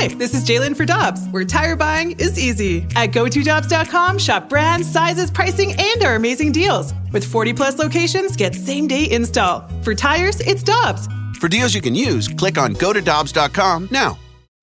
[0.00, 2.86] Hi, this is Jalen for Dobbs, where tire buying is easy.
[2.94, 6.94] At GoToDobbs.com, shop brands, sizes, pricing, and our amazing deals.
[7.12, 9.68] With 40 plus locations, get same day install.
[9.82, 11.08] For tires, it's Dobbs.
[11.40, 14.16] For deals you can use, click on GoToDobbs.com now.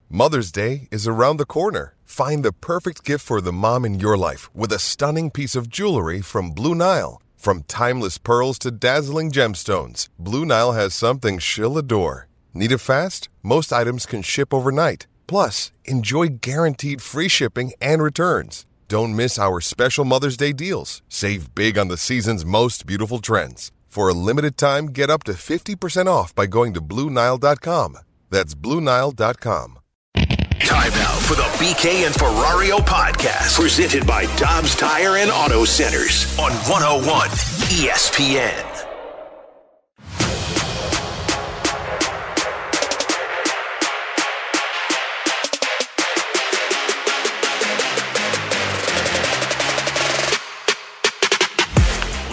[0.09, 1.95] Mother's Day is around the corner.
[2.05, 5.67] Find the perfect gift for the mom in your life with a stunning piece of
[5.67, 7.21] jewelry from Blue Nile.
[7.35, 12.29] From timeless pearls to dazzling gemstones, Blue Nile has something she'll adore.
[12.53, 13.27] Need it fast?
[13.43, 15.07] Most items can ship overnight.
[15.27, 18.65] Plus, enjoy guaranteed free shipping and returns.
[18.87, 21.01] Don't miss our special Mother's Day deals.
[21.09, 23.71] Save big on the season's most beautiful trends.
[23.87, 27.97] For a limited time, get up to 50% off by going to Bluenile.com.
[28.29, 29.79] That's Bluenile.com.
[30.59, 36.37] Time now for the BK and Ferrario podcast, presented by Dobbs Tire and Auto Centers
[36.39, 38.74] on 101 ESPN.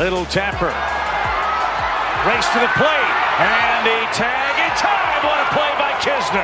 [0.03, 0.67] Little Tapper.
[2.27, 3.15] Race to the plate.
[3.39, 5.23] And a tag in time.
[5.23, 6.43] What a play by Knizner.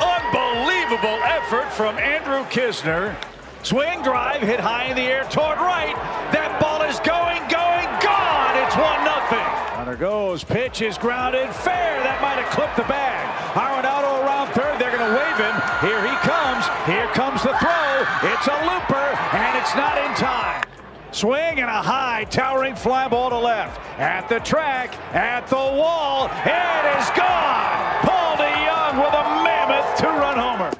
[0.00, 3.14] Unbelievable effort from Andrew Knizner.
[3.62, 5.92] Swing drive hit high in the air toward right.
[6.32, 8.56] That ball is going, going, gone.
[8.56, 9.76] It's 1 nothing.
[9.76, 10.42] Runner goes.
[10.42, 11.52] Pitch is grounded.
[11.60, 12.00] Fair.
[12.08, 13.20] That might have clipped the bag.
[13.52, 14.80] Arenado around third.
[14.80, 15.56] They're going to wave him.
[15.84, 16.64] Here he comes.
[16.88, 18.32] Here comes the throw.
[18.32, 20.67] It's a looper, and it's not in time.
[21.10, 23.80] Swing and a high, towering fly ball to left.
[23.98, 27.98] At the track, at the wall, it is gone.
[28.02, 30.72] Paul DeJong with a mammoth two-run homer.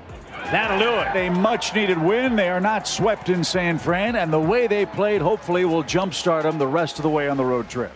[0.50, 1.28] That'll do it.
[1.28, 2.36] A much-needed win.
[2.36, 6.42] They are not swept in San Fran, and the way they played hopefully will jumpstart
[6.42, 7.92] them the rest of the way on the road trip.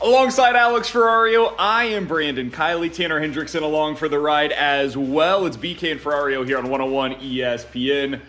[0.00, 5.44] Alongside Alex Ferrario, I am Brandon Kiley, Tanner Hendrickson along for the ride as well.
[5.46, 8.20] It's BK and Ferrario here on 101 ESPN.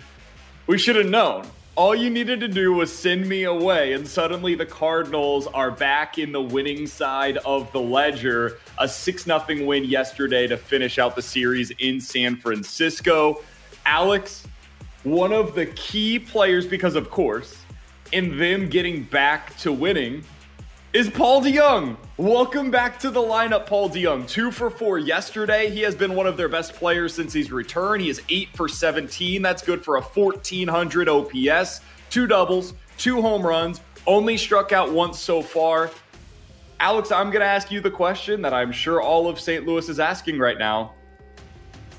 [0.67, 1.45] We should have known
[1.80, 6.17] all you needed to do was send me away, and suddenly the Cardinals are back
[6.17, 8.57] in the winning side of the ledger.
[8.79, 13.41] A 6 0 win yesterday to finish out the series in San Francisco.
[13.85, 14.45] Alex,
[15.03, 17.56] one of the key players, because of course,
[18.12, 20.22] in them getting back to winning
[20.91, 21.97] is Paul DeJong.
[22.17, 24.27] Welcome back to the lineup, Paul DeJong.
[24.27, 25.69] Two for four yesterday.
[25.69, 28.01] He has been one of their best players since he's returned.
[28.01, 29.41] He is eight for 17.
[29.41, 35.19] That's good for a 1400 OPS, two doubles, two home runs, only struck out once
[35.19, 35.91] so far.
[36.79, 39.67] Alex, I'm going to ask you the question that I'm sure all of St.
[39.67, 40.94] Louis is asking right now.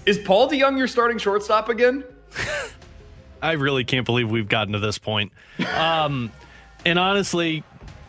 [0.05, 2.03] Is Paul DeJong your starting shortstop again?
[3.43, 5.33] I really can't believe we've gotten to this point.
[5.77, 6.33] Um,
[6.85, 7.63] and honestly,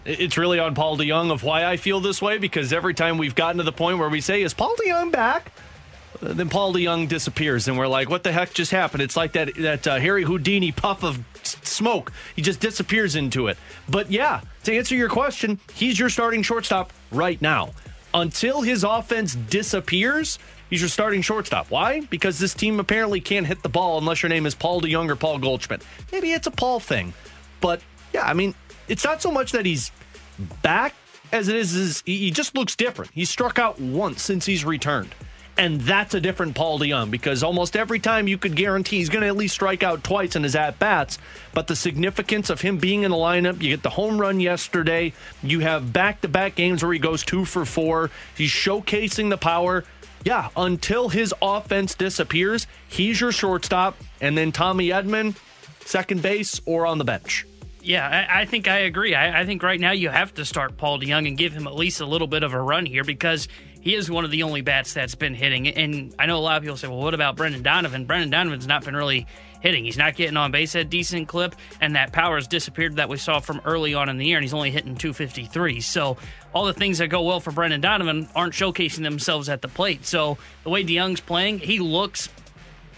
[0.06, 3.36] it's really on Paul DeJong of why I feel this way because every time we've
[3.36, 5.52] gotten to the point where we say, "Is Paul DeJong back?"
[6.22, 9.56] then Paul DeJong disappears, and we're like, "What the heck just happened?" It's like that
[9.56, 12.12] that uh, Harry Houdini puff of smoke.
[12.36, 13.58] He just disappears into it.
[13.90, 17.72] But yeah, to answer your question, he's your starting shortstop right now.
[18.14, 20.38] Until his offense disappears,
[20.70, 21.72] he's your starting shortstop.
[21.72, 22.02] Why?
[22.02, 25.16] Because this team apparently can't hit the ball unless your name is Paul DeJong or
[25.16, 25.82] Paul Goldschmidt.
[26.12, 27.14] Maybe it's a Paul thing,
[27.62, 27.82] but
[28.14, 28.54] yeah, I mean,
[28.88, 29.92] it's not so much that he's
[30.62, 30.94] back
[31.32, 33.12] as it is, is he just looks different.
[33.14, 35.16] He struck out once since he's returned.
[35.58, 39.22] And that's a different Paul DeJong because almost every time you could guarantee he's going
[39.22, 41.20] to at least strike out twice in his at bats.
[41.54, 45.14] But the significance of him being in the lineup, you get the home run yesterday.
[45.44, 48.10] You have back to back games where he goes two for four.
[48.36, 49.84] He's showcasing the power.
[50.24, 53.98] Yeah, until his offense disappears, he's your shortstop.
[54.22, 55.36] And then Tommy Edman,
[55.86, 57.46] second base or on the bench.
[57.84, 59.16] Yeah, I, I, think I agree.
[59.16, 61.76] I, I, think right now you have to start Paul DeJong and give him at
[61.76, 63.48] least a little bit of a run here because
[63.82, 65.68] he is one of the only bats that's been hitting.
[65.68, 68.06] And I know a lot of people say, well, what about Brendan Donovan?
[68.06, 69.26] Brendan Donovan's not been really
[69.62, 69.84] hitting.
[69.86, 73.18] He's not getting on base at decent clip, and that power has disappeared that we
[73.18, 75.82] saw from early on in the year, and he's only hitting 253.
[75.82, 76.18] So
[76.54, 80.06] all the things that go well for Brendan Donovan aren't showcasing themselves at the plate.
[80.06, 82.30] So the way DeJong's playing, he looks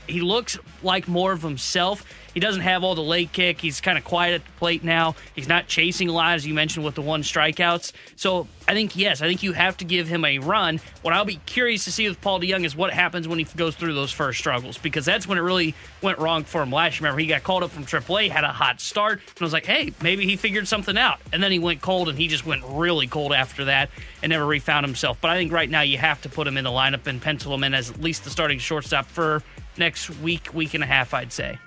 [0.08, 3.62] he looks like more of himself he doesn't have all the late kick.
[3.62, 5.16] He's kind of quiet at the plate now.
[5.36, 7.92] He's not chasing a lot, as you mentioned, with the one strikeouts.
[8.16, 10.80] So I think, yes, I think you have to give him a run.
[11.04, 13.76] What I'll be curious to see with Paul DeJong is what happens when he goes
[13.76, 17.06] through those first struggles, because that's when it really went wrong for him last year.
[17.06, 19.66] Remember, he got called up from AAA, had a hot start, and I was like,
[19.66, 21.20] hey, maybe he figured something out.
[21.32, 23.92] And then he went cold, and he just went really cold after that
[24.24, 25.20] and never refound himself.
[25.22, 27.54] But I think right now you have to put him in the lineup and pencil
[27.54, 29.44] him in as at least the starting shortstop for
[29.78, 31.60] next week, week and a half, I'd say.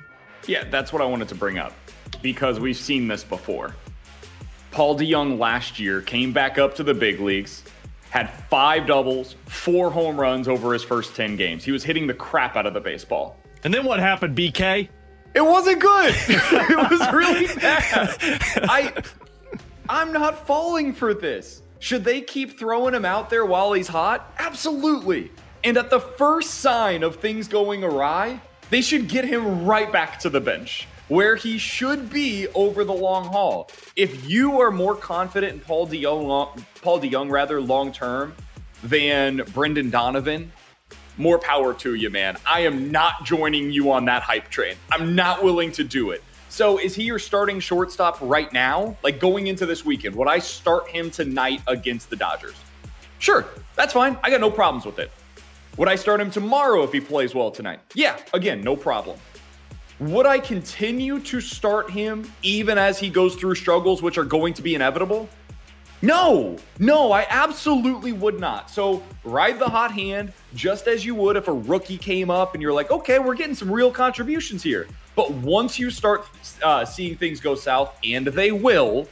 [0.46, 1.72] Yeah, that's what I wanted to bring up
[2.22, 3.74] because we've seen this before.
[4.70, 7.62] Paul DeJong last year came back up to the big leagues,
[8.10, 11.64] had five doubles, four home runs over his first 10 games.
[11.64, 13.38] He was hitting the crap out of the baseball.
[13.64, 14.88] And then what happened, BK?
[15.34, 16.14] It wasn't good.
[16.28, 18.16] it was really bad.
[18.68, 18.92] I
[19.88, 21.62] I'm not falling for this.
[21.78, 24.34] Should they keep throwing him out there while he's hot?
[24.38, 25.30] Absolutely.
[25.66, 28.40] And at the first sign of things going awry,
[28.70, 32.92] they should get him right back to the bench where he should be over the
[32.92, 33.68] long haul.
[33.96, 38.36] If you are more confident in Paul DeJong, Paul DeJong rather long term
[38.84, 40.52] than Brendan Donovan,
[41.16, 42.36] more power to you, man.
[42.46, 44.76] I am not joining you on that hype train.
[44.92, 46.22] I'm not willing to do it.
[46.48, 48.96] So, is he your starting shortstop right now?
[49.02, 52.54] Like going into this weekend, would I start him tonight against the Dodgers?
[53.18, 54.16] Sure, that's fine.
[54.22, 55.10] I got no problems with it.
[55.76, 57.80] Would I start him tomorrow if he plays well tonight?
[57.94, 59.18] Yeah, again, no problem.
[59.98, 64.54] Would I continue to start him even as he goes through struggles, which are going
[64.54, 65.28] to be inevitable?
[66.00, 68.70] No, no, I absolutely would not.
[68.70, 72.62] So ride the hot hand just as you would if a rookie came up and
[72.62, 74.86] you're like, okay, we're getting some real contributions here.
[75.14, 76.26] But once you start
[76.62, 79.08] uh, seeing things go south, and they will,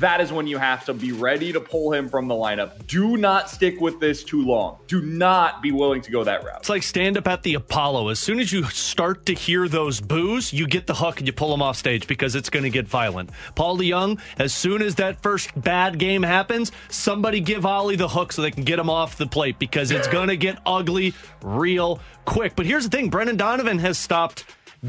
[0.00, 2.86] that is when you have to be ready to pull him from the lineup.
[2.86, 4.78] Do not stick with this too long.
[4.86, 6.60] Do not be willing to go that route.
[6.60, 8.08] It's like stand up at the Apollo.
[8.08, 11.32] As soon as you start to hear those boos, you get the hook and you
[11.32, 13.30] pull them off stage because it's going to get violent.
[13.54, 18.32] Paul DeJong, as soon as that first bad game happens, somebody give Oli the hook
[18.32, 22.00] so they can get him off the plate because it's going to get ugly real
[22.24, 22.56] quick.
[22.56, 24.44] But here's the thing Brendan Donovan has stopped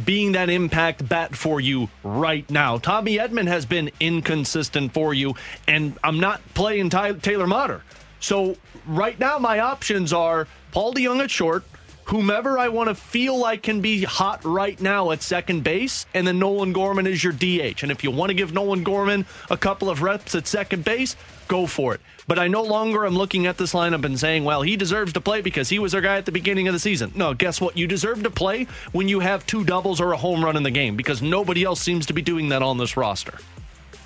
[0.05, 2.77] being that impact bat for you right now.
[2.77, 5.35] Tommy Edman has been inconsistent for you,
[5.67, 7.83] and I'm not playing Ty- Taylor Motter.
[8.19, 8.55] So
[8.87, 11.63] right now, my options are Paul DeJong at short,
[12.05, 16.27] whomever I want to feel like can be hot right now at second base, and
[16.27, 17.83] then Nolan Gorman is your DH.
[17.83, 21.15] And if you want to give Nolan Gorman a couple of reps at second base,
[21.47, 22.01] go for it.
[22.27, 25.21] But I no longer am looking at this lineup and saying, well, he deserves to
[25.21, 27.11] play because he was our guy at the beginning of the season.
[27.15, 27.77] No, guess what?
[27.77, 30.71] You deserve to play when you have two doubles or a home run in the
[30.71, 33.38] game because nobody else seems to be doing that on this roster.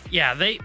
[0.10, 0.60] Yeah, they.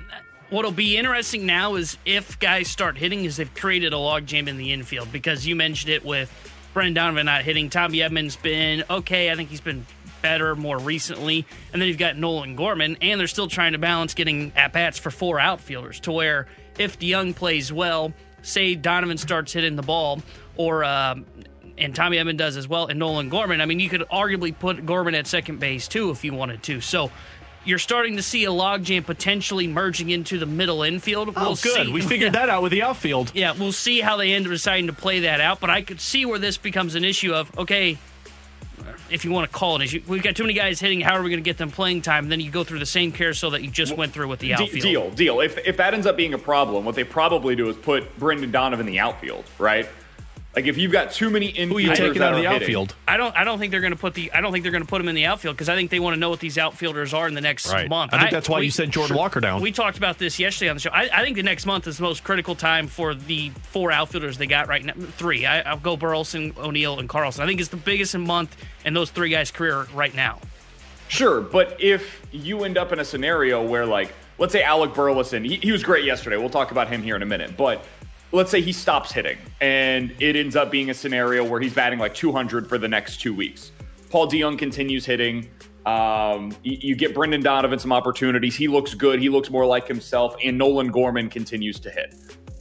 [0.50, 4.58] What'll be interesting now is if guys start hitting, is they've created a logjam in
[4.58, 6.30] the infield because you mentioned it with
[6.72, 7.70] Brendan Donovan not hitting.
[7.70, 9.30] Tommy Edman's been okay.
[9.30, 9.86] I think he's been
[10.22, 11.44] better more recently.
[11.72, 14.98] And then you've got Nolan Gorman, and they're still trying to balance getting at bats
[14.98, 16.46] for four outfielders to where
[16.78, 20.22] if DeJong plays well, say Donovan starts hitting the ball,
[20.56, 21.26] or um,
[21.76, 23.60] and Tommy Edman does as well, and Nolan Gorman.
[23.60, 26.80] I mean, you could arguably put Gorman at second base too if you wanted to.
[26.80, 27.10] So
[27.64, 31.28] you're starting to see a logjam potentially merging into the middle infield.
[31.28, 31.86] Oh, we'll oh, good.
[31.86, 31.92] See.
[31.92, 33.32] We figured that out with the outfield.
[33.34, 35.60] Yeah, we'll see how they end up deciding to play that out.
[35.60, 37.98] But I could see where this becomes an issue of okay,
[39.10, 40.02] if you want to call it issue.
[40.06, 41.00] We've got too many guys hitting.
[41.00, 42.24] How are we going to get them playing time?
[42.24, 44.54] And then you go through the same carousel that you just went through with the
[44.54, 44.82] outfield.
[44.82, 45.40] Deal, deal.
[45.40, 48.50] If, if that ends up being a problem, what they probably do is put Brendan
[48.50, 49.88] Donovan in the outfield, right?
[50.54, 53.16] Like if you've got too many infielders Who you taking out of the outfield, I
[53.16, 53.34] don't.
[53.34, 54.30] I don't think they're going to put the.
[54.32, 55.98] I don't think they're going to put him in the outfield because I think they
[55.98, 57.88] want to know what these outfielders are in the next right.
[57.88, 58.12] month.
[58.12, 59.62] I think that's why we, you sent Jordan Walker down.
[59.62, 60.90] We talked about this yesterday on the show.
[60.90, 64.36] I, I, think the next month is the most critical time for the four outfielders
[64.36, 64.92] they got right now.
[64.92, 65.46] Three.
[65.46, 67.42] I, will go Burleson, O'Neill, and Carlson.
[67.42, 70.38] I think it's the biggest month in those three guys' career right now.
[71.08, 75.44] Sure, but if you end up in a scenario where, like, let's say Alec Burleson,
[75.44, 76.36] he, he was great yesterday.
[76.36, 77.84] We'll talk about him here in a minute, but
[78.32, 81.98] let's say he stops hitting and it ends up being a scenario where he's batting
[81.98, 83.72] like 200 for the next two weeks.
[84.10, 85.48] Paul DeJong continues hitting.
[85.86, 88.54] Um, you, you, get Brendan Donovan some opportunities.
[88.54, 89.20] He looks good.
[89.20, 90.36] He looks more like himself.
[90.44, 92.14] And Nolan Gorman continues to hit.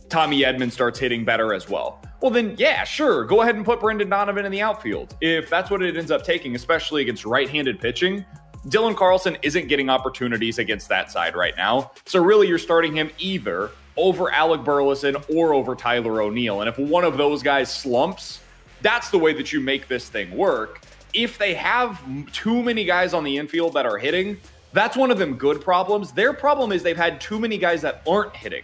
[0.09, 2.01] Tommy Edman starts hitting better as well.
[2.21, 3.23] Well, then, yeah, sure.
[3.25, 5.15] Go ahead and put Brendan Donovan in the outfield.
[5.21, 8.25] If that's what it ends up taking, especially against right handed pitching,
[8.67, 11.91] Dylan Carlson isn't getting opportunities against that side right now.
[12.05, 16.61] So, really, you're starting him either over Alec Burleson or over Tyler O'Neill.
[16.61, 18.39] And if one of those guys slumps,
[18.81, 20.81] that's the way that you make this thing work.
[21.13, 24.37] If they have too many guys on the infield that are hitting,
[24.73, 26.11] that's one of them good problems.
[26.13, 28.63] Their problem is they've had too many guys that aren't hitting.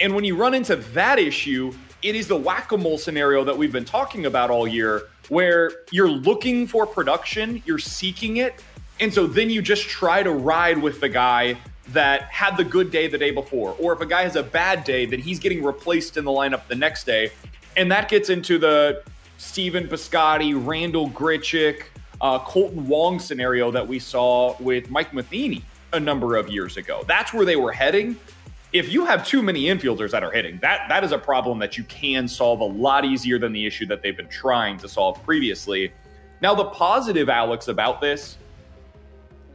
[0.00, 1.72] And when you run into that issue,
[2.02, 5.72] it is the whack a mole scenario that we've been talking about all year, where
[5.90, 8.62] you're looking for production, you're seeking it.
[9.00, 11.56] And so then you just try to ride with the guy
[11.92, 14.84] that had the good day the day before, or if a guy has a bad
[14.84, 17.30] day, then he's getting replaced in the lineup the next day.
[17.76, 19.02] And that gets into the
[19.38, 21.84] Stephen Piscotty, Randall Grichuk,
[22.20, 27.04] uh, Kolten Wong scenario that we saw with Mike Matheny a number of years ago.
[27.06, 28.16] That's where they were heading.
[28.72, 31.78] If you have too many infielders that are hitting, that that is a problem that
[31.78, 35.22] you can solve a lot easier than the issue that they've been trying to solve
[35.24, 35.92] previously.
[36.42, 38.36] Now, the positive, Alex, about this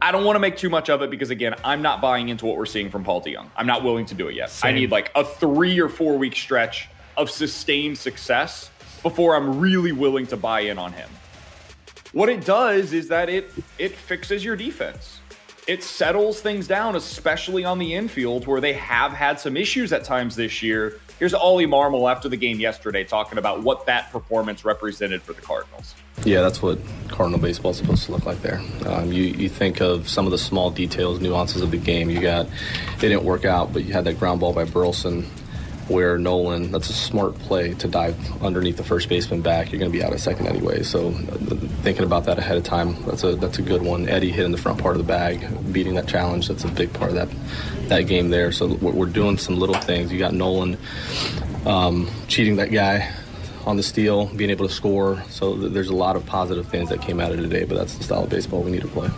[0.04, 2.44] I don't want to make too much of it because again, I'm not buying into
[2.44, 3.48] what we're seeing from Paul DeJong.
[3.56, 4.50] I'm not willing to do it yet.
[4.50, 4.68] Same.
[4.68, 8.70] I need like a three or four week stretch of sustained success
[9.02, 11.08] before I'm really willing to buy in on him.
[12.12, 15.20] What it does is that it it fixes your defense.
[15.66, 20.04] It settles things down, especially on the infield where they have had some issues at
[20.04, 21.00] times this year.
[21.18, 25.40] Here's Oli Marmol after the game yesterday talking about what that performance represented for the
[25.40, 25.94] Cardinals.
[26.24, 26.78] Yeah, that's what
[27.08, 28.60] Cardinal baseball is supposed to look like there.
[28.86, 32.10] Um, you, you think of some of the small details, nuances of the game.
[32.10, 35.26] You got, it didn't work out, but you had that ground ball by Burleson
[35.88, 39.70] where Nolan, that's a smart play to dive underneath the first baseman back.
[39.70, 40.82] You're going to be out of second anyway.
[40.82, 41.12] So
[41.82, 44.08] thinking about that ahead of time, that's a that's a good one.
[44.08, 46.48] Eddie hitting the front part of the bag, beating that challenge.
[46.48, 47.28] That's a big part of that
[47.88, 48.52] that game there.
[48.52, 50.12] So we're doing some little things.
[50.12, 50.78] You got Nolan
[51.66, 53.12] um, cheating that guy
[53.66, 55.22] on the steal, being able to score.
[55.30, 58.04] So there's a lot of positive things that came out of today, but that's the
[58.04, 59.10] style of baseball we need to play.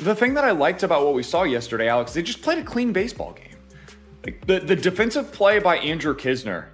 [0.00, 2.64] The thing that I liked about what we saw yesterday, Alex, they just played a
[2.64, 3.51] clean baseball game.
[4.24, 6.66] Like the, the defensive play by Andrew Knizner.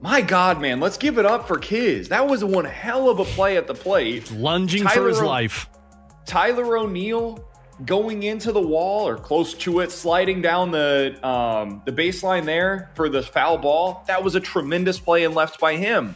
[0.00, 2.08] My God, man, let's give it up for Kiz.
[2.08, 4.30] That was one hell of a play at the plate.
[4.30, 5.68] Lunging Tyler for his o- life.
[6.26, 7.44] Tyler O'Neill
[7.84, 12.90] going into the wall or close to it, sliding down the um, the baseline there
[12.94, 14.04] for the foul ball.
[14.06, 16.14] That was a tremendous play and left by him.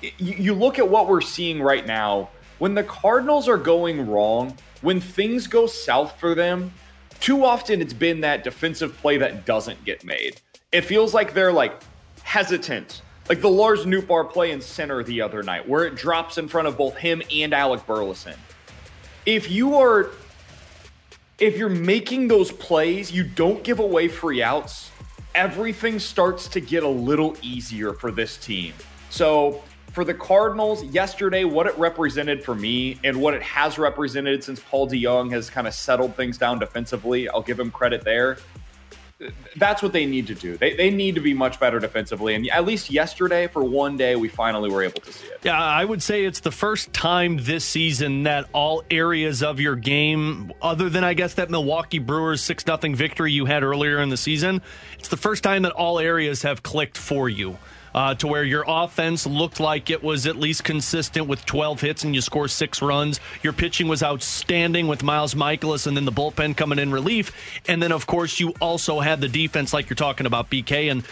[0.00, 2.30] You, you look at what we're seeing right now.
[2.58, 6.72] When the Cardinals are going wrong, when things go south for them,
[7.20, 10.40] too often it's been that defensive play that doesn't get made.
[10.72, 11.80] It feels like they're like
[12.22, 13.02] hesitant.
[13.28, 16.66] Like the Lars Nootbaar play in center the other night, where it drops in front
[16.66, 18.34] of both him and Alec Burleson.
[19.26, 20.10] If you are
[21.38, 24.90] if you're making those plays, you don't give away free outs,
[25.34, 28.74] everything starts to get a little easier for this team.
[29.10, 29.62] So,
[29.98, 34.60] for the Cardinals, yesterday, what it represented for me and what it has represented since
[34.60, 38.38] Paul DeJong has kind of settled things down defensively, I'll give him credit there
[39.56, 40.56] that's what they need to do.
[40.56, 42.36] They, they need to be much better defensively.
[42.36, 45.40] And at least yesterday, for one day, we finally were able to see it.
[45.42, 49.74] Yeah, I would say it's the first time this season that all areas of your
[49.74, 54.08] game, other than I guess that Milwaukee Brewers 6 0 victory you had earlier in
[54.08, 54.62] the season,
[55.00, 57.58] it's the first time that all areas have clicked for you
[57.98, 62.04] uh, to where your offense looked like it was at least consistent with 12 hits
[62.04, 63.18] and you score six runs.
[63.42, 67.32] Your pitching was outstanding with Miles Mikolas and then the bullpen coming in relief.
[67.66, 70.92] And then, of course, you also had the defense like you're talking about, BK.
[70.92, 71.02] And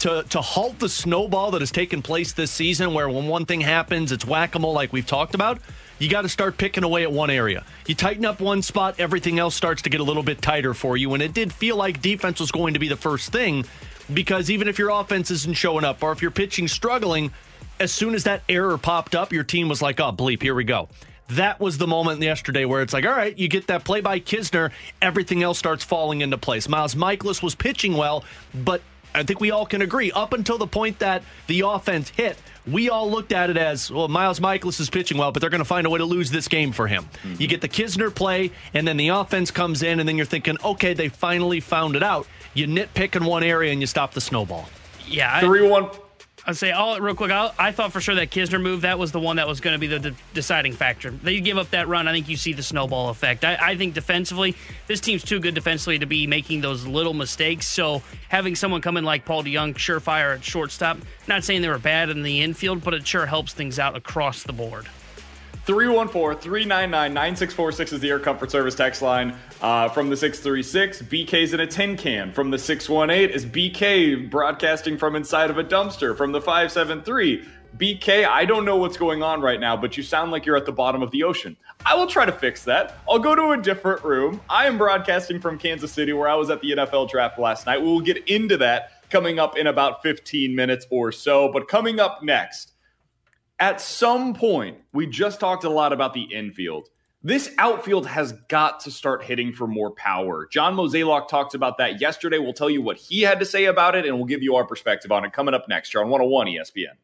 [0.00, 3.62] to, to halt the snowball that has taken place this season, where when one thing
[3.62, 5.60] happens, it's whack a mole, like we've talked about,
[5.98, 7.64] you got to start picking away at one area.
[7.86, 10.98] You tighten up one spot, everything else starts to get a little bit tighter for
[10.98, 11.14] you.
[11.14, 13.64] And it did feel like defense was going to be the first thing
[14.12, 17.32] because even if your offense isn't showing up or if your pitching struggling,
[17.80, 20.64] as soon as that error popped up, your team was like, oh, bleep, here we
[20.64, 20.88] go.
[21.28, 24.20] That was the moment yesterday where it's like, all right, you get that play by
[24.20, 24.70] Knizner,
[25.00, 26.68] everything else starts falling into place.
[26.68, 28.82] Miles Mikolas was pitching well, but
[29.14, 32.90] I think we all can agree up until the point that the offense hit, we
[32.90, 34.08] all looked at it as well.
[34.08, 36.48] Miles Mikolas is pitching well, but they're going to find a way to lose this
[36.48, 37.04] game for him.
[37.04, 37.40] Mm-hmm.
[37.40, 40.56] You get the Knizner play, and then the offense comes in, and then you're thinking,
[40.64, 44.20] okay, they finally found it out you nitpick in one area and you stop the
[44.20, 44.68] snowball.
[45.06, 45.40] Yeah.
[45.40, 45.90] Three one.
[46.46, 47.30] I'd say all real quick.
[47.30, 49.74] i i thought for sure that Knizner move that was the one that was going
[49.74, 51.10] to be the, the, deciding factor.
[51.10, 52.06] They give up that run.
[52.06, 53.44] I think you see the snowball effect.
[53.44, 54.54] I, I, think defensively,
[54.86, 57.66] this team's too good defensively to be making those little mistakes.
[57.66, 60.98] So having someone come in like Paul DeJong, surefire at shortstop.
[61.26, 64.42] Not saying they were bad in the infield, but it sure helps things out across
[64.42, 64.86] the board.
[65.64, 71.02] 314 399 9646 is the Air Comfort Service text line uh, from the 636.
[71.02, 72.32] BK's in a tin can.
[72.32, 76.14] From the 618 is BK broadcasting from inside of a dumpster.
[76.14, 77.46] From the 573,
[77.78, 80.66] BK, I don't know what's going on right now, but you sound like you're at
[80.66, 81.56] the bottom of the ocean.
[81.86, 82.98] I will try to fix that.
[83.08, 84.42] I'll go to a different room.
[84.50, 87.80] I am broadcasting from Kansas City, where I was at the NFL draft last night.
[87.80, 91.50] We will get into that coming up in about 15 minutes or so.
[91.50, 92.73] But coming up next,
[93.58, 96.88] at some point, we just talked a lot about the infield.
[97.22, 100.46] This outfield has got to start hitting for more power.
[100.52, 102.38] John Mozeliak talked about that yesterday.
[102.38, 104.66] We'll tell you what he had to say about it, and we'll give you our
[104.66, 106.96] perspective on it coming up next here on 101 ESPN.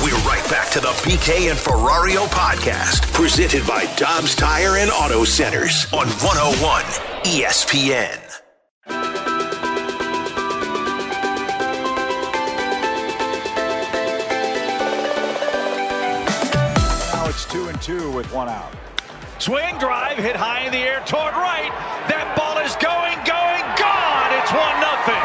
[0.00, 5.24] We're right back to the BK and Ferrario podcast, presented by Dobbs Tire and Auto
[5.24, 6.84] Centers on 101
[7.24, 8.47] ESPN.
[17.80, 18.72] Two with one out.
[19.38, 21.70] Swing drive hit high in the air toward right.
[22.10, 24.30] That ball is going, going, gone.
[24.34, 25.24] It's one nothing.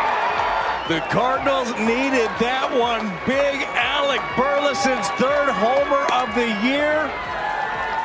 [0.85, 3.09] The Cardinals needed that one.
[3.25, 7.09] Big Alec Burleson's third homer of the year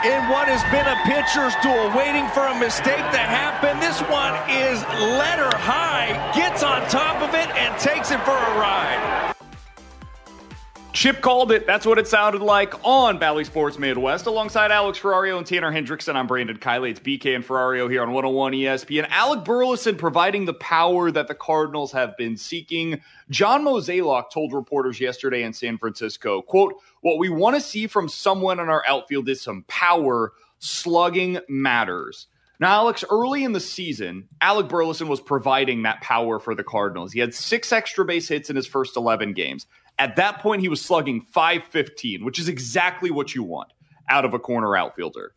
[0.07, 3.77] in what has been a pitcher's duel, waiting for a mistake to happen.
[3.83, 4.81] This one is
[5.19, 9.38] letter high, gets on top of it, and takes it for a ride.
[10.99, 11.65] Chip called it.
[11.65, 14.27] That's what it sounded like on Bally Sports Midwest.
[14.27, 16.91] Alongside Alex Ferrario and Tanner Hendrickson, I'm Brandon Kiley.
[16.91, 19.09] It's BK and Ferrario here on 101 ESPN.
[19.09, 23.01] Alec Burleson providing the power that the Cardinals have been seeking.
[23.31, 28.09] John Mozeliak told reporters yesterday in San Francisco, quote, what we want to see from
[28.09, 30.33] someone on our outfield is some power.
[30.59, 32.27] Slugging matters.
[32.59, 37.13] Now, Alex, early in the season, Alec Burleson was providing that power for the Cardinals.
[37.13, 39.69] He had six extra base hits in his first 11 games.
[39.99, 43.73] At that point, he was slugging 515, which is exactly what you want
[44.09, 45.35] out of a corner outfielder.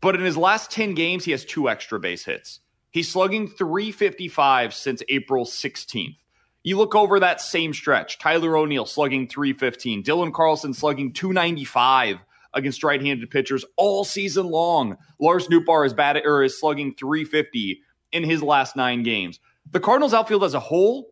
[0.00, 2.60] But in his last 10 games, he has two extra base hits.
[2.90, 6.16] He's slugging 355 since April 16th.
[6.62, 12.18] You look over that same stretch Tyler O'Neill slugging 315, Dylan Carlson slugging 295
[12.52, 14.96] against right handed pitchers all season long.
[15.18, 17.80] Lars Nootbaar is, batted, or is slugging 350
[18.12, 19.38] in his last nine games.
[19.70, 21.10] The Cardinals outfield as a whole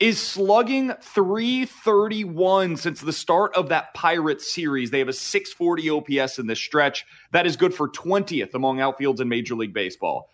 [0.00, 4.90] is slugging 331 since the start of that Pirates series.
[4.90, 7.06] They have a 640 OPS in this stretch.
[7.30, 10.30] That is good for 20th among outfields in Major League Baseball.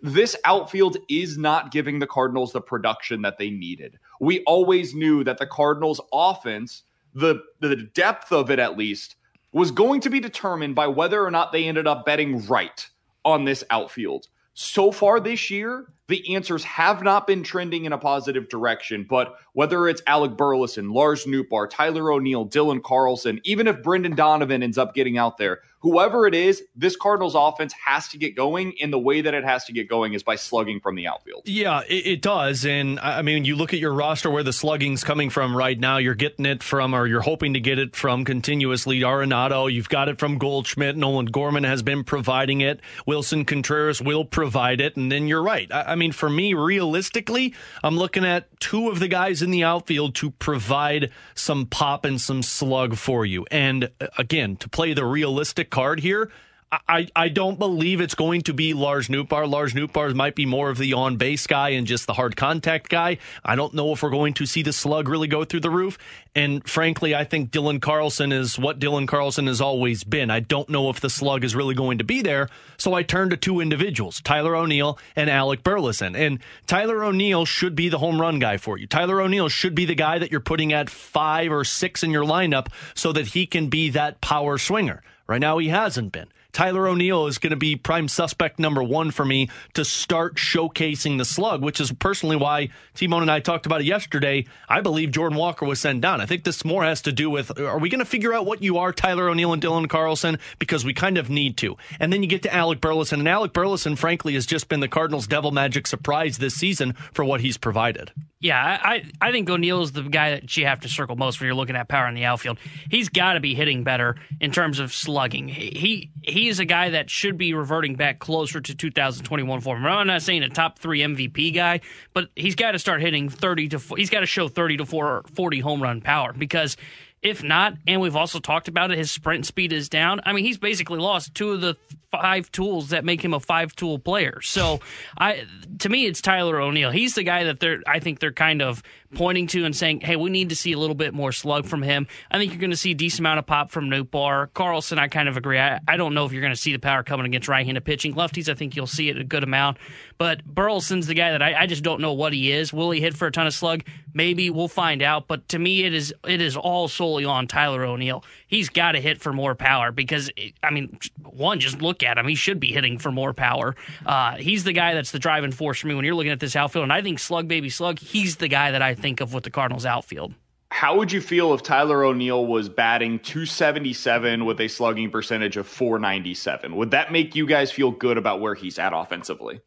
[0.00, 3.98] This outfield is not giving the Cardinals the production that they needed.
[4.20, 6.82] We always knew that the Cardinals offense,
[7.14, 9.16] the, the depth of it at least,
[9.52, 12.88] was going to be determined by whether or not they ended up betting right
[13.24, 14.26] on this outfield.
[14.54, 19.06] So far this year, the answers have not been trending in a positive direction.
[19.08, 24.62] But whether it's Alec Burleson, Lars Nootbaar, Tyler O'Neill, Dylan Carlson, even if Brendan Donovan
[24.62, 28.74] ends up getting out there, whoever it is, this Cardinals offense has to get going.
[28.80, 31.42] And the way that it has to get going is by slugging from the outfield.
[31.44, 32.64] Yeah, it, it, does.
[32.64, 35.98] And I mean, you look at your roster where the slugging's coming from right now.
[35.98, 39.72] You're getting it from, or you're hoping to get it from continuously Arenado.
[39.72, 40.96] You've got it from Goldschmidt.
[40.96, 42.80] Nolan Gorman has been providing it.
[43.06, 44.96] Willson Contreras will provide it.
[44.96, 45.70] And then you're right.
[45.72, 47.54] I, I mean, for me, realistically,
[47.84, 52.20] I'm looking at two of the guys in the outfield to provide some pop and
[52.20, 53.46] some slug for you.
[53.50, 56.32] And uh, again, to play the realistic card here,
[56.72, 59.46] I, I don't believe it's going to be Lars Nootbaar.
[59.46, 62.88] Lars Nootbaar might be more of the on base guy and just the hard contact
[62.88, 63.18] guy.
[63.44, 65.98] I don't know if we're going to see the slug really go through the roof.
[66.34, 70.30] And frankly, I think Dylan Carlson is what Dylan Carlson has always been.
[70.30, 72.48] I don't know if the slug is really going to be there.
[72.78, 76.16] So I turn to two individuals, Tyler O'Neill and Alec Burleson.
[76.16, 78.86] And Tyler O'Neill should be the home run guy for you.
[78.86, 82.24] Tyler O'Neill should be the guy that you're putting at five or six in your
[82.24, 85.02] lineup so that he can be that power swinger.
[85.26, 86.28] Right now, he hasn't been.
[86.52, 91.18] Tyler O'Neill is going to be prime suspect number one for me to start showcasing
[91.18, 94.46] the slug, which is personally why Timon and I talked about it yesterday.
[94.68, 96.20] I believe Jordan Walker was sent down.
[96.20, 98.62] I think this more has to do with are we going to figure out what
[98.62, 100.38] you are, Tyler O'Neill and Dylan Carlson?
[100.58, 101.76] Because we kind of need to.
[101.98, 104.88] And then you get to Alec Burleson, and Alec Burleson, frankly, has just been the
[104.88, 108.12] Cardinals' devil magic surprise this season for what he's provided.
[108.40, 111.46] Yeah, I I think O'Neill is the guy that you have to circle most when
[111.46, 112.58] you're looking at power in the outfield.
[112.90, 115.46] He's got to be hitting better in terms of slugging.
[115.46, 119.86] He he is a guy that should be reverting back closer to 2021 form.
[119.86, 121.80] I'm not saying a top three MVP guy,
[122.12, 125.60] but he's got to start hitting 30 to he's got to show 30 to 40
[125.60, 126.76] home run power because
[127.22, 130.20] if not, and we've also talked about it, his sprint speed is down.
[130.24, 131.76] I mean, he's basically lost two of the
[132.10, 134.40] five tools that make him a five tool player.
[134.42, 134.80] So,
[135.16, 135.46] I
[135.78, 136.90] to me, it's Tyler O'Neill.
[136.90, 137.80] He's the guy that they're.
[137.86, 138.82] I think they're kind of
[139.14, 141.82] pointing to and saying, "Hey, we need to see a little bit more slug from
[141.82, 144.52] him." I think you're going to see a decent amount of pop from Nootbaar.
[144.54, 145.58] Carlson, I kind of agree.
[145.58, 148.14] I, I don't know if you're going to see the power coming against right-handed pitching.
[148.14, 149.78] Lefties, I think you'll see it a good amount.
[150.18, 152.72] But Burleson's the guy that I, I just don't know what he is.
[152.72, 153.84] Will he hit for a ton of slug?
[154.14, 155.26] Maybe we'll find out.
[155.28, 158.24] But to me, it is it is all solely on Tyler O'Neill.
[158.52, 160.30] He's got to hit for more power because
[160.62, 162.28] I mean, one just look at him.
[162.28, 163.74] He should be hitting for more power.
[164.04, 166.54] Uh, he's the guy that's the driving force for me when you're looking at this
[166.54, 166.82] outfield.
[166.82, 169.50] And I think Slug Baby Slug, he's the guy that I think of with the
[169.50, 170.34] Cardinals outfield.
[170.70, 175.66] How would you feel if Tyler O'Neill was batting 277 with a slugging percentage of
[175.66, 176.76] 497?
[176.76, 179.62] Would that make you guys feel good about where he's at offensively?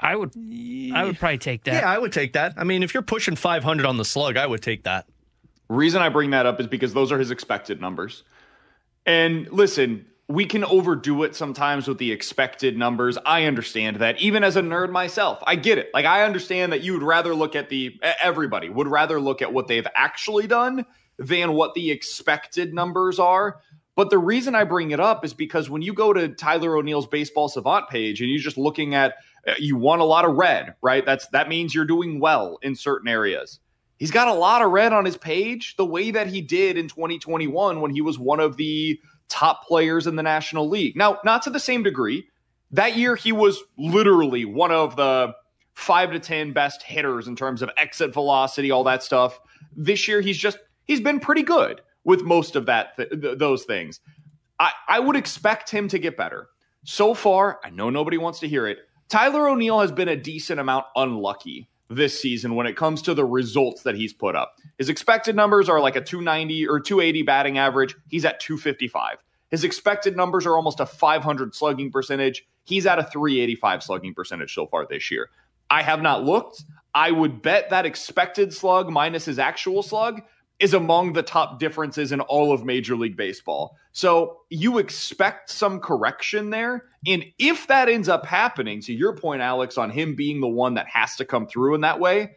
[0.00, 0.32] I would
[0.92, 1.82] I would probably take that.
[1.82, 2.54] Yeah, I would take that.
[2.56, 5.06] I mean, if you're pushing 500 on the slug, I would take that.
[5.68, 8.22] Reason I bring that up is because those are his expected numbers.
[9.04, 13.16] And listen, we can overdo it sometimes with the expected numbers.
[13.24, 14.20] I understand that.
[14.20, 15.90] Even as a nerd myself, I get it.
[15.94, 19.52] Like, I understand that you would rather look at the, everybody would rather look at
[19.52, 20.84] what they've actually done
[21.18, 23.60] than what the expected numbers are.
[23.94, 27.06] But the reason I bring it up is because when you go to Tyler O'Neill's
[27.06, 29.14] baseball savant page and you're just looking at,
[29.46, 31.06] uh, you want a lot of red, right?
[31.06, 33.60] That's, that means you're doing well in certain areas.
[33.98, 36.88] He's got a lot of red on his page the way that he did in
[36.88, 40.96] 2021 when he was one of the, top players in the National League.
[40.96, 42.28] Now, not to the same degree.
[42.72, 45.34] That year, he was literally one of the
[45.74, 49.38] five to 10 best hitters in terms of exit velocity, all that stuff.
[49.76, 53.64] This year, he's just, he's been pretty good with most of that th- th- those
[53.64, 54.00] things.
[54.58, 56.48] I, I would expect him to get better.
[56.84, 58.78] So far, I know nobody wants to hear it.
[59.08, 63.24] Tyler O'Neill has been a decent amount unlucky this season when it comes to the
[63.24, 64.56] results that he's put up.
[64.78, 67.94] His expected numbers are like a 290 or 280 batting average.
[68.08, 69.18] He's at 255.
[69.50, 72.44] His expected numbers are almost a 500 slugging percentage.
[72.64, 75.30] He's at a 385 slugging percentage so far this year.
[75.70, 76.64] I have not looked.
[76.94, 80.22] I would bet that expected slug minus his actual slug
[80.58, 83.76] is among the top differences in all of Major League Baseball.
[83.92, 86.84] So you expect some correction there.
[87.06, 90.74] And if that ends up happening, to your point, Alex, on him being the one
[90.74, 92.36] that has to come through in that way,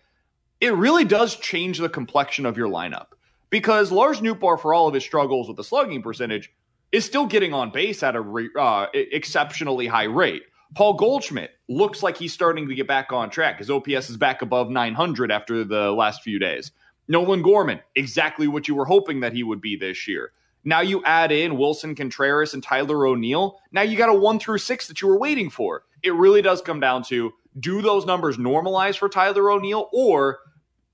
[0.60, 3.08] it really does change the complexion of your lineup.
[3.49, 6.51] Because Lars Nootbaar, for all of his struggles with the slugging percentage,
[6.91, 10.43] is still getting on base at a re- uh, exceptionally high rate.
[10.75, 13.58] Paul Goldschmidt looks like he's starting to get back on track.
[13.58, 16.71] His OPS is back above 900 after the last few days.
[17.10, 20.32] Nolan Gorman, exactly what you were hoping that he would be this year.
[20.63, 23.60] Now you add in Willson Contreras and Tyler O'Neill.
[23.72, 25.84] Now you got a one through six that you were waiting for.
[26.04, 30.39] It really does come down to do those numbers normalize for Tyler O'Neill or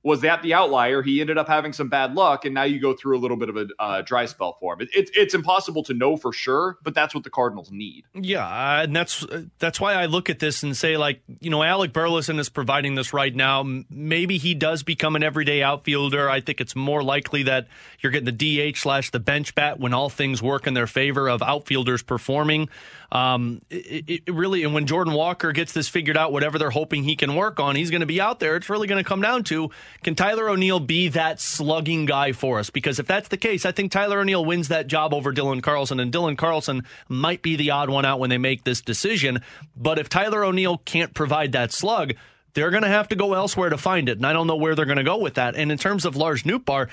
[0.06, 1.02] was that the outlier?
[1.02, 3.50] He ended up having some bad luck, and now you go through a little bit
[3.50, 4.82] of a uh, dry spell for him.
[4.82, 8.06] It, it, it's impossible to know for sure, but that's what the Cardinals need.
[8.13, 9.26] Yeah, and that's
[9.58, 12.94] that's why I look at this and say, like, you know, Alec Burleson is providing
[12.94, 13.63] this right now.
[13.89, 16.30] Maybe he does become an everyday outfielder.
[16.30, 17.68] I think it's more likely that
[18.00, 21.28] you're getting the DH slash the bench bat when all things work in their favor
[21.28, 22.70] of outfielders performing.
[23.15, 27.06] Um, it, it, really, and when Jordan Walker gets this figured out, whatever they're hoping
[27.06, 28.58] he can work on, he's going to be out there.
[28.58, 29.69] It's really going to come down to
[30.04, 32.69] can Tyler O'Neill be that slugging guy for us?
[32.69, 36.01] Because if that's the case, I think Tyler O'Neill wins that job over Dylan Carlson,
[36.01, 39.41] and Dylan Carlson might be the odd one out when they make this decision.
[39.78, 42.15] But if Tyler O'Neill can't provide that slug,
[42.54, 44.17] they're going to have to go elsewhere to find it.
[44.17, 45.56] And I don't know where they're going to go with that.
[45.56, 46.89] And in terms of Lars Nootbaar,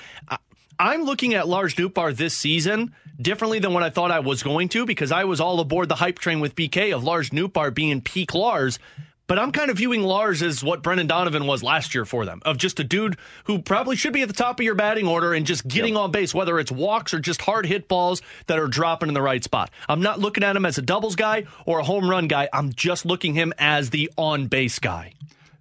[0.79, 4.69] I'm looking at Lars Nootbaar this season differently than what I thought I was going
[4.69, 8.01] to because I was all aboard the hype train with BK of Lars Nootbaar being
[8.01, 8.79] peak Lars.
[9.25, 12.41] But I'm kind of viewing Lars as what Brendan Donovan was last year for them,
[12.43, 15.33] of just a dude who probably should be at the top of your batting order
[15.33, 16.03] and just getting yep.
[16.03, 19.21] on base, whether it's walks or just hard hit balls that are dropping in the
[19.21, 19.71] right spot.
[19.87, 22.49] I'm not looking at him as a doubles guy or a home run guy.
[22.51, 25.13] I'm just looking him as the on base guy.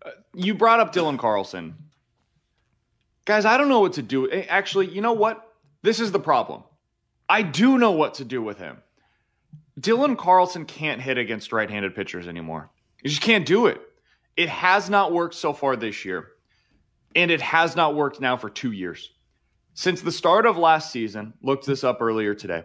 [0.04, 1.76] Uh, you brought up Dylan Carlson.
[3.24, 4.28] Guys, I don't know what to do.
[4.30, 5.48] Actually, you know what?
[5.82, 6.64] This is the problem.
[7.32, 8.82] I do know what to do with him.
[9.80, 12.68] Dylan Carlson can't hit against right handed pitchers anymore.
[13.02, 13.80] You just can't do it.
[14.36, 16.28] It has not worked so far this year,
[17.16, 19.12] and it has not worked now for two years.
[19.72, 22.64] Since the start of last season, looked this up earlier today.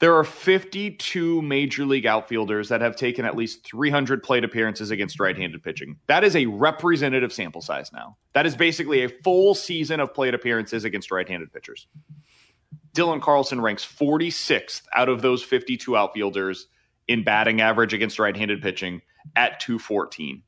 [0.00, 5.20] There are 52 major league outfielders that have taken at least 300 plate appearances against
[5.20, 5.98] right handed pitching.
[6.08, 8.16] That is a representative sample size now.
[8.32, 11.86] That is basically a full season of plate appearances against right handed pitchers.
[12.94, 16.66] Dylan Carlson ranks 46th out of those 52 outfielders
[17.08, 19.02] in batting average against right handed pitching
[19.36, 20.42] at 214.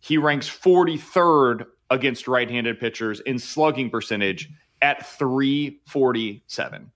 [0.00, 4.50] He ranks 43rd against right handed pitchers in slugging percentage
[4.82, 6.90] at 347.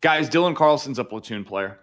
[0.00, 1.78] Guys, Dylan Carlson's a platoon player.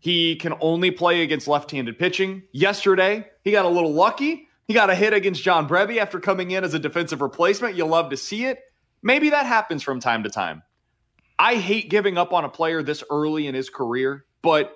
[0.00, 2.42] He can only play against left handed pitching.
[2.50, 4.48] Yesterday, he got a little lucky.
[4.66, 7.76] He got a hit against John Brebbia after coming in as a defensive replacement.
[7.76, 8.58] You'll love to see it.
[9.02, 10.62] Maybe that happens from time to time.
[11.38, 14.74] I hate giving up on a player this early in his career, but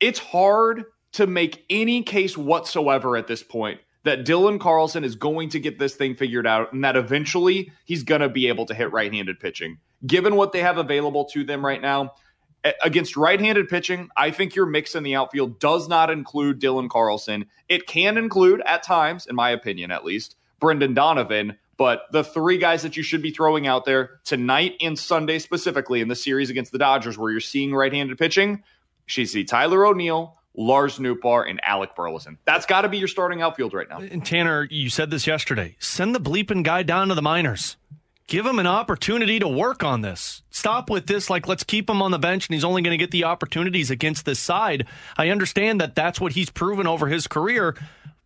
[0.00, 5.50] it's hard to make any case whatsoever at this point that Dylan Carlson is going
[5.50, 8.74] to get this thing figured out and that eventually he's going to be able to
[8.74, 9.78] hit right handed pitching.
[10.04, 12.12] Given what they have available to them right now,
[12.84, 17.46] against right-handed pitching, I think your mix in the outfield does not include Dylan Carlson.
[17.68, 22.58] It can include at times, in my opinion at least, Brendan Donovan, but the three
[22.58, 26.50] guys that you should be throwing out there tonight and Sunday specifically in the series
[26.50, 28.62] against the Dodgers where you're seeing right-handed pitching,
[29.08, 32.38] you see Tyler O'Neill, Lars Nootbaar, and Alec Burleson.
[32.44, 33.98] That's got to be your starting outfield right now.
[33.98, 35.76] And Tanner, you said this yesterday.
[35.78, 37.76] Send the bleeping guy down to the minors
[38.32, 40.42] give him an opportunity to work on this.
[40.50, 42.96] Stop with this, like, let's keep him on the bench and he's only going to
[42.96, 44.86] get the opportunities against this side.
[45.18, 47.76] I understand that that's what he's proven over his career.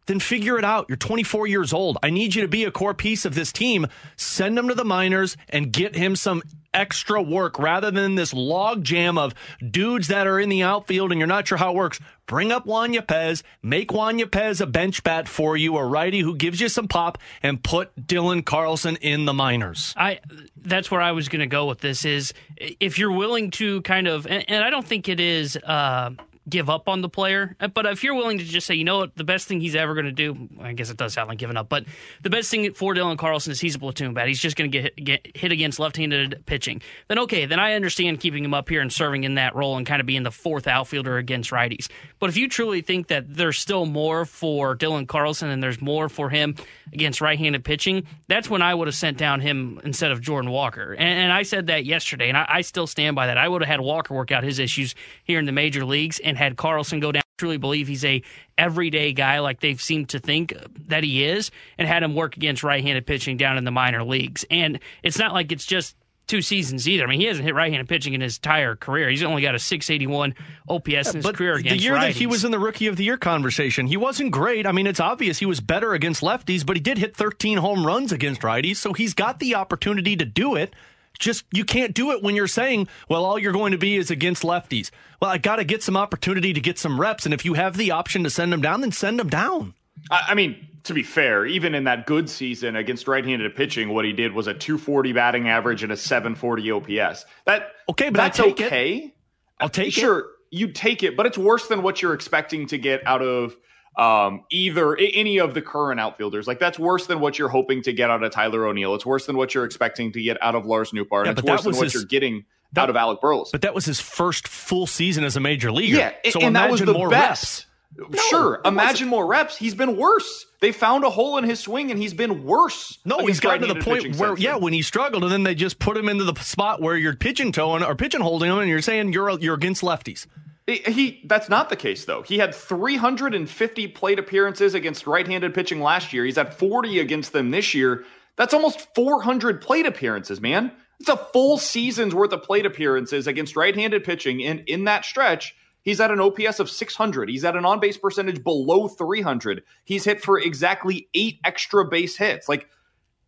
[0.06, 0.86] Then figure it out.
[0.88, 1.98] You're 24 years old.
[2.02, 3.86] I need you to be a core piece of this team.
[4.16, 6.42] Send him to the minors and get him some
[6.76, 9.34] extra work rather than this log jam of
[9.70, 11.98] dudes that are in the outfield and you're not sure how it works.
[12.26, 16.36] Bring up Juan Yepez, make Juan Yepez a bench bat for you, a righty who
[16.36, 19.94] gives you some pop, and put Dylan Carlson in the minors.
[19.96, 20.20] I
[20.56, 22.04] that's where I was going to go with this.
[22.04, 25.56] Is if you're willing to kind of, and, and I don't think it is.
[25.56, 26.10] Uh,
[26.48, 27.56] give up on the player.
[27.58, 29.74] Uh, but if you're willing to just say, you know what, the best thing he's
[29.74, 31.84] ever going to do, I guess it does sound like giving up, but
[32.22, 34.28] the best thing for Dylan Carlson is he's a platoon bat.
[34.28, 36.82] He's just going to get, hit against left-handed pitching.
[37.08, 39.86] Then okay, then I understand keeping him up here and serving in that role and
[39.86, 41.88] kind of being the fourth outfielder against righties.
[42.18, 46.08] But if you truly think that there's still more for Dylan Carlson and there's more
[46.08, 46.54] for him
[46.92, 50.92] against right-handed pitching, that's when I would have sent down him instead of Jordan Walker.
[50.92, 53.38] And, and I said that yesterday, and I, I still stand by that.
[53.38, 56.35] I would have had Walker work out his issues here in the major leagues and
[56.36, 57.20] had Carlson go down.
[57.20, 58.22] I truly believe he's a
[58.56, 60.54] everyday guy like they've seemed to think
[60.88, 64.44] that he is, and had him work against right-handed pitching down in the minor leagues.
[64.50, 65.96] And it's not like it's just
[66.26, 67.04] two seasons either.
[67.04, 69.08] I mean, he hasn't hit right-handed pitching in his entire career.
[69.08, 70.34] He's only got a 681
[70.68, 72.00] OPS in his career against the year righties.
[72.00, 74.66] that he was in the rookie of the year conversation, he wasn't great.
[74.66, 77.86] I mean, it's obvious he was better against lefties, but he did hit 13 home
[77.86, 80.74] runs against righties, so he's got the opportunity to do it.
[81.18, 84.10] Just you can't do it when you're saying, well, all you're going to be is
[84.10, 84.90] against lefties.
[85.20, 87.76] Well, I got to get some opportunity to get some reps, and if you have
[87.76, 89.74] the option to send them down, then send them down.
[90.10, 94.04] I, I mean, to be fair, even in that good season against right-handed pitching, what
[94.04, 97.24] he did was a 240 batting average and a 740 OPS.
[97.44, 98.66] That okay, but I that's take it.
[98.66, 99.14] okay.
[99.58, 99.92] I'll take it.
[99.92, 103.56] sure, you take it, but it's worse than what you're expecting to get out of
[103.96, 106.46] um, either any of the current outfielders.
[106.46, 108.94] Like that's worse than what you're hoping to get out of Tyler O'Neill.
[108.94, 111.24] It's worse than what you're expecting to get out of Lars Nootbaar.
[111.24, 113.50] Yeah, it's worse than what his- you're getting that- out of Alec Burleson.
[113.52, 115.96] But that was his first full season as a major leaguer.
[115.96, 117.66] Yeah, so and that was imagine the more best.
[117.98, 118.28] reps.
[118.28, 119.56] sure, it imagine more reps.
[119.56, 120.44] He's been worse.
[120.60, 122.98] They found a hole in his swing, and he's been worse.
[123.06, 125.78] No, he's gotten to the point where, yeah, when he struggled, and then they just
[125.78, 128.82] put him into the spot where you're pigeon toeing or pigeon holding him, and you're
[128.82, 130.26] saying you're you're against lefties.
[130.66, 132.22] He, that's not the case though.
[132.22, 136.24] He had 350 plate appearances against right-handed pitching last year.
[136.24, 138.04] He's had 40 against them this year.
[138.34, 140.72] That's almost 400 plate appearances, man.
[140.98, 145.54] It's a full season's worth of plate appearances against right-handed pitching and in that stretch,
[145.82, 147.28] he's at an OPS of 600.
[147.28, 149.62] He's at an on-base percentage below 300.
[149.84, 152.48] He's hit for exactly 8 extra base hits.
[152.48, 152.68] Like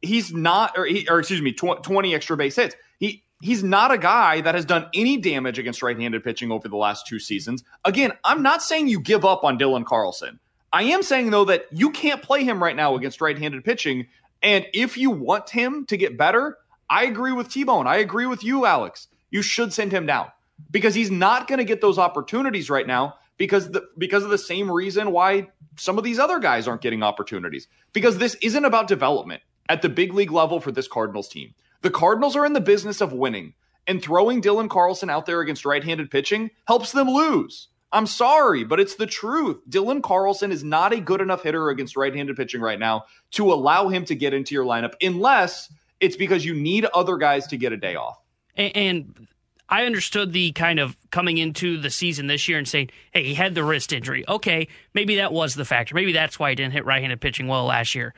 [0.03, 2.75] he's not or, he, or excuse me, tw- 20 extra base hits.
[2.99, 6.77] He he's not a guy that has done any damage against right-handed pitching over the
[6.77, 7.65] last two seasons.
[7.85, 10.39] Again, I'm not saying you give up on Dylan Carlson.
[10.73, 14.07] I am saying though that you can't play him right now against right-handed pitching
[14.43, 16.57] and if you want him to get better,
[16.89, 17.87] I agree with T-Bone.
[17.87, 19.09] I agree with you, Alex.
[19.31, 20.29] You should send him down
[20.71, 24.39] because he's not going to get those opportunities right now because the, because of the
[24.39, 27.69] same reason why some of these other guys aren't getting opportunities.
[27.93, 31.55] Because this isn't about development at the big league level for this Cardinals team.
[31.83, 33.55] The Cardinals are in the business of winning,
[33.87, 37.69] and throwing Dylan Carlson out there against right-handed pitching helps them lose.
[37.91, 39.59] I'm sorry, but it's the truth.
[39.69, 43.89] Dylan Carlson is not a good enough hitter against right-handed pitching right now to allow
[43.89, 47.73] him to get into your lineup unless it's because you need other guys to get
[47.73, 48.19] a day off.
[48.55, 49.29] And, and
[49.71, 53.35] I understood the kind of coming into the season this year and saying, hey, he
[53.35, 54.23] had the wrist injury.
[54.29, 55.95] Okay, maybe that was the factor.
[55.95, 58.15] Maybe that's why he didn't hit right handed pitching well last year.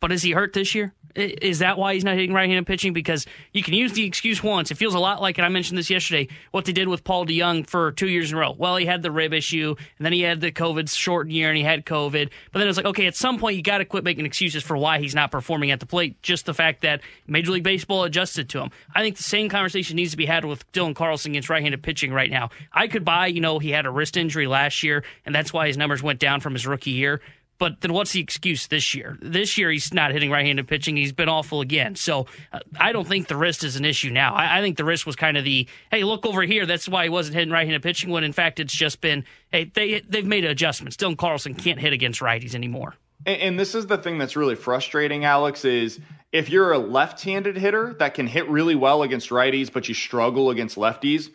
[0.00, 0.94] But is he hurt this year?
[1.14, 2.92] Is that why he's not hitting right handed pitching?
[2.92, 4.70] Because you can use the excuse once.
[4.70, 7.26] It feels a lot like, and I mentioned this yesterday, what they did with Paul
[7.26, 8.54] DeJong for two years in a row.
[8.56, 11.56] Well, he had the rib issue, and then he had the COVID shortened year, and
[11.56, 12.30] he had COVID.
[12.52, 14.76] But then it's like, okay, at some point, you got to quit making excuses for
[14.76, 16.20] why he's not performing at the plate.
[16.22, 18.70] Just the fact that Major League Baseball adjusted to him.
[18.94, 21.82] I think the same conversation needs to be had with Dylan Carlson against right handed
[21.82, 22.50] pitching right now.
[22.72, 25.66] I could buy, you know, he had a wrist injury last year, and that's why
[25.66, 27.20] his numbers went down from his rookie year.
[27.58, 29.18] But then what's the excuse this year?
[29.20, 30.96] This year he's not hitting right-handed pitching.
[30.96, 31.96] He's been awful again.
[31.96, 34.34] So uh, I don't think the wrist is an issue now.
[34.34, 36.66] I, I think the wrist was kind of the hey, look over here.
[36.66, 38.10] That's why he wasn't hitting right-handed pitching.
[38.10, 40.96] When in fact it's just been hey, they they've made adjustments.
[40.96, 42.94] Dylan Carlson can't hit against righties anymore.
[43.26, 45.98] And, and this is the thing that's really frustrating, Alex, is
[46.30, 50.50] if you're a left-handed hitter that can hit really well against righties, but you struggle
[50.50, 51.30] against lefties,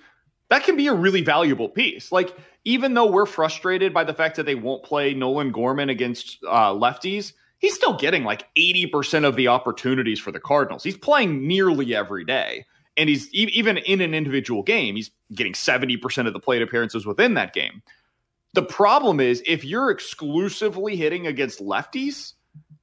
[0.49, 2.11] that can be a really valuable piece.
[2.11, 6.39] Like even though we're frustrated by the fact that they won't play Nolan Gorman against
[6.47, 10.83] uh, lefties, he's still getting like 80% of the opportunities for the Cardinals.
[10.83, 12.65] He's playing nearly every day.
[12.95, 17.05] And he's e- even in an individual game, he's getting 70% of the plate appearances
[17.05, 17.81] within that game.
[18.53, 22.33] The problem is if you're exclusively hitting against lefties,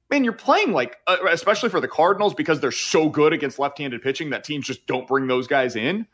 [0.09, 3.77] man, you're playing like, uh, especially for the Cardinals, because they're so good against left
[3.77, 6.05] handed pitching that teams just don't bring those guys in.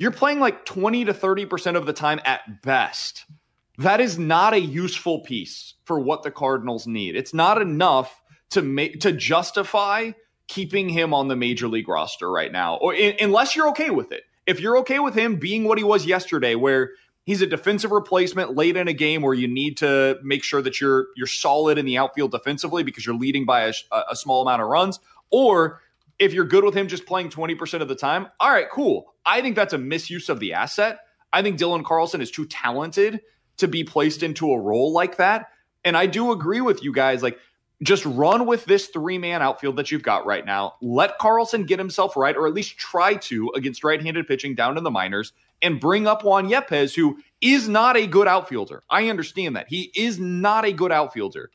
[0.00, 3.26] You're playing like 20 to 30% of the time at best.
[3.76, 7.16] That is not a useful piece for what the Cardinals need.
[7.16, 8.18] It's not enough
[8.50, 10.12] to make to justify
[10.48, 14.10] keeping him on the major league roster right now, or in, unless you're okay with
[14.10, 14.22] it.
[14.46, 16.92] If you're okay with him being what he was yesterday, where
[17.24, 20.80] he's a defensive replacement late in a game where you need to make sure that
[20.80, 23.74] you're you're solid in the outfield defensively because you're leading by a,
[24.10, 24.98] a small amount of runs,
[25.30, 25.82] or
[26.20, 29.14] if you're good with him just playing 20% of the time, all right, cool.
[29.26, 31.00] I think that's a misuse of the asset.
[31.32, 33.20] I think Dylan Carlson is too talented
[33.56, 35.48] to be placed into a role like that.
[35.84, 37.22] And I do agree with you guys.
[37.22, 37.38] Like,
[37.82, 40.74] just run with this three man outfield that you've got right now.
[40.82, 44.76] Let Carlson get himself right, or at least try to against right handed pitching down
[44.76, 48.82] in the minors, and bring up Juan Yepez, who is not a good outfielder.
[48.90, 49.68] I understand that.
[49.68, 51.50] He is not a good outfielder,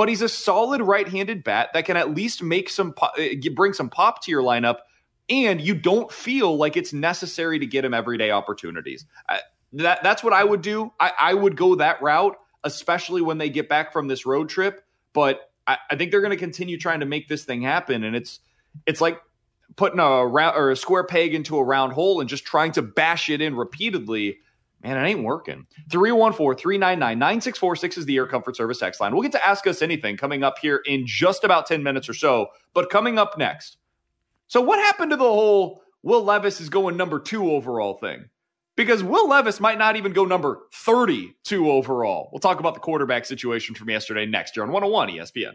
[0.00, 3.74] but he's a solid right handed bat that can at least make some, eh, bring
[3.74, 4.76] some pop to your lineup.
[5.28, 9.04] And you don't feel like it's necessary to get him everyday opportunities.
[9.74, 10.90] that, that's what I would do.
[10.98, 12.34] I, I would go that route,
[12.64, 14.82] especially when they get back from this road trip.
[15.12, 18.16] But I, I think they're going to continue trying to make this thing happen, and
[18.16, 18.40] it's
[18.86, 19.20] it's like
[19.76, 22.80] putting a round or a square peg into a round hole and just trying to
[22.80, 24.38] bash it in repeatedly.
[24.82, 25.66] Man, it ain't working.
[25.90, 29.12] 314 399 9646 is the Air Comfort Service X line.
[29.12, 32.14] We'll get to ask us anything coming up here in just about 10 minutes or
[32.14, 32.48] so.
[32.72, 33.76] But coming up next.
[34.48, 38.30] So, what happened to the whole Will Levis is going number two overall thing?
[38.80, 42.30] because Will Levis might not even go number 32 overall.
[42.32, 45.54] We'll talk about the quarterback situation from yesterday next year on 101 ESPN.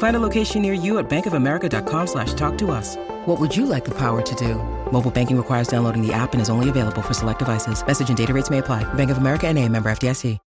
[0.00, 2.96] Find a location near you at bankofamerica.com slash talk to us.
[3.26, 4.54] What would you like the power to do?
[4.90, 7.86] Mobile banking requires downloading the app and is only available for select devices.
[7.86, 8.82] Message and data rates may apply.
[8.94, 10.38] Bank of America and a member FDIC.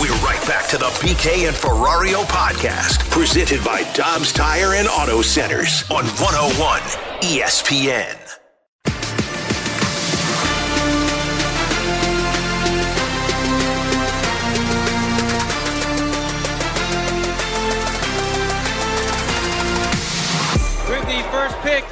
[0.00, 5.22] We're right back to the BK and Ferrario podcast, presented by Dobbs Tire and Auto
[5.22, 6.80] Centers on 101
[7.20, 8.21] ESPN.
[21.48, 21.84] First pick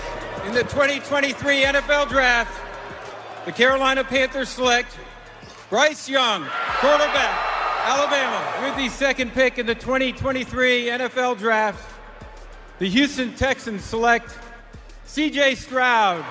[0.47, 1.35] in the 2023
[1.65, 2.57] NFL Draft,
[3.47, 4.97] the Carolina Panthers select
[5.71, 6.43] Bryce Young,
[6.79, 7.37] quarterback,
[7.83, 8.65] Alabama.
[8.65, 11.85] With the second pick in the 2023 NFL Draft,
[12.79, 14.39] the Houston Texans select
[15.09, 16.25] CJ Stroud,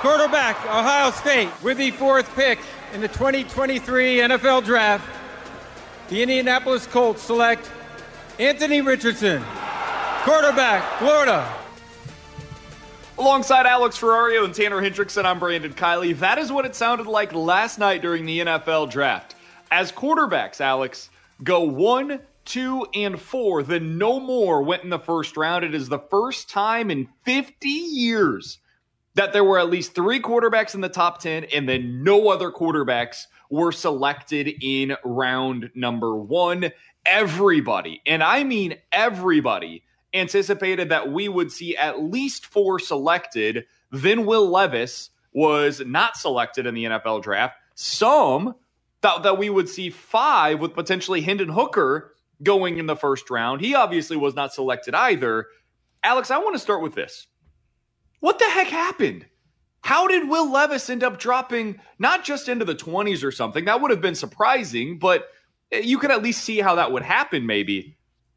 [0.00, 1.50] quarterback, Ohio State.
[1.62, 2.58] With the fourth pick
[2.94, 5.06] in the 2023 NFL Draft,
[6.08, 7.70] the Indianapolis Colts select
[8.38, 9.44] Anthony Richardson,
[10.24, 11.60] quarterback, Florida.
[13.16, 16.18] Alongside Alex Ferrario and Tanner Hendrickson, I'm Brandon Kiley.
[16.18, 19.36] That is what it sounded like last night during the NFL draft.
[19.70, 21.10] As quarterbacks, Alex,
[21.44, 25.64] go one, two, and four, then no more went in the first round.
[25.64, 28.58] It is the first time in 50 years
[29.14, 32.50] that there were at least three quarterbacks in the top 10, and then no other
[32.50, 36.72] quarterbacks were selected in round number one.
[37.06, 43.66] Everybody, and I mean everybody, anticipated that we would see at least four selected.
[43.90, 47.56] Then Will Levis was not selected in the NFL draft.
[47.74, 48.54] Some
[49.02, 53.60] thought that we would see five with potentially Hendon Hooker going in the first round.
[53.60, 55.46] He obviously was not selected either.
[56.02, 57.26] Alex, I want to start with this.
[58.20, 59.26] What the heck happened?
[59.82, 63.66] How did Will Levis end up dropping not just into the 20s or something?
[63.66, 65.28] That would have been surprising, but
[65.70, 67.96] you could at least see how that would happen maybe.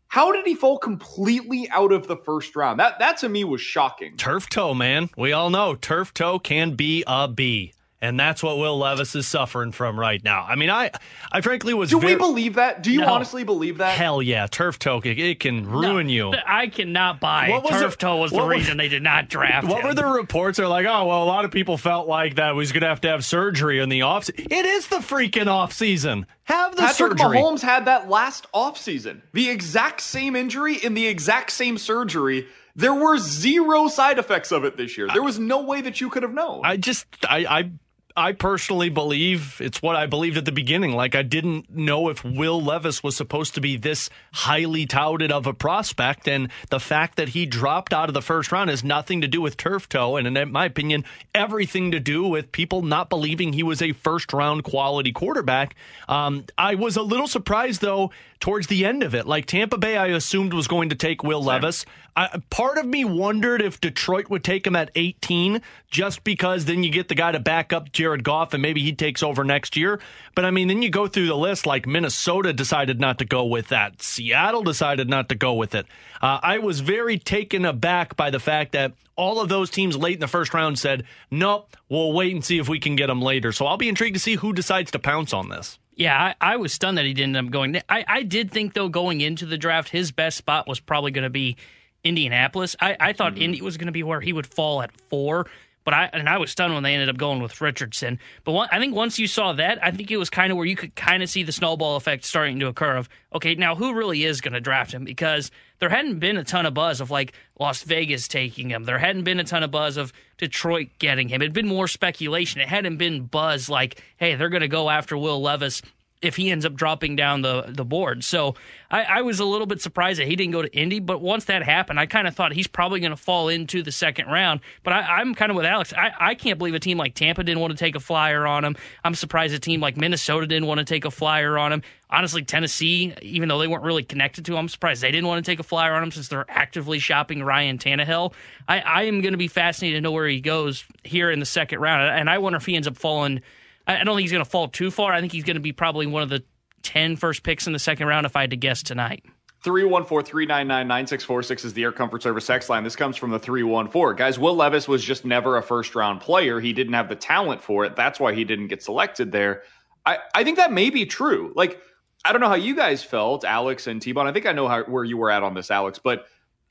[0.09, 2.79] How did he fall completely out of the first round?
[2.79, 4.17] That that to me was shocking.
[4.17, 5.09] Turf toe, man.
[5.17, 7.73] We all know turf toe can be a B.
[7.99, 10.45] And that's what Will Levis is suffering from right now.
[10.47, 10.91] I mean, I,
[11.31, 11.89] I frankly was.
[11.89, 12.83] Do very, we believe that?
[12.83, 13.07] Do you No.
[13.13, 13.97] honestly believe that?
[13.97, 15.01] Hell yeah, turf toe.
[15.03, 16.31] It, it can ruin you.
[16.45, 19.01] I cannot buy What was turf it- toe was the what was- reason they did
[19.01, 19.87] not draft What him.
[19.87, 20.59] were the reports?
[20.59, 23.01] Are like, oh well, a lot of people felt like that was going to have
[23.01, 24.29] to have surgery in the off.
[24.29, 26.27] It is the freaking off season.
[26.43, 27.37] Have the Patrick surgery.
[27.39, 29.23] Mahomes had that last off season.
[29.33, 32.45] The exact same injury in the exact same surgery.
[32.75, 35.07] There were zero side effects of it this year.
[35.11, 36.61] There was no way that you could have known.
[36.63, 37.71] I just I I
[38.17, 40.93] I personally believe it's what I believed at the beginning.
[40.93, 45.45] Like I didn't know if Will Levis was supposed to be this highly touted of
[45.45, 49.21] a prospect, and the fact that he dropped out of the first round has nothing
[49.21, 51.05] to do with turf toe, and in my opinion,
[51.35, 55.75] everything to do with people not believing he was a first round quality quarterback.
[56.09, 58.09] Um, I was a little surprised though
[58.39, 59.25] towards the end of it.
[59.25, 61.85] Like Tampa Bay, I assumed was going to take Will Levis.
[62.15, 65.61] I, part of me wondered if Detroit would take him at 18,
[65.91, 68.93] just because then you get the guy to back up Jared Goff and maybe he
[68.93, 69.99] takes over next year.
[70.35, 73.45] But I mean, then you go through the list like Minnesota decided not to go
[73.45, 75.85] with that, Seattle decided not to go with it.
[76.21, 80.15] Uh, I was very taken aback by the fact that all of those teams late
[80.15, 83.21] in the first round said, nope, we'll wait and see if we can get him
[83.21, 83.51] later.
[83.51, 85.79] So I'll be intrigued to see who decides to pounce on this.
[85.97, 87.81] Yeah, I, I was stunned that he didn't end up going.
[87.89, 91.23] I, I did think, though, going into the draft, his best spot was probably going
[91.23, 91.57] to be
[92.03, 92.75] Indianapolis.
[92.79, 93.41] I, I thought mm-hmm.
[93.41, 95.47] Indy was going to be where he would fall at four.
[95.87, 98.19] But I and I was stunned when they ended up going with Richardson.
[98.43, 100.65] But one, I think once you saw that, I think it was kind of where
[100.65, 102.97] you could kind of see the snowball effect starting to occur.
[102.97, 105.05] Of okay, now who really is going to draft him?
[105.05, 108.83] Because there hadn't been a ton of buzz of like Las Vegas taking him.
[108.83, 111.41] There hadn't been a ton of buzz of Detroit getting him.
[111.41, 112.59] It'd been more speculation.
[112.59, 115.81] It hadn't been buzz like, hey, they're going to go after Will Levis
[116.21, 118.23] if he ends up dropping down the the board.
[118.23, 118.55] So
[118.89, 121.45] I, I, was a little bit surprised that he didn't go to Indy, but once
[121.45, 124.61] that happened, I kind of thought he's probably going to fall into the second round.
[124.83, 125.93] But I, am kind of with Alex.
[125.93, 128.63] I, I can't believe a team like Tampa didn't want to take a flyer on
[128.65, 128.75] him.
[129.03, 131.83] I'm surprised a team like Minnesota didn't want to take a flyer on him.
[132.09, 135.43] Honestly, Tennessee, even though they weren't really connected to him, I'm surprised they didn't want
[135.45, 138.33] to take a flyer on him since they're actively shopping Ryan Tannehill.
[138.67, 141.45] I, I am going to be fascinated to know where he goes here in the
[141.45, 143.41] second round, and I wonder if he ends up falling–
[143.87, 145.13] I don't think he's going to fall too far.
[145.13, 146.43] I think he's going to be probably one of the
[146.83, 149.23] 10 first picks in the second round if I had to guess tonight.
[149.63, 152.83] 314-399-9646 is the Air Comfort Service X line.
[152.83, 154.15] This comes from the 314.
[154.15, 156.59] Guys, Will Levis was just never a first round player.
[156.59, 157.95] He didn't have the talent for it.
[157.95, 159.63] That's why he didn't get selected there.
[160.05, 161.53] I, I think that may be true.
[161.55, 161.81] Like,
[162.23, 164.27] I don't know how you guys felt, Alex and T-Bone.
[164.27, 166.27] I think I know how, where you were at on this, Alex, but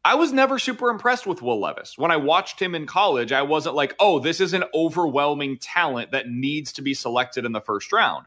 [0.07, 1.98] I was never super impressed with Will Levis.
[1.98, 6.12] When I watched him in college, I wasn't like, oh, this is an overwhelming talent
[6.12, 8.26] that needs to be selected in the first round.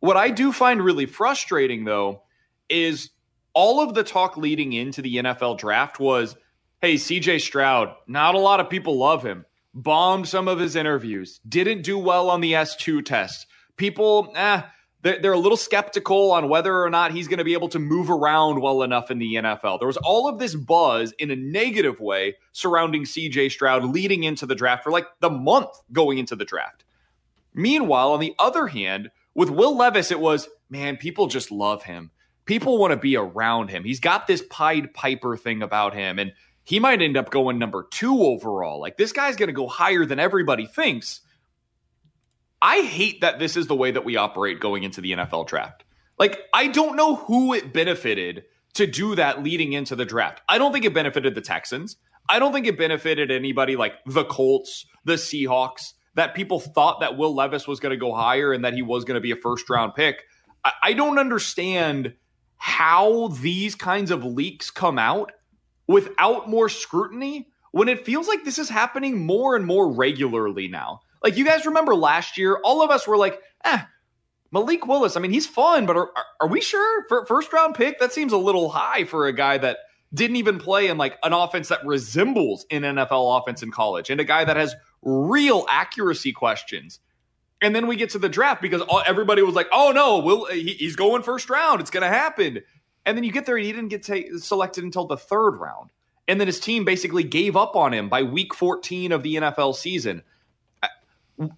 [0.00, 2.24] What I do find really frustrating, though,
[2.68, 3.08] is
[3.54, 6.36] all of the talk leading into the NFL draft was
[6.82, 11.40] hey, CJ Stroud, not a lot of people love him, bombed some of his interviews,
[11.48, 13.46] didn't do well on the S2 test.
[13.78, 14.60] People, eh,
[15.04, 18.08] they're a little skeptical on whether or not he's going to be able to move
[18.08, 19.78] around well enough in the NFL.
[19.78, 24.46] There was all of this buzz in a negative way surrounding CJ Stroud leading into
[24.46, 26.84] the draft for like the month going into the draft.
[27.52, 32.10] Meanwhile, on the other hand, with Will Levis, it was, man, people just love him.
[32.46, 33.84] People want to be around him.
[33.84, 36.32] He's got this Pied Piper thing about him, and
[36.64, 38.80] he might end up going number two overall.
[38.80, 41.20] Like, this guy's going to go higher than everybody thinks.
[42.64, 45.84] I hate that this is the way that we operate going into the NFL draft.
[46.18, 50.40] Like, I don't know who it benefited to do that leading into the draft.
[50.48, 51.98] I don't think it benefited the Texans.
[52.26, 57.18] I don't think it benefited anybody like the Colts, the Seahawks, that people thought that
[57.18, 59.36] Will Levis was going to go higher and that he was going to be a
[59.36, 60.22] first round pick.
[60.64, 62.14] I, I don't understand
[62.56, 65.32] how these kinds of leaks come out
[65.86, 71.00] without more scrutiny when it feels like this is happening more and more regularly now.
[71.24, 73.80] Like you guys remember last year, all of us were like, eh,
[74.52, 75.16] Malik Willis.
[75.16, 76.10] I mean, he's fun, but are,
[76.40, 77.98] are we sure for first round pick?
[77.98, 79.78] That seems a little high for a guy that
[80.12, 84.20] didn't even play in like an offense that resembles an NFL offense in college, and
[84.20, 87.00] a guy that has real accuracy questions.
[87.60, 90.44] And then we get to the draft because all, everybody was like, "Oh no, will
[90.44, 91.80] he, he's going first round?
[91.80, 92.60] It's going to happen."
[93.06, 94.04] And then you get there, and he didn't get
[94.40, 95.90] selected until the third round.
[96.28, 99.74] And then his team basically gave up on him by week 14 of the NFL
[99.74, 100.22] season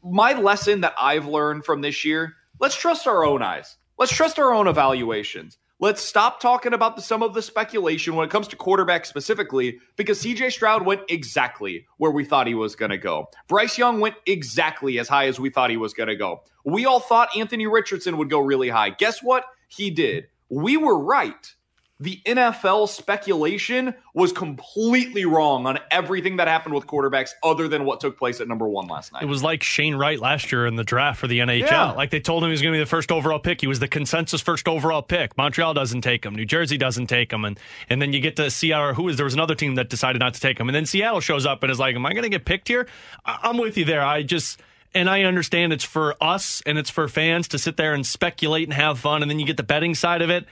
[0.02, 3.76] my lesson that I've learned from this year let's trust our own eyes.
[3.98, 5.58] Let's trust our own evaluations.
[5.78, 9.78] Let's stop talking about the, some of the speculation when it comes to quarterback specifically,
[9.96, 13.28] because CJ Stroud went exactly where we thought he was going to go.
[13.46, 16.42] Bryce Young went exactly as high as we thought he was going to go.
[16.64, 18.90] We all thought Anthony Richardson would go really high.
[18.90, 19.44] Guess what?
[19.68, 20.28] He did.
[20.48, 21.54] We were right
[21.98, 28.00] the NFL speculation was completely wrong on everything that happened with quarterbacks other than what
[28.00, 29.22] took place at number one last night.
[29.22, 31.60] It was like Shane Wright last year in the draft for the NHL.
[31.70, 31.92] Yeah.
[31.92, 33.62] Like they told him he was going to be the first overall pick.
[33.62, 35.38] He was the consensus first overall pick.
[35.38, 36.34] Montreal doesn't take him.
[36.34, 37.46] New Jersey doesn't take him.
[37.46, 38.92] And, and then you get to Seattle.
[38.92, 40.68] Who is there was another team that decided not to take him.
[40.68, 42.86] And then Seattle shows up and is like, Am I going to get picked here?
[43.24, 44.04] I'm with you there.
[44.04, 44.60] I just
[44.94, 48.64] and I understand it's for us and it's for fans to sit there and speculate
[48.64, 50.46] and have fun, and then you get the betting side of it.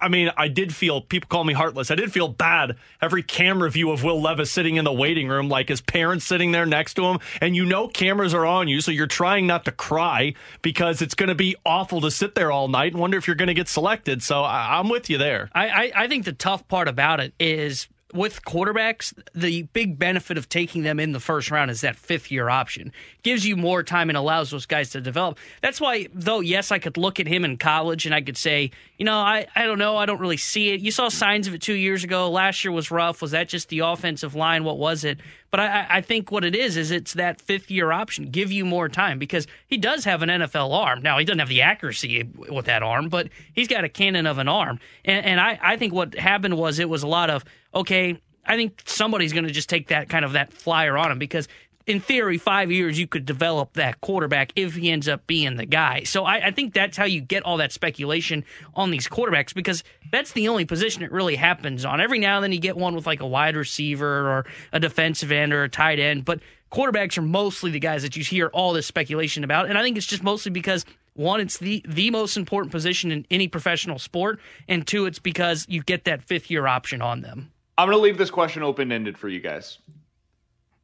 [0.00, 1.90] I mean, I did feel people call me heartless.
[1.90, 5.48] I did feel bad every camera view of Will Levis sitting in the waiting room,
[5.48, 8.80] like his parents sitting there next to him, and you know cameras are on you,
[8.80, 12.50] so you're trying not to cry because it's going to be awful to sit there
[12.50, 14.22] all night and wonder if you're going to get selected.
[14.22, 15.50] So I, am with you there.
[15.54, 20.38] I, I, I think the tough part about it is with quarterbacks, the big benefit
[20.38, 22.92] of taking them in the first round is that fifth year option.
[23.22, 25.38] Gives you more time and allows those guys to develop.
[25.62, 28.70] That's why, though, yes, I could look at him in college and I could say,
[28.98, 30.80] you know, I, I don't know, I don't really see it.
[30.80, 32.30] You saw signs of it two years ago.
[32.30, 33.22] Last year was rough.
[33.22, 34.64] Was that just the offensive line?
[34.64, 35.18] What was it?
[35.50, 38.26] But I, I think what it is is it's that fifth year option.
[38.26, 41.02] Give you more time because he does have an NFL arm.
[41.02, 44.38] Now he doesn't have the accuracy with that arm, but he's got a cannon of
[44.38, 44.78] an arm.
[45.04, 47.44] And, and I, I think what happened was it was a lot of
[47.74, 48.20] okay.
[48.46, 51.46] I think somebody's going to just take that kind of that flyer on him because
[51.86, 55.66] in theory, five years you could develop that quarterback if he ends up being the
[55.66, 56.04] guy.
[56.04, 58.44] So I, I, think that's how you get all that speculation
[58.74, 62.00] on these quarterbacks because that's the only position it really happens on.
[62.00, 65.32] Every now and then you get one with like a wide receiver or a defensive
[65.32, 66.40] end or a tight end, but
[66.70, 69.68] quarterbacks are mostly the guys that you hear all this speculation about.
[69.68, 73.26] And I think it's just mostly because one, it's the the most important position in
[73.30, 77.50] any professional sport, and two, it's because you get that fifth year option on them.
[77.78, 79.78] I'm going to leave this question open ended for you guys.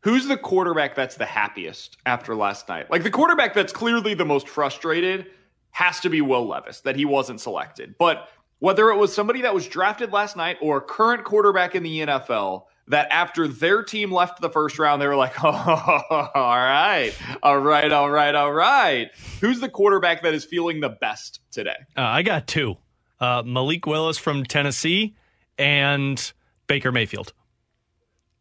[0.01, 2.91] Who's the quarterback that's the happiest after last night?
[2.91, 5.27] Like the quarterback that's clearly the most frustrated
[5.73, 7.97] has to be Will Levis that he wasn't selected.
[7.99, 8.29] But
[8.61, 12.01] whether it was somebody that was drafted last night or a current quarterback in the
[12.01, 17.13] NFL that after their team left the first round, they were like, oh, all right,
[17.43, 19.11] all right, all right, all right.
[19.41, 21.77] Who's the quarterback that is feeling the best today?
[21.97, 22.77] Uh, I got two
[23.21, 25.17] uh, Malik Willis from Tennessee
[25.59, 26.33] and
[26.67, 27.33] Baker Mayfield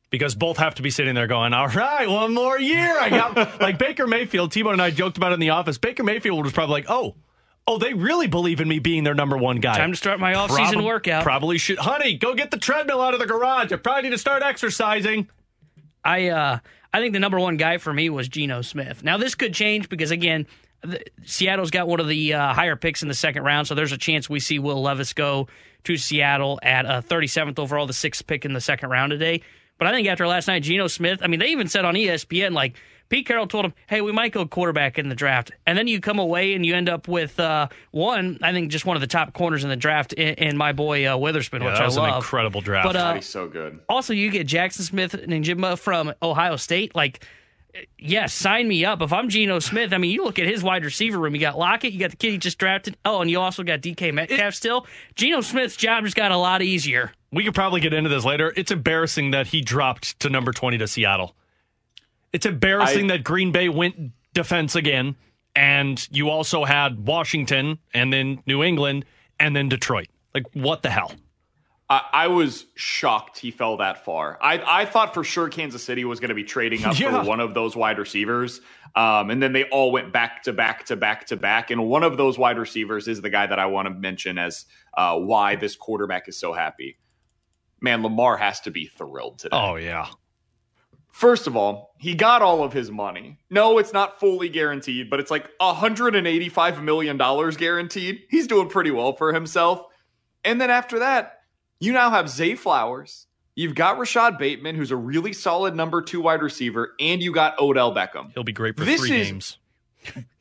[0.09, 2.97] because both have to be sitting there going, all right, one more year.
[2.99, 4.51] I got like Baker Mayfield.
[4.51, 5.77] T-Bone and I joked about it in the office.
[5.77, 7.15] Baker Mayfield was probably like, oh,
[7.67, 9.77] oh, they really believe in me being their number one guy.
[9.77, 11.23] Time to start my off-season Prob- workout.
[11.23, 13.71] Probably should, honey, go get the treadmill out of the garage.
[13.73, 15.29] I probably need to start exercising.
[16.03, 16.59] I uh,
[16.93, 19.03] I think the number one guy for me was Geno Smith.
[19.03, 20.47] Now this could change because again.
[20.85, 23.91] The, Seattle's got one of the uh, higher picks in the second round, so there's
[23.91, 25.47] a chance we see Will Levis go
[25.83, 29.41] to Seattle at uh, 37th overall, the sixth pick in the second round today.
[29.77, 32.53] But I think after last night, Geno Smith, I mean, they even said on ESPN,
[32.53, 32.75] like,
[33.07, 35.51] Pete Carroll told him, hey, we might go quarterback in the draft.
[35.67, 38.85] And then you come away and you end up with uh, one, I think, just
[38.85, 41.77] one of the top corners in the draft, and my boy uh, Witherspoon, yeah, which
[41.77, 42.09] that was I love.
[42.09, 42.87] an incredible draft.
[42.87, 43.79] But, uh, He's so good.
[43.87, 46.95] Also, you get Jaxon Smith-Njigba from Ohio State.
[46.95, 47.23] Like,
[47.97, 49.01] yes, sign me up.
[49.01, 51.35] If I'm Geno Smith, I mean, you look at his wide receiver room.
[51.35, 52.97] You got Lockett, you got the kid he just drafted.
[53.05, 54.87] Oh, and you also got DK Metcalf it, still.
[55.15, 57.11] Geno Smith's job just got a lot easier.
[57.31, 58.53] We could probably get into this later.
[58.55, 61.35] It's embarrassing that he dropped to number 20 to Seattle.
[62.31, 65.15] It's embarrassing I, that Green Bay went defense again,
[65.55, 69.05] and you also had Washington, and then New England,
[69.39, 70.07] and then Detroit.
[70.33, 71.11] Like, what the hell?
[71.89, 74.39] I, I, was shocked he fell that far.
[74.41, 77.21] I, I thought for sure Kansas City was going to be trading up yeah.
[77.21, 78.59] for one of those wide receivers.
[78.95, 81.69] Um, and then they all went back to back to back to back.
[81.69, 84.65] And one of those wide receivers is the guy that I want to mention as
[84.95, 86.97] uh, why this quarterback is so happy.
[87.81, 89.57] Man, Lamar has to be thrilled today.
[89.57, 90.07] Oh, yeah.
[91.11, 93.37] First of all, he got all of his money.
[93.49, 98.23] No, it's not fully guaranteed, but it's like $185 million guaranteed.
[98.29, 99.85] He's doing pretty well for himself.
[100.43, 101.34] And then after that,
[101.79, 103.27] you now have Zay Flowers.
[103.55, 107.59] You've got Rashod Bateman, who's a really solid number two wide receiver, and you got
[107.59, 108.33] Odell Beckham.
[108.33, 109.57] He'll be great for this three games.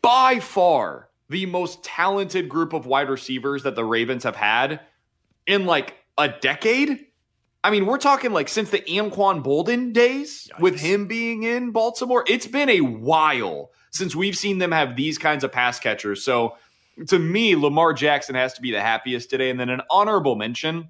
[0.03, 4.81] By far the most talented group of wide receivers that the Ravens have had
[5.47, 7.07] in like a decade.
[7.63, 10.61] I mean, we're talking like since the Anquan Boldin days Yikes.
[10.61, 12.25] with him being in Baltimore.
[12.27, 16.23] It's been a while since we've seen them have these kinds of pass catchers.
[16.23, 16.57] So
[17.07, 19.51] to me, Lamar Jackson has to be the happiest today.
[19.51, 20.89] And then an honorable mention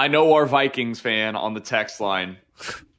[0.00, 2.38] I know our Vikings fan on the text line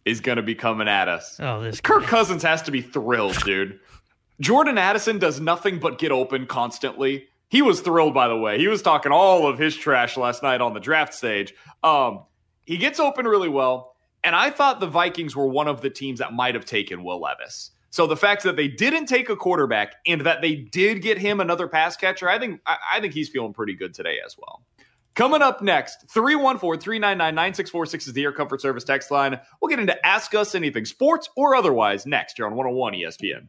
[0.05, 1.35] is going to be coming at us.
[1.39, 3.79] Oh, this Kirk Cousins has to be thrilled, dude.
[4.39, 7.27] Jordan Addison does nothing but get open constantly.
[7.49, 8.59] He was thrilled, by the way.
[8.59, 11.55] He was talking all of his trash last night on the draft stage.
[11.83, 12.25] Um,
[12.67, 16.19] he gets open really well, and I thought the Vikings were one of the teams
[16.19, 17.71] that might have taken Will Levis.
[17.89, 21.39] So the fact that they didn't take a quarterback and that they did get him
[21.39, 24.61] another pass catcher, I think I, I think he's feeling pretty good today as well.
[25.13, 29.39] Coming up next, 314 399 9646 is the Air Comfort Service text line.
[29.61, 33.47] We'll get into Ask Us Anything Sports or otherwise next here on 101 ESPN.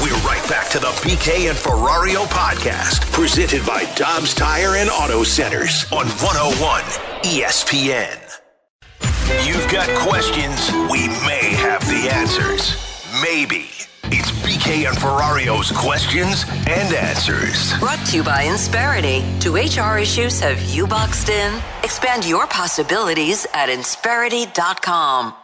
[0.00, 5.24] We're right back to the BK and Ferrario podcast, presented by Dobbs Tire and Auto
[5.24, 6.82] Centers on 101
[7.22, 8.18] ESPN.
[9.46, 12.76] You've got questions, we may have the answers.
[13.22, 13.68] Maybe.
[14.14, 17.78] It's BK BK and Ferrario's questions and answers.
[17.78, 19.22] Brought to you by Insperity.
[19.40, 21.60] Do HR issues have you boxed in?
[21.82, 25.34] Expand your possibilities at Insperity.com.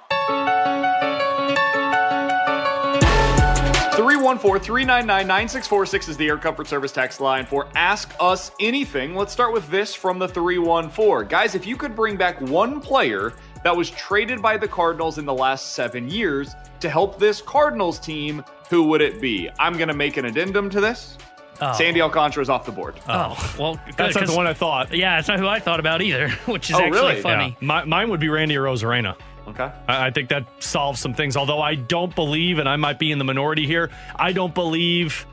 [3.97, 9.17] 314 399 9646 is the Air Comfort Service text line for Ask Us Anything.
[9.17, 11.29] Let's start with this from the 314.
[11.29, 13.33] Guys, if you could bring back one player
[13.65, 17.99] that was traded by the Cardinals in the last seven years to help this Cardinals
[17.99, 19.51] team, who would it be?
[19.59, 21.19] I'm going to make an addendum to this.
[21.61, 21.73] Oh.
[21.73, 22.95] Sandy Alcantara is off the board.
[23.09, 23.55] Oh, oh.
[23.59, 24.95] well, good, That's not the one I thought.
[24.95, 27.21] Yeah, that's not who I thought about either, which is Oh, actually really?
[27.21, 27.57] funny.
[27.61, 27.83] Yeah.
[27.83, 29.17] Mi- mine would be Randy Arozarena.
[29.49, 29.71] Okay.
[29.89, 31.37] I, I think that solves some things.
[31.37, 35.27] Although I don't believe, and I might be in the minority here, I don't believe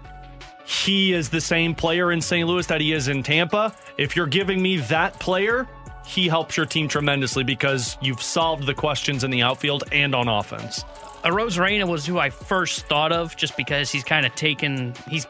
[0.65, 2.47] he is the same player in St.
[2.47, 3.75] Louis that he is in Tampa.
[3.99, 5.67] If you're giving me that player,
[6.05, 10.27] he helps your team tremendously because you've solved the questions in the outfield and on
[10.27, 10.83] offense.
[11.23, 15.25] Arozarena was who I first thought of just because he's kind of taken, he's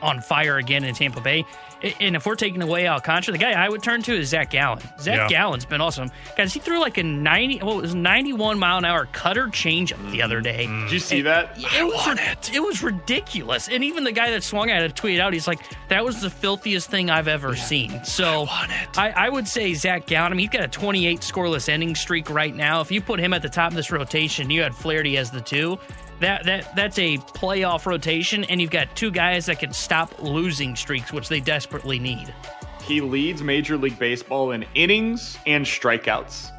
[0.00, 1.44] on fire again in Tampa Bay.
[1.82, 4.50] A- And if we're taking away Alcantara, the guy I would turn to is Zach
[4.50, 4.80] Gallen.
[5.00, 5.28] Zach Yeah.
[5.28, 6.10] Gallen's been awesome.
[6.36, 10.10] Guys, he threw like a 90, well, it was 91 mile an hour cutter changeup
[10.10, 10.66] the other day.
[10.66, 11.52] Did you see that?
[11.56, 12.54] It was, it.
[12.54, 13.68] it was ridiculous.
[13.68, 16.30] And even the guy that swung at it tweeted out, he's like, that was the
[16.30, 18.04] filthiest thing I've ever seen.
[18.04, 21.94] So I, I would say Zach Gallen, I mean, he's got a 28 scoreless inning
[21.94, 22.80] streak right now.
[22.80, 25.40] If you put him at the top of this rotation, you had Flaherty as the
[25.40, 25.78] two.
[26.20, 30.74] That, that that's a playoff rotation, and you've got two guys that can stop losing
[30.74, 32.34] streaks, which they desperately need.
[32.82, 36.50] He leads Major League Baseball in innings and strikeouts.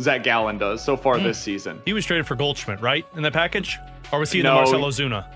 [0.00, 1.80] Zach Gallen does so far this season.
[1.84, 3.06] He was traded for Goldschmidt, right?
[3.14, 3.78] In the package?
[4.12, 4.50] Or was he No.
[4.50, 5.26] the Marcel Ozuna?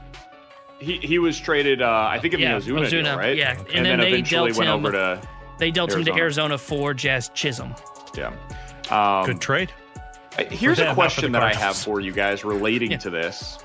[0.78, 3.36] He he was traded, uh, I think, in Yeah, the Ozuna, deal, right?
[3.36, 3.50] yeah.
[3.52, 5.20] And, And then, then they eventually dealt went him- over to
[5.58, 6.22] They dealt him to Arizona.
[6.54, 7.74] Arizona for Jazz Chisholm.
[8.16, 8.32] yeah.
[8.90, 9.72] Um, Good trade.
[10.49, 13.59] Here's a them, not for question that I have for you guys relating to this.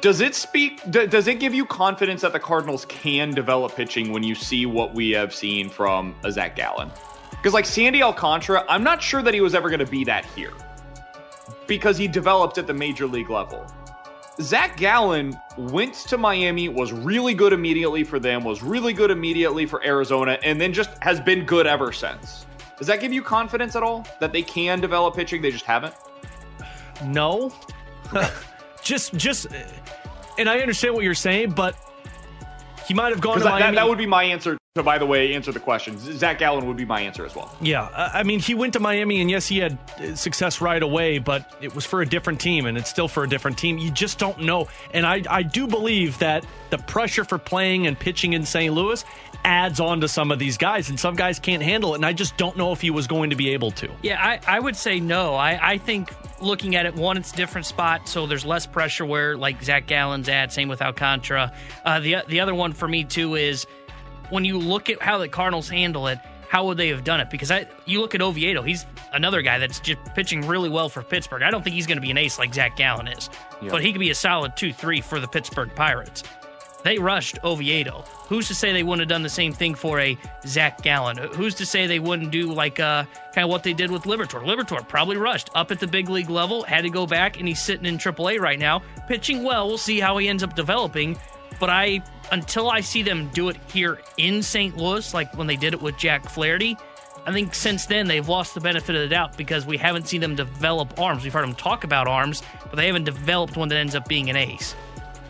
[0.00, 0.82] Does it speak?
[0.90, 4.94] Does it give you confidence that the Cardinals can develop pitching when you see what
[4.94, 6.90] we have seen from a Zach Gallen?
[7.30, 10.26] Because like Sandy Alcantara, I'm not sure that he was ever going to be that
[10.26, 10.52] here
[11.66, 13.66] because he developed at the major league level.
[14.40, 19.64] Zach Gallen went to Miami, was really good immediately for them, was really good immediately
[19.64, 22.43] for Arizona, and then just has been good ever since.
[22.78, 25.42] Does that give you confidence at all that they can develop pitching?
[25.42, 25.94] They just haven't.
[27.04, 27.52] No.
[28.82, 29.46] just just
[30.38, 31.76] and I understand what you're saying, but
[32.86, 33.76] he might have gone to that, Miami.
[33.76, 34.58] that, that would be my answer.
[34.74, 35.96] To, by the way, answer the question.
[35.98, 37.56] Zach Gallen would be my answer as well.
[37.60, 39.78] Yeah, I mean, he went to Miami, and yes, he had
[40.18, 43.28] success right away, but it was for a different team, and it's still for a
[43.28, 43.78] different team.
[43.78, 44.66] You just don't know.
[44.92, 48.74] And I, I do believe that the pressure for playing and pitching in St.
[48.74, 49.04] Louis
[49.44, 51.96] adds on to some of these guys, and some guys can't handle it.
[51.96, 53.90] And I just don't know if he was going to be able to.
[54.02, 55.34] Yeah, I, I would say no.
[55.34, 59.04] I, I think looking at it, one, it's a different spot, so there's less pressure
[59.04, 60.52] where like Zach Gallen's at.
[60.52, 61.52] Same with Alcantara.
[61.84, 63.66] Uh, the the other one for me too is
[64.30, 66.18] when you look at how the Cardinals handle it.
[66.46, 67.30] How would they have done it?
[67.30, 71.02] Because I, you look at Oviedo, he's another guy that's just pitching really well for
[71.02, 71.42] Pittsburgh.
[71.42, 73.28] I don't think he's going to be an ace like Zach Gallen is,
[73.60, 73.70] Yeah.
[73.70, 76.22] but he could be a solid two, three for the Pittsburgh Pirates.
[76.84, 78.04] They rushed Oviedo.
[78.28, 81.16] Who's to say they wouldn't have done the same thing for a Zach Gallen?
[81.16, 83.04] Who's to say they wouldn't do like uh,
[83.34, 84.44] kind of what they did with Liberatore?
[84.44, 87.60] Liberatore probably rushed up at the big league level, had to go back, and he's
[87.60, 89.66] sitting in AAA right now, pitching well.
[89.66, 91.18] We'll see how he ends up developing.
[91.58, 94.76] But I, until I see them do it here in St.
[94.76, 96.76] Louis, like when they did it with Jack Flaherty,
[97.26, 100.20] I think since then they've lost the benefit of the doubt because we haven't seen
[100.20, 101.24] them develop arms.
[101.24, 104.28] We've heard them talk about arms, but they haven't developed one that ends up being
[104.28, 104.74] an ace.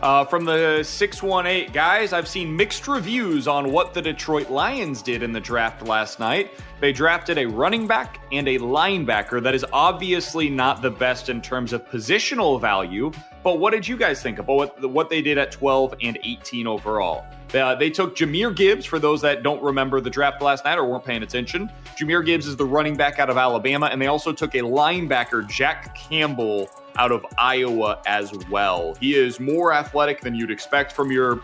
[0.01, 5.23] Uh, from the 618, guys, I've seen mixed reviews on what the Detroit Lions did
[5.23, 6.51] in the draft last night.
[6.81, 11.41] They drafted a running back and a linebacker that is obviously not the best in
[11.41, 13.11] terms of positional value.
[13.41, 16.67] But what did you guys think about what, what they did at 12 and 18
[16.67, 17.25] overall?
[17.53, 20.85] Uh, they took Jahmyr Gibbs, for those that don't remember the draft last night or
[20.85, 21.71] weren't paying attention.
[21.97, 25.47] Jahmyr Gibbs is the running back out of Alabama, and they also took a linebacker,
[25.47, 28.95] Jack Campbell, out of Iowa as well.
[28.95, 31.41] He is more athletic than you'd expect from your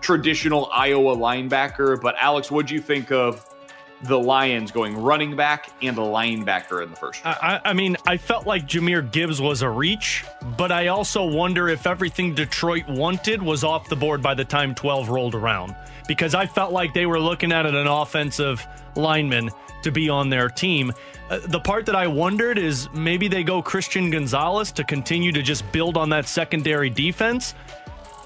[0.00, 2.00] traditional Iowa linebacker.
[2.00, 3.46] But Alex, what'd you think of
[4.02, 7.36] the Lions going running back and a linebacker in the first round?
[7.40, 10.24] I, I mean, I felt like Jahmyr Gibbs was a reach,
[10.56, 14.74] but I also wonder if everything Detroit wanted was off the board by the time
[14.74, 15.74] 12 rolled around.
[16.06, 19.50] Because I felt like they were looking at an offensive lineman
[19.82, 20.92] to be on their team.
[21.30, 25.42] Uh, the part that I wondered is maybe they go Christian Gonzalez to continue to
[25.42, 27.54] just build on that secondary defense.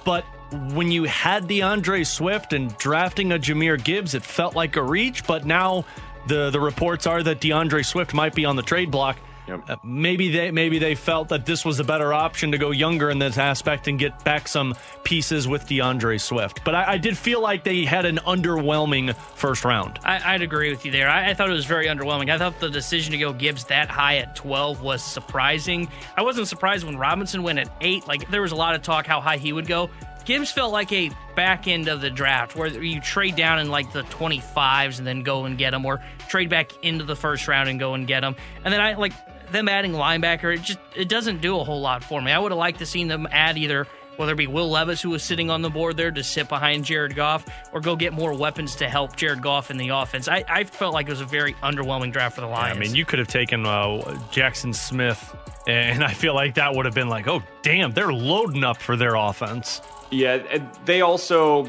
[0.04, 0.24] But
[0.72, 5.26] when you had D'Andre Swift and drafting a Jahmyr Gibbs, it felt like a reach.
[5.26, 5.84] But now
[6.26, 9.18] the the reports are that D'Andre Swift might be on the trade block.
[9.48, 13.10] Uh, maybe they maybe they felt that this was a better option to go younger
[13.10, 16.60] in this aspect and get back some pieces with D'Andre Swift.
[16.64, 19.98] But I, I did feel like they had an underwhelming first round.
[20.04, 21.08] I, would agree with you there.
[21.08, 22.30] I, I, thought it was very underwhelming.
[22.30, 25.88] I thought the decision to go Gibbs that high at 12 was surprising.
[26.16, 28.06] I wasn't surprised when Robinson went at eight.
[28.06, 29.90] Like there was a lot of talk how high he would go.
[30.30, 33.92] Gibbs felt like a back end of the draft where you trade down in like
[33.92, 37.68] the 25s and then go and get them, or trade back into the first round
[37.68, 38.36] and go and get them.
[38.64, 39.12] And then I like
[39.50, 40.54] them adding linebacker.
[40.54, 42.30] It just it doesn't do a whole lot for me.
[42.30, 45.10] I would have liked to seen them add either whether it be Will Levis, who
[45.10, 48.32] was sitting on the board there to sit behind Jared Goff, or go get more
[48.32, 50.28] weapons to help Jared Goff in the offense.
[50.28, 52.76] I, I felt like it was a very underwhelming draft for the Lions.
[52.76, 54.00] Yeah, I mean, you could have taken uh,
[54.30, 55.34] Jaxon Smith,
[55.66, 58.94] and I feel like that would have been like, oh, damn, they're loading up for
[58.94, 59.80] their offense.
[60.10, 61.68] Yeah, they also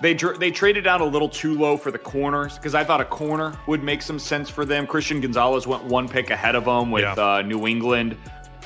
[0.00, 3.04] they they traded out a little too low for the corners because I thought a
[3.04, 4.86] corner would make some sense for them.
[4.86, 7.12] Christian Gonzalez went one pick ahead of them with yeah.
[7.14, 8.12] uh, New England.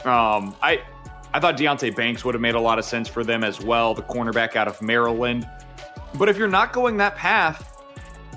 [0.05, 0.83] Um, I
[1.35, 3.93] I thought Deonte Banks would have made a lot of sense for them as well,
[3.93, 5.47] the cornerback out of Maryland.
[6.15, 7.77] But if you're not going that path,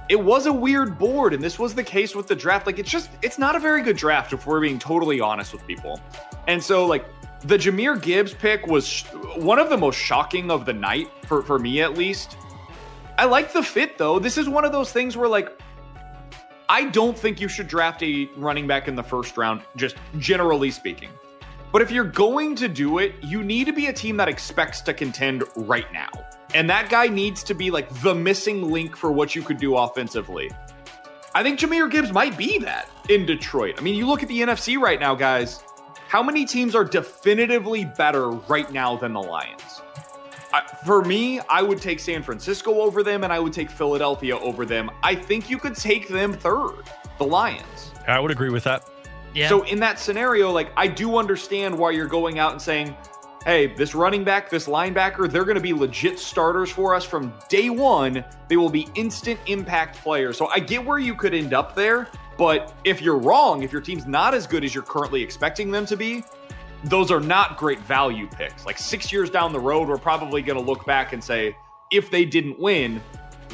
[0.10, 2.66] it was a weird board, and this was the case with the draft.
[2.66, 5.66] Like it's just it's not a very good draft if we're being totally honest with
[5.66, 6.02] people.
[6.48, 7.06] And so like
[7.42, 9.02] the Jahmyr Gibbs pick was
[9.38, 12.38] one of the most shocking of the night for, for me at least.
[13.18, 14.20] I like the fit though.
[14.20, 15.60] This is one of those things where like
[16.68, 20.70] I don't think you should draft a running back in the first round, just generally
[20.70, 21.10] speaking.
[21.72, 24.82] But if you're going to do it, you need to be a team that expects
[24.82, 26.10] to contend right now.
[26.54, 29.78] And that guy needs to be like the missing link for what you could do
[29.78, 30.52] offensively.
[31.36, 33.76] I think Jahmyr Gibbs might be that in Detroit.
[33.78, 35.64] I mean, you look at the NFC right now, guys.
[36.10, 39.84] How many teams are definitively better right now than the Lions?
[40.52, 44.36] I, for me, I would take San Francisco over them and I would take Philadelphia
[44.40, 44.90] over them.
[45.04, 46.82] I think you could take them third,
[47.20, 47.92] the Lions.
[48.08, 48.90] I would agree with that.
[49.36, 49.50] Yeah.
[49.50, 52.98] So in that scenario, like I do understand why you're going out and saying,
[53.46, 57.32] "Hey, this running back, this linebacker, they're going to be legit starters for us from
[57.50, 58.26] day 1.
[58.48, 62.08] They will be instant impact players." So I get where you could end up there,
[62.40, 65.86] but if you're wrong, if your team's not as good as you're currently expecting them
[65.86, 66.24] to be,
[66.86, 68.66] those are not great value picks.
[68.66, 71.54] Like six years down the road, we're probably going to look back and say,
[71.92, 73.02] if they didn't win,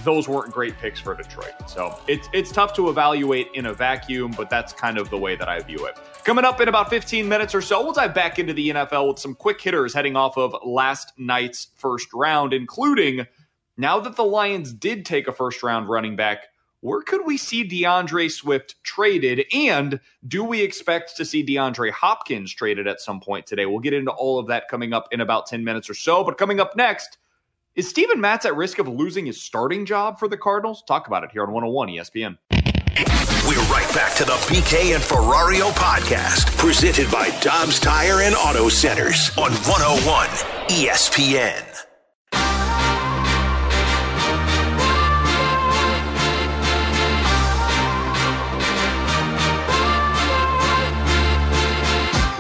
[0.04, 1.54] those weren't great picks for Detroit.
[1.68, 5.36] So it's it's tough to evaluate in a vacuum, but that's kind of the way
[5.36, 5.98] that I view it.
[6.24, 9.20] Coming up in about 15 minutes or so, we'll dive back into the NFL with
[9.20, 13.26] some quick hitters heading off of last night's first round, including
[13.78, 16.44] now that the Lions did take a first round running back
[16.86, 19.46] where could we see D'Andre Swift traded?
[19.52, 23.66] And do we expect to see DeAndre Hopkins traded at some point today?
[23.66, 26.24] We'll get into all of that coming up in about 10 minutes or so.
[26.24, 27.18] But coming up next,
[27.74, 30.84] is Steven Matz at risk of losing his starting job for the Cardinals?
[30.88, 32.38] Talk about it here on 101 ESPN.
[33.48, 38.70] We're right back to the BK and Ferrario podcast, presented by Dobbs Tire and Auto
[38.70, 40.28] Centers on 101
[40.70, 41.75] ESPN.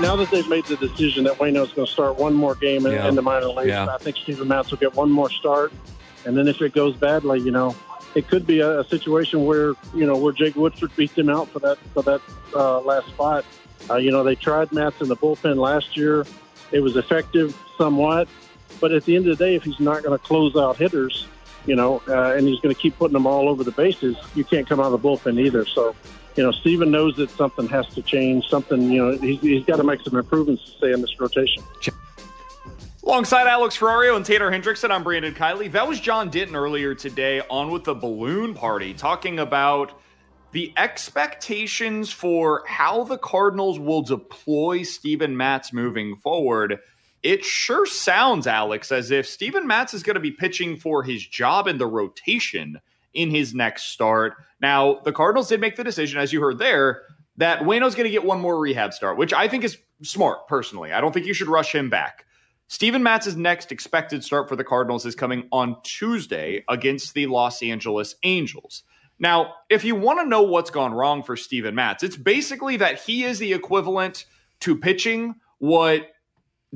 [0.05, 2.91] Now that they've made the decision that Waino's going to start one more game in,
[2.91, 3.07] yeah.
[3.07, 3.87] in the minor leagues, yeah.
[3.87, 5.73] I think Steven Matz will get one more start.
[6.25, 7.75] And then if it goes badly, you know,
[8.13, 11.49] it could be a, a situation where you know where Jake Woodford beats him out
[11.49, 12.21] for that for that
[12.53, 13.45] uh, last spot.
[13.89, 16.23] Uh, you know, they tried Matz in the bullpen last year;
[16.71, 18.27] it was effective somewhat,
[18.79, 21.27] but at the end of the day, if he's not going to close out hitters,
[21.65, 24.43] you know, uh, and he's going to keep putting them all over the bases, you
[24.43, 25.65] can't come out of the bullpen either.
[25.65, 25.95] So
[26.35, 28.47] you know, Steven knows that something has to change.
[28.47, 31.63] Something, you know, he's, he's got to make some improvements to stay in this rotation.
[33.03, 35.71] Alongside Alex Ferrario and Tanner Hendrickson, I'm Brandon Kiley.
[35.71, 40.01] That was John Denton earlier today on with the balloon party, talking about
[40.51, 46.79] the expectations for how the Cardinals will deploy Steven Matz moving forward.
[47.23, 51.25] It sure sounds, Alex, as if Steven Matz is going to be pitching for his
[51.25, 52.79] job in the rotation
[53.13, 54.35] in his next start.
[54.65, 57.03] Now, the Cardinals did make the decision, as you heard there,
[57.37, 60.91] that Waino's going to get one more rehab start, which I think is smart personally.
[60.91, 62.25] I don't think you should rush him back.
[62.67, 67.61] Steven Matz's next expected start for the Cardinals is coming on Tuesday against the Los
[67.61, 68.81] Angeles Angels.
[69.19, 72.99] Now, if you want to know what's gone wrong for Steven Matz, it's basically that
[72.99, 74.25] he is the equivalent
[74.61, 76.07] to pitching what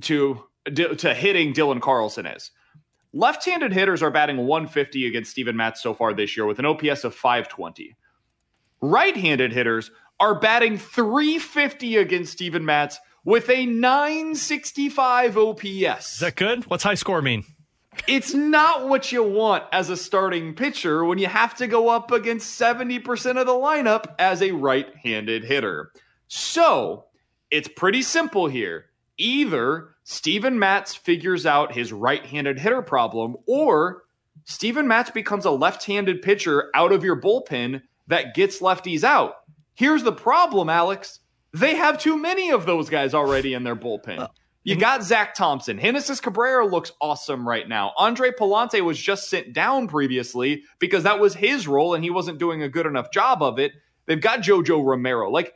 [0.01, 0.43] to
[0.75, 2.51] to hitting Dylan Carlson is.
[3.13, 7.03] Left-handed hitters are batting 150 against Steven Matz so far this year with an OPS
[7.03, 7.95] of 520.
[8.81, 9.89] Right-handed hitters
[10.19, 16.13] are batting 350 against Steven Matz with a 965 OPS.
[16.13, 16.65] Is that good?
[16.65, 17.45] What's high score mean?
[18.07, 22.11] It's not what you want as a starting pitcher when you have to go up
[22.11, 25.91] against 70% of the lineup as a right handed hitter.
[26.27, 27.05] So,
[27.49, 28.88] it's pretty simple here.
[29.19, 34.03] Either Steven Matz figures out his right handed hitter problem, or
[34.45, 39.33] Steven Matz becomes a left handed pitcher out of your bullpen that gets lefties out.
[39.75, 41.19] Here's the problem, Alex.
[41.53, 44.27] They have too many of those guys already in their bullpen.
[44.63, 45.79] You got Zach Thompson.
[45.79, 47.93] Genesis Cabrera looks awesome right now.
[47.97, 52.39] Andre Pallante was just sent down previously because that was his role and he wasn't
[52.39, 53.71] doing a good enough job of it.
[54.05, 55.29] They've got JoJo Romero.
[55.31, 55.53] Like,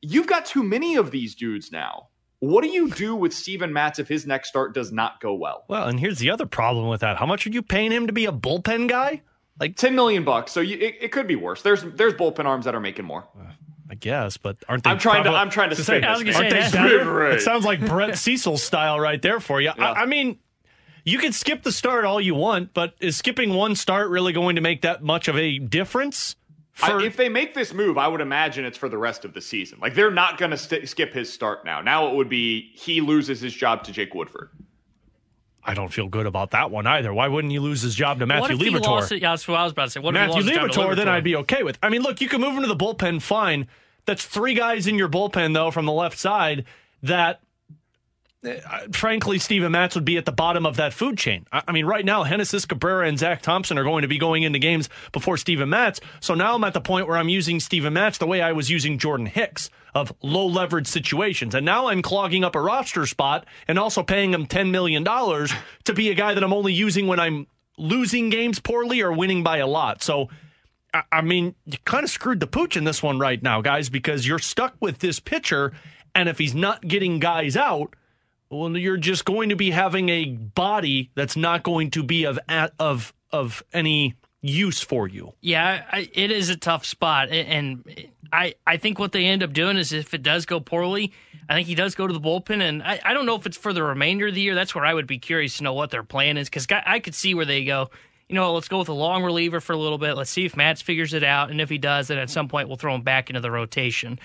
[0.00, 2.08] you've got too many of these dudes now.
[2.42, 5.64] What do you do with Steven Matz if his next start does not go well?
[5.68, 7.16] Well, and here's the other problem with that.
[7.16, 9.22] How much are you paying him to be a bullpen guy?
[9.60, 10.50] Like 10 million bucks.
[10.50, 11.62] So you, it, it, could be worse.
[11.62, 13.28] There's there's bullpen arms that are making more.
[13.38, 13.52] Uh,
[13.88, 14.90] I guess, but aren't they?
[14.90, 15.40] I'm trying probably, to.
[15.40, 16.02] I'm trying to say.
[16.02, 17.28] Aren't they better?
[17.28, 19.70] It sounds like Brett Cecil style right there for you.
[19.76, 19.92] Yeah.
[19.92, 20.40] I, I mean,
[21.04, 24.56] you can skip the start all you want, but is skipping one start really going
[24.56, 26.34] to make that much of a difference?
[26.72, 27.00] For...
[27.00, 29.40] I, if they make this move, I would imagine it's for the rest of the
[29.40, 29.78] season.
[29.80, 31.80] Like they're not going to st- skip his start now.
[31.80, 34.50] Now it would be he loses his job to Jake Woodford.
[35.64, 37.14] I don't feel good about that one either.
[37.14, 38.86] Why wouldn't he lose his job to Matthew what Liberatore?
[38.86, 39.22] Lost it?
[39.22, 40.00] Yeah, that's what I was about to say.
[40.00, 41.78] What Matthew Liberatore, then I'd be okay with.
[41.82, 43.68] I mean, look, you can move him to the bullpen, fine.
[44.04, 46.64] That's three guys in your bullpen, though, from the left side
[47.04, 47.40] that,
[48.44, 48.58] Uh,
[48.92, 51.46] frankly, Steven Matz would be at the bottom of that food chain.
[51.52, 54.58] I, mean, right now, Genesis Cabrera and Zach Thompson are going to be going into
[54.58, 56.00] games before Steven Matz.
[56.18, 58.68] So now I'm at the point where I'm using Steven Matz the way I was
[58.68, 61.54] using Jordan Hicks of low leverage situations.
[61.54, 65.94] And now I'm clogging up a roster spot and also paying him $10 million to
[65.94, 67.46] be a guy that I'm only using when I'm
[67.78, 70.02] losing games poorly or winning by a lot.
[70.02, 70.30] So,
[71.10, 74.26] I mean, you kind of screwed the pooch in this one right now, guys, because
[74.26, 75.72] you're stuck with this pitcher.
[76.14, 77.94] And if he's not getting guys out,
[78.52, 82.38] well, you're just going to be having a body that's not going to be of
[82.78, 85.32] of of any use for you.
[85.40, 87.84] Yeah, I, it is a tough spot, and
[88.32, 91.12] I I think what they end up doing is if it does go poorly,
[91.48, 93.56] I think he does go to the bullpen, and I, I don't know if it's
[93.56, 94.54] for the remainder of the year.
[94.54, 97.14] That's where I would be curious to know what their plan is because I could
[97.14, 97.90] see where they go
[98.28, 100.14] you know, let's go with a long reliever for a little bit.
[100.14, 102.66] Let's see if Matz figures it out, and if he does, then at some point
[102.66, 104.18] we'll throw him back into the rotation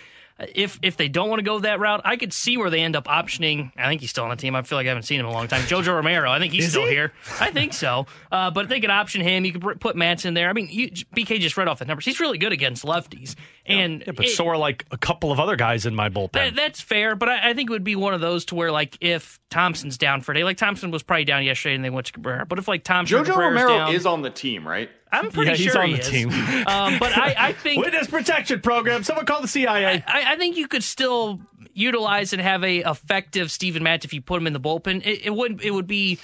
[0.54, 2.96] if if they don't want to go that route, I could see where they end
[2.96, 3.72] up optioning.
[3.78, 4.56] I think he's still on the team.
[4.56, 5.62] I feel like I haven't seen him in a long time.
[5.64, 6.30] Jojo Romero.
[6.32, 6.92] I think he's Is still he?
[6.92, 7.12] here.
[7.40, 8.06] I think so.
[8.32, 10.50] Uh, but if they could option him, you could put Matz in there.
[10.50, 12.06] I mean, you, BK just read off the numbers.
[12.06, 13.36] He's really good against lefties,
[13.66, 16.34] and Yeah, but it- so are like a couple of other guys in my bullpen.
[16.34, 18.72] that, that's fair, but I, I think it would be one of those to where,
[18.72, 21.90] like, if Thompson's down for a day, like Thompson was probably down yesterday, and they
[21.90, 22.46] went to Cabrera.
[22.46, 24.90] But if like Thompson, Jojo Cabrera's Romero down, is on the team, right?
[25.12, 26.10] I'm pretty Yeah, he's sure on he the is.
[26.10, 26.30] team.
[26.68, 29.03] um, but I, I think Witness protection program.
[29.03, 30.03] Someone call the CIA.
[30.08, 31.39] I, I think you could still
[31.74, 35.05] utilize and have a effective Steven Matz if you put him in the bullpen.
[35.05, 36.20] It, it would it would be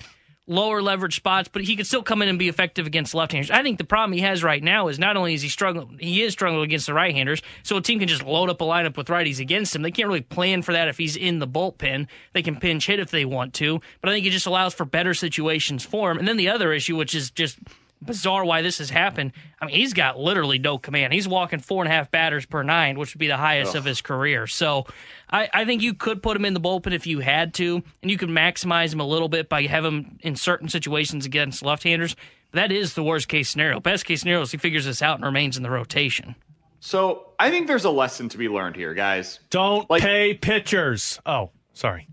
[0.46, 3.50] lower leverage spots, but he could still come in and be effective against left-handers.
[3.50, 6.22] I think the problem he has right now is not only is he struggling, he
[6.22, 7.42] is struggling against the right-handers.
[7.64, 9.84] So a team can just load up a lineup with righties against him.
[9.84, 12.08] They can't really plan for that if he's in the bullpen.
[12.34, 14.84] They can pinch hit if they want to, but I think it just allows for
[14.84, 16.18] better situations for him.
[16.20, 17.58] And then the other issue, which is just
[18.06, 19.32] bizarre why this has happened.
[19.60, 21.14] I mean, he's got literally no command.
[21.14, 23.86] He's walking four and a half batters per nine, which would be the highest of
[23.86, 24.48] his career.
[24.48, 24.86] So
[25.30, 28.12] I, I think you could put him in the bullpen if you had to, and
[28.12, 31.84] you could maximize him a little bit by having him in certain situations against left
[31.84, 32.16] handers.
[32.52, 33.80] That is the worst case scenario.
[33.80, 36.36] Best case scenario is he figures this out and remains in the rotation.
[36.80, 39.40] So I think there's a lesson to be learned here, guys.
[39.50, 41.20] Don't pay pitchers.
[41.26, 42.08] Oh, sorry.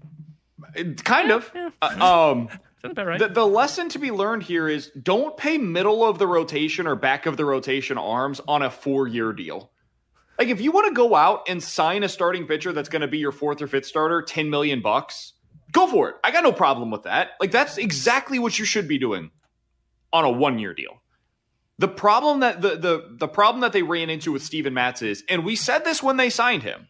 [1.05, 1.53] Kind of.
[1.83, 2.49] Uh, um,
[2.83, 3.19] Sounds about right.
[3.19, 6.97] The, the lesson to be learned here is don't pay middle of the rotation or
[6.97, 9.71] back of the rotation arms on a four year deal.
[10.39, 13.09] Like if you want to go out and sign a starting pitcher that's going to
[13.09, 15.35] be your fourth or fifth starter, 10 million bucks,
[15.71, 16.17] go for it.
[16.25, 17.33] I got no problem with that.
[17.39, 19.31] Like that's exactly what you should be doing
[20.13, 21.03] on a one year deal.
[21.79, 25.25] The problem that the, the the problem that they ran into with Steven Matz is,
[25.29, 26.89] and we said this when they signed him,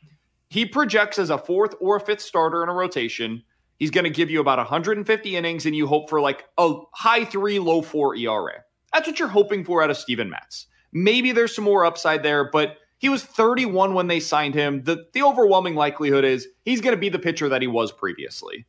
[0.49, 3.45] he projects as a fourth or fifth starter in a rotation.
[3.81, 7.25] He's going to give you about 150 innings, and you hope for like a high
[7.25, 8.63] three, low four ERA.
[8.93, 10.67] That's what you're hoping for out of Steven Matz.
[10.93, 14.85] Maybe there's some more upside there, but he was 31 when they signed him.
[14.85, 18.67] The, the overwhelming likelihood is he's going to be the pitcher that he was previously.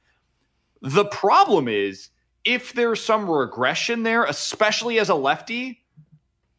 [0.81, 2.09] The problem is
[2.45, 5.83] if there's some regression there, especially as a lefty,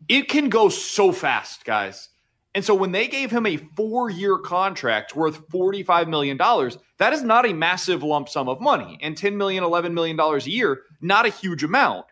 [0.08, 2.10] it can go so fast, guys.
[2.54, 6.36] And so when they gave him a four year contract worth $45 million,
[6.98, 8.98] that is not a massive lump sum of money.
[9.00, 12.06] And $10 million, $11 million a year, not a huge amount.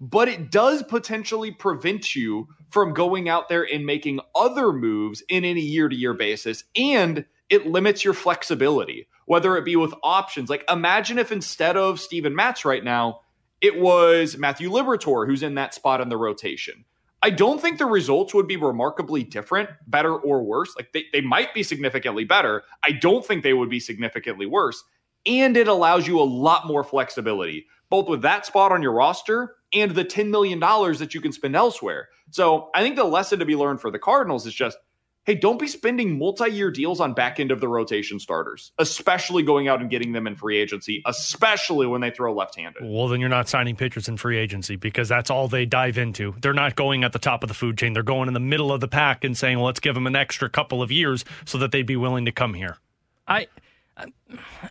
[0.00, 5.44] But it does potentially prevent you from going out there and making other moves in
[5.44, 6.64] any year to year basis.
[6.76, 10.50] And it limits your flexibility, whether it be with options.
[10.50, 13.20] Like imagine if instead of Steven Matz right now,
[13.60, 16.84] it was Matthew Liberatore who's in that spot in the rotation.
[17.26, 20.72] I don't think the results would be remarkably different, better or worse.
[20.76, 22.62] Like they, they might be significantly better.
[22.84, 24.84] I don't think they would be significantly worse.
[25.26, 29.56] And it allows you a lot more flexibility, both with that spot on your roster
[29.74, 32.10] and the $10 million that you can spend elsewhere.
[32.30, 34.78] So I think the lesson to be learned for the Cardinals is just
[35.26, 39.42] hey, don't be spending multi year deals on back end of the rotation starters, especially
[39.42, 42.82] going out and getting them in free agency, especially when they throw left handed.
[42.82, 46.34] Well, then you're not signing pitchers in free agency because that's all they dive into.
[46.40, 47.92] They're not going at the top of the food chain.
[47.92, 50.16] They're going in the middle of the pack and saying, well, let's give them an
[50.16, 52.78] extra couple of years so that they'd be willing to come here.
[53.26, 53.48] I.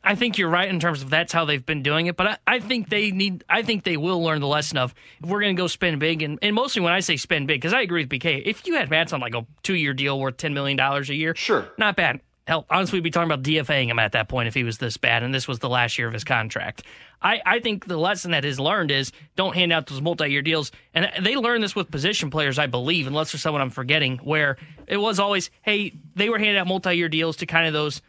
[0.03, 2.37] I think you're right in terms of that's how they've been doing it, but I,
[2.45, 3.43] I think they need.
[3.49, 6.21] I think they will learn the lesson of if we're going to go spend big,
[6.21, 8.43] and, and mostly when I say spend big, because I agree with BK.
[8.45, 11.15] If you had Matz on like a two year deal worth ten million dollars a
[11.15, 12.21] year, sure, not bad.
[12.47, 14.97] Hell, honestly, we'd be talking about DFAing him at that point if he was this
[14.97, 16.83] bad, and this was the last year of his contract.
[17.19, 20.43] I, I think the lesson that is learned is don't hand out those multi year
[20.43, 20.71] deals.
[20.93, 24.57] And they learned this with position players, I believe, unless there's someone I'm forgetting, where
[24.85, 28.03] it was always, hey, they were handing out multi year deals to kind of those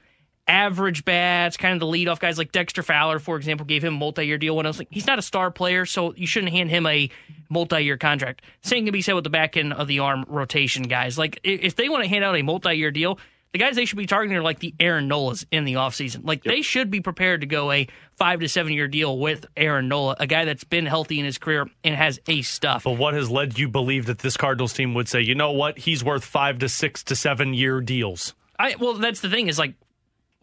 [0.49, 3.99] average bats, kind of the leadoff guys like Dexter Fowler, for example, gave him a
[3.99, 6.70] multi-year deal when I was like, he's not a star player, so you shouldn't hand
[6.70, 7.11] him a
[7.49, 8.42] multi-year contract.
[8.62, 11.18] Same can be said with the back end of the arm rotation guys.
[11.18, 13.18] Like if they want to hand out a multi-year deal,
[13.53, 16.26] the guys they should be targeting are like the Aaron Nolas in the offseason.
[16.26, 16.55] Like yep.
[16.55, 20.16] they should be prepared to go a five to seven year deal with Aaron Nola,
[20.20, 22.84] a guy that's been healthy in his career and has ace stuff.
[22.84, 25.78] But what has led you believe that this Cardinals team would say, you know what,
[25.78, 28.34] he's worth five to six to seven year deals?
[28.59, 29.74] I well, that's the thing is like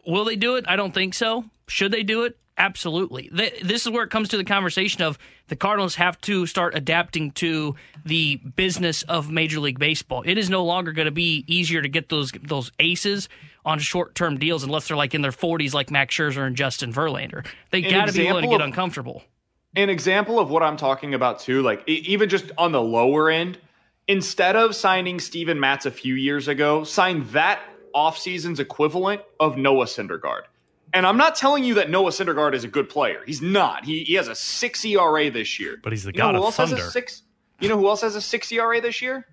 [0.06, 0.64] Will they do it?
[0.68, 1.44] I don't think so.
[1.66, 2.36] Should they do it?
[2.56, 3.30] Absolutely.
[3.32, 7.32] This is where it comes to the conversation of the Cardinals have to start adapting
[7.32, 7.74] to
[8.04, 10.22] the business of Major League Baseball.
[10.24, 13.28] It is no longer going to be easier to get those those aces
[13.64, 16.92] on short term deals unless they're like in their 40s, like Max Scherzer and Justin
[16.92, 17.44] Verlander.
[17.70, 19.24] They got to be willing to get uncomfortable.
[19.74, 23.58] An example of what I'm talking about too, like even just on the lower end,
[24.06, 27.60] instead of signing Steven Matz a few years ago, sign that
[27.94, 30.42] offseason's equivalent of Noah Syndergaard.
[30.92, 33.20] And I'm not telling you that Noah Syndergaard is a good player.
[33.26, 33.84] He's not.
[33.84, 35.78] He, he has a six ERA this year.
[35.82, 36.88] But he's the you god of thunder.
[36.90, 37.22] Six,
[37.60, 39.26] you know who else has a six ERA this year?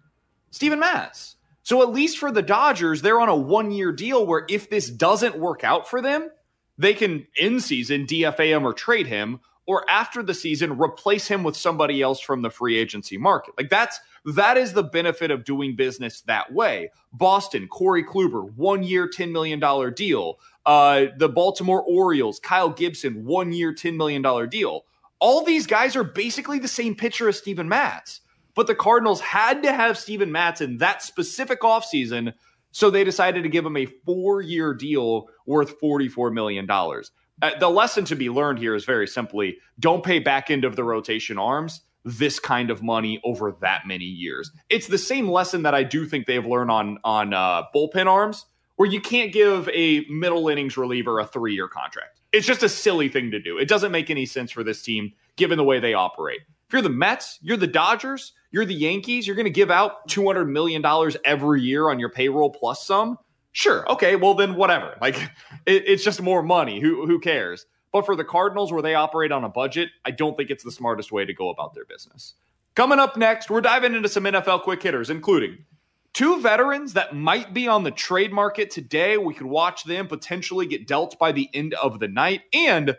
[0.50, 1.36] Steven Matz.
[1.64, 4.90] So at least for the Dodgers, they're on a one year deal where if this
[4.90, 6.30] doesn't work out for them,
[6.78, 11.44] they can in season DFA him or trade him, or after the season replace him
[11.44, 13.54] with somebody else from the free agency market.
[13.58, 16.92] Like that's that is the benefit of doing business that way.
[17.14, 19.60] Boston, Corey Kluber, one year, $10 million
[19.94, 20.40] deal.
[20.66, 24.86] Uh, the Baltimore Orioles, Kyle Gibson, one year, $10 million deal.
[25.20, 28.22] All these guys are basically the same pitcher as Steven Matz.
[28.54, 32.34] But the Cardinals had to have Steven Matz in that specific offseason,
[32.72, 36.70] so they decided to give him a four year deal worth $44 million.
[36.70, 40.76] Uh, the lesson to be learned here is very simply don't pay back end of
[40.76, 44.52] the rotation arms this kind of money over that many years.
[44.70, 48.46] It's the same lesson that I do think they've learned on on uh, bullpen arms,
[48.76, 52.20] where you can't give a middle innings reliever a three year contract.
[52.32, 53.58] It's just a silly thing to do.
[53.58, 56.42] It doesn't make any sense for this team given the way they operate.
[56.68, 60.08] If you're the Mets, you're the Dodgers, you're the Yankees, you're going to give out
[60.08, 60.84] $200 million
[61.26, 63.18] every year on your payroll plus some.
[63.52, 63.90] Sure.
[63.92, 64.16] Okay.
[64.16, 64.96] Well, then whatever.
[65.02, 65.16] Like,
[65.66, 66.80] it, it's just more money.
[66.80, 67.66] Who, who cares?
[67.92, 70.72] But for the Cardinals, where they operate on a budget, I don't think it's the
[70.72, 72.36] smartest way to go about their business.
[72.76, 75.66] Coming up next, we're diving into some NFL quick hitters, including
[76.14, 79.18] two veterans that might be on the trade market today.
[79.18, 82.44] We could watch them potentially get dealt by the end of the night.
[82.54, 82.98] And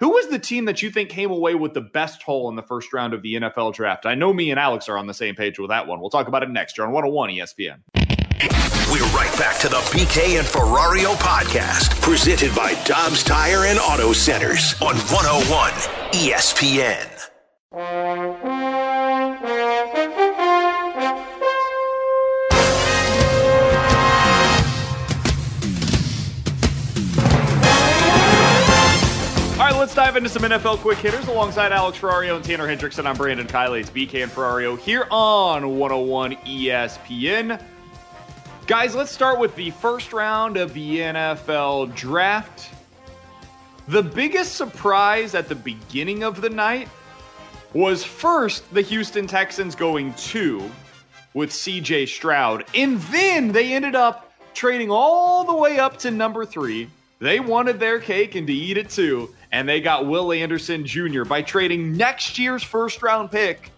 [0.00, 2.62] who was the team that you think came away with the best haul in the
[2.62, 4.04] first round of the NFL draft?
[4.04, 6.00] I know me and Alex are on the same page with that one.
[6.00, 8.05] We'll talk about it next year on 101 ESPN.
[8.38, 14.12] We're right back to the BK and Ferrario podcast, presented by Dobbs Tire and Auto
[14.12, 15.70] Centers on 101
[16.12, 17.08] ESPN.
[29.52, 33.06] All right, let's dive into some NFL quick hitters alongside Alex Ferrario and Tanner Hendrickson.
[33.06, 33.80] I'm Brandon Kiley.
[33.80, 37.62] It's BK and Ferrario here on 101 ESPN.
[38.66, 42.68] Guys, let's start with the first round of the NFL draft.
[43.86, 46.88] The biggest surprise at the beginning of the night
[47.74, 50.68] was first the Houston Texans going two
[51.32, 56.44] with CJ Stroud, and then they ended up trading all the way up to number
[56.44, 56.90] three.
[57.20, 61.22] They wanted their cake and to eat it too, and they got Will Anderson Jr.
[61.22, 63.70] by trading next year's first round pick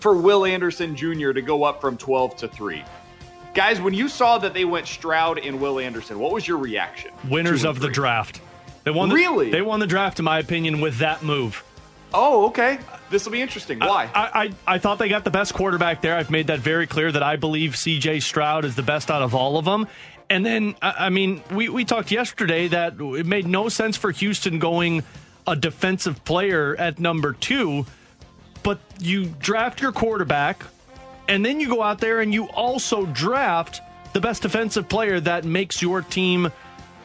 [0.00, 1.32] for Will Anderson Jr.
[1.32, 2.84] to go up from 12 to 3.
[3.54, 7.12] Guys, when you saw that they went Stroud and Will Anderson, what was your reaction?
[7.28, 8.40] Winners of the draft.
[8.82, 9.50] They won the, really?
[9.50, 11.64] They won the draft, in my opinion, with that move.
[12.12, 12.78] Oh, okay.
[13.10, 13.78] This will be interesting.
[13.78, 14.10] Why?
[14.14, 16.16] I, I, I thought they got the best quarterback there.
[16.16, 18.20] I've made that very clear that I believe C.J.
[18.20, 19.86] Stroud is the best out of all of them.
[20.28, 24.10] And then, I, I mean, we, we talked yesterday that it made no sense for
[24.10, 25.02] Houston going
[25.46, 27.86] a defensive player at number two,
[28.62, 30.64] but you draft your quarterback,
[31.28, 33.80] and then you go out there and you also draft
[34.12, 36.50] the best defensive player that makes your team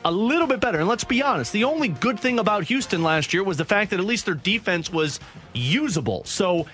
[0.05, 0.79] a little bit better.
[0.79, 3.91] And let's be honest, the only good thing about Houston last year was the fact
[3.91, 5.19] that at least their defense was
[5.53, 6.23] usable.
[6.25, 6.67] So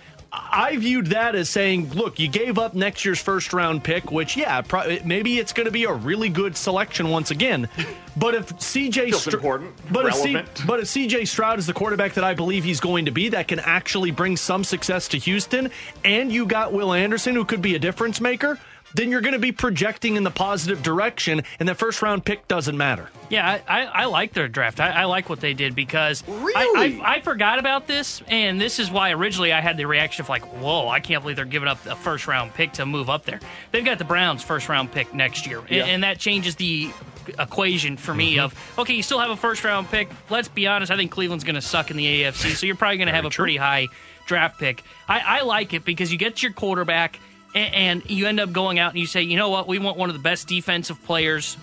[0.51, 4.35] I viewed that as saying, look, you gave up next year's first round pick, which,
[4.35, 7.69] yeah, pro- maybe it's going to be a really good selection once again.
[8.17, 12.13] But if CJ Feels important, but if, C- but if CJ Stroud is the quarterback
[12.13, 15.69] that I believe he's going to be, that can actually bring some success to Houston,
[16.03, 18.59] and you got Will Anderson, who could be a difference maker,
[18.95, 22.47] then you're going to be projecting in the positive direction, and that first round pick
[22.47, 23.09] doesn't matter.
[23.29, 24.79] Yeah, I, I, I like their draft.
[24.79, 28.79] I, I like what they did because I, I, I forgot about this, and this
[28.79, 31.67] is why originally I had the reaction of like, "Whoa, I can't believe they're giving
[31.67, 33.39] up a first round pick to move up there."
[33.71, 35.81] They've got the Browns' first round pick next year, Yeah.
[35.83, 36.91] and, and that changes the
[37.39, 38.35] equation for me.
[38.35, 38.45] Mm-hmm.
[38.45, 40.09] Of okay, you still have a first round pick.
[40.29, 42.97] Let's be honest, I think Cleveland's going to suck in the AFC, so you're probably
[42.97, 43.87] going to have a pretty high
[44.27, 44.83] draft pick.
[45.07, 47.19] I, I like it because you get your quarterback,
[47.55, 49.97] and, and you end up going out and you say, you know what, we want
[49.97, 51.57] one of the best defensive players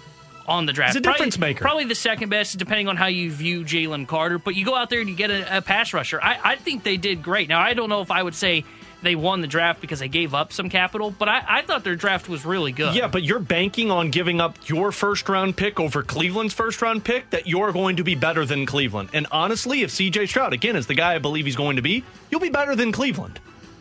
[0.48, 0.94] on the draft.
[0.94, 1.62] He's a Probably- difference maker.
[1.62, 4.38] Probably the second best, depending on how you view Jalen Carter.
[4.38, 6.20] But you go out there and you get a, a pass rusher.
[6.20, 7.48] I, I think they did great.
[7.48, 8.64] Now, I don't know if I would say
[9.02, 11.96] they won the draft because they gave up some capital, but I, I thought their
[11.96, 12.94] draft was really good.
[12.94, 17.04] Yeah, but you're banking on giving up your first round pick over Cleveland's first round
[17.04, 19.10] pick that you're going to be better than Cleveland.
[19.12, 22.04] And honestly, if CJ Stroud, again, is the guy I believe he's going to be,
[22.30, 23.38] you'll be better than Cleveland.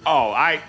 [0.08, 0.62] Oh, I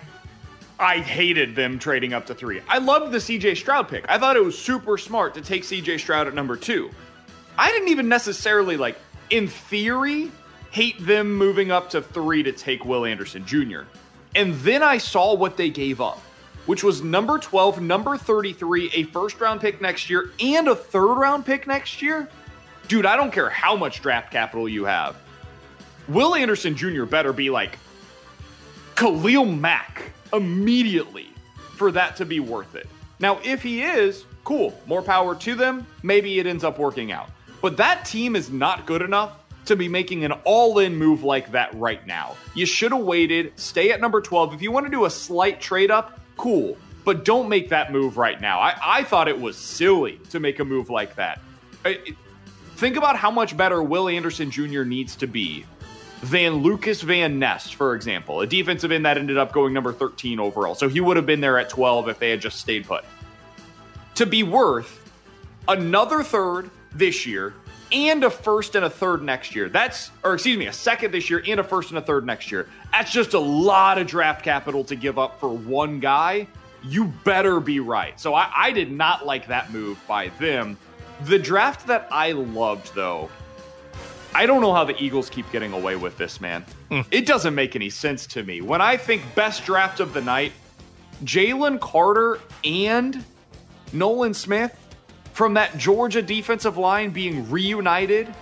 [0.83, 2.61] I hated them trading up to three.
[2.69, 4.05] I loved the CJ Stroud pick.
[4.09, 6.91] I thought it was super smart to take CJ Stroud at number two.
[7.57, 8.99] I didn't even necessarily like,
[9.31, 10.33] in theory,
[10.73, 13.83] hate them moving up to three to take Will Anderson Jr.
[14.35, 16.19] And then I saw what they gave up,
[16.67, 21.15] which was number 12, number 33, a first round pick next year, and a third
[21.15, 22.29] round pick next year.
[22.89, 25.17] Dude, I don't care how much draft capital you have.
[26.09, 27.05] Will Anderson Jr.
[27.05, 27.79] better be like
[29.03, 31.27] Khalil Mack immediately
[31.75, 32.89] for that to be worth it.
[33.19, 35.85] Now, if he is, cool, more power to them.
[36.05, 37.29] Maybe it ends up working out.
[37.61, 41.51] But that team is not good enough to be making an all in move like
[41.51, 42.37] that right now.
[42.55, 44.55] You should have waited, stay at number 12.
[44.55, 46.77] If you want to do a slight trade up, cool.
[47.05, 48.61] But don't make that move right now.
[48.61, 51.41] I, I thought it was silly to make a move like that.
[52.77, 54.85] Think about how much better Will Anderson Jr.
[54.85, 55.67] needs to be
[56.23, 60.39] than Lucas Van Ness, for example, a defensive end that ended up going number 13
[60.39, 60.75] overall.
[60.75, 63.05] So he would have been there at 12 if they had just stayed put.
[64.17, 65.11] To be worth
[65.67, 67.55] another third this year
[67.91, 69.69] and a first and a third next year.
[69.69, 72.53] That's, or excuse me, a second this year and a first and a third next
[72.53, 72.69] year.
[72.93, 76.47] That's just a lot of draft capital to give up for one guy.
[76.85, 78.19] You better be right.
[78.19, 80.77] So I, I did not like that move by them.
[81.25, 83.29] The draft that I loved, though,
[84.35, 86.65] I don't know how the Eagles keep getting away with this, man.
[87.11, 88.61] It doesn't make any sense to me.
[88.61, 90.53] When I think best draft of the night,
[91.25, 93.25] Jalen Carter and
[93.93, 94.77] Nolan Smith
[95.33, 98.35] from that Georgia defensive line being reunited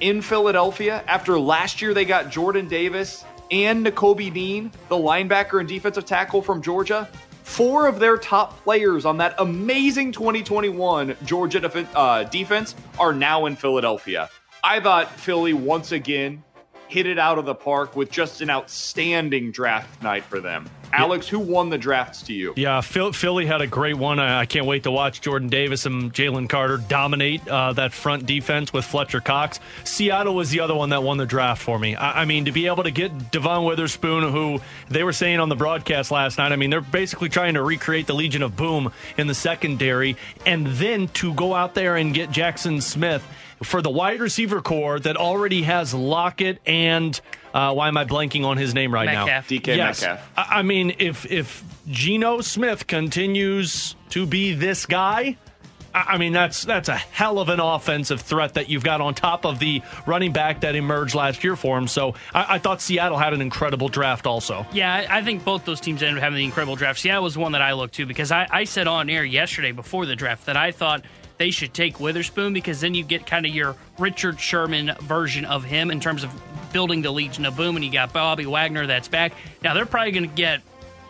[0.00, 5.68] in Philadelphia after last year they got Jordan Davis and Nakobe Dean, the linebacker and
[5.68, 7.08] defensive tackle from Georgia.
[7.42, 13.46] Four of their top players on that amazing 2021 Georgia def- uh, defense are now
[13.46, 14.30] in Philadelphia.
[14.66, 16.42] I thought Philly once again
[16.88, 20.70] hit it out of the park with just an outstanding draft night for them.
[20.92, 22.54] Alex, who won the drafts to you?
[22.56, 24.18] Yeah, Phil, Philly had a great one.
[24.18, 28.24] I, I can't wait to watch Jordan Davis and Jalen Carter dominate uh, that front
[28.26, 29.60] defense with Fletcher Cox.
[29.82, 31.94] Seattle was the other one that won the draft for me.
[31.96, 35.48] I, I mean, to be able to get Devon Witherspoon, who they were saying on
[35.50, 38.92] the broadcast last night, I mean, they're basically trying to recreate the Legion of Boom
[39.18, 43.26] in the secondary, and then to go out there and get Jaxon Smith
[43.62, 47.20] for the wide receiver core that already has Lockett and
[47.52, 49.28] uh, why am I blanking on his name right Metcalf.
[49.28, 49.40] now?
[49.40, 50.02] DK yes.
[50.02, 50.30] Metcalf.
[50.36, 55.36] I I mean, if if Geno Smith continues to be this guy,
[55.94, 59.14] I I mean that's that's a hell of an offensive threat that you've got on
[59.14, 61.86] top of the running back that emerged last year for him.
[61.86, 64.66] So I, I thought Seattle had an incredible draft also.
[64.72, 66.98] Yeah, I, I think both those teams ended up having the incredible draft.
[66.98, 70.06] Seattle was one that I looked to because I, I said on air yesterday before
[70.06, 71.04] the draft that I thought
[71.38, 75.64] they should take Witherspoon because then you get kind of your Richard Sherman version of
[75.64, 76.32] him in terms of
[76.72, 79.32] building the Legion of Boom, and you got Bobby Wagner that's back.
[79.62, 80.62] Now they're probably going to get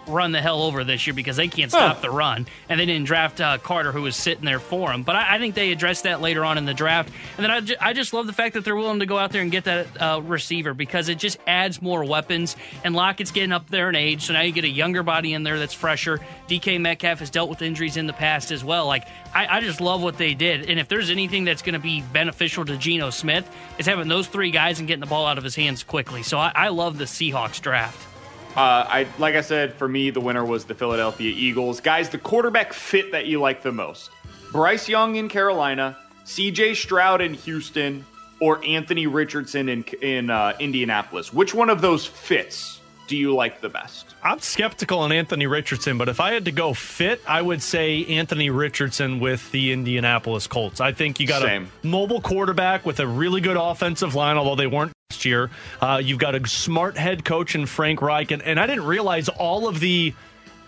[0.06, 3.06] run the hell over this year because they can't stop the run, and they didn't
[3.06, 5.02] draft uh, Carter, who was sitting there for him.
[5.02, 7.10] But I, I, think they addressed that later on in the draft.
[7.36, 9.32] And then I, ju- I just love the fact that they're willing to go out
[9.32, 12.56] there and get that uh, receiver because it just adds more weapons.
[12.82, 15.43] And Lockett's getting up there in age, so now you get a younger body in
[15.43, 16.20] there that's fresher.
[16.48, 18.86] DK Metcalf has dealt with injuries in the past as well.
[18.86, 20.68] Like I, I just love what they did.
[20.68, 23.48] And if there's anything that's going to be beneficial to Geno Smith,
[23.78, 26.22] is having those three guys and getting the ball out of his hands quickly.
[26.22, 28.13] So I, I love the Seahawks draft.
[28.56, 31.81] Uh, I like I said, for me, the winner was the Philadelphia Eagles.
[31.81, 34.10] Guys, the quarterback fit that you like the most:
[34.52, 36.74] Bryce Young in Carolina, C.J.
[36.74, 38.05] Stroud in Houston,
[38.40, 41.32] or Anthony Richardson in in uh, Indianapolis.
[41.32, 44.14] Which one of those fits do you like the best?
[44.22, 48.05] I'm skeptical on Anthony Richardson, but if I had to go fit, I would say
[48.06, 50.81] Anthony Richardson with the Indianapolis Colts.
[50.81, 51.68] I think you got Same.
[51.82, 55.50] a mobile quarterback with a really good offensive line, although they weren't last year.
[55.80, 59.28] Uh, you've got a smart head coach in Frank Reich, and, and I didn't realize
[59.28, 60.12] all of the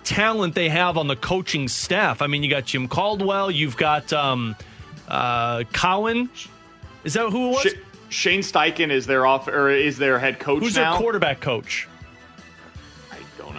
[0.05, 2.23] talent they have on the coaching staff.
[2.23, 4.55] I mean, you got Jim Caldwell, you've got um,
[5.09, 6.31] uh, Cowan.
[7.05, 7.62] Is that who it was?
[7.62, 7.74] Sh-
[8.09, 10.93] Shane Steichen is their off or is their head coach Who's now?
[10.93, 11.89] their quarterback coach?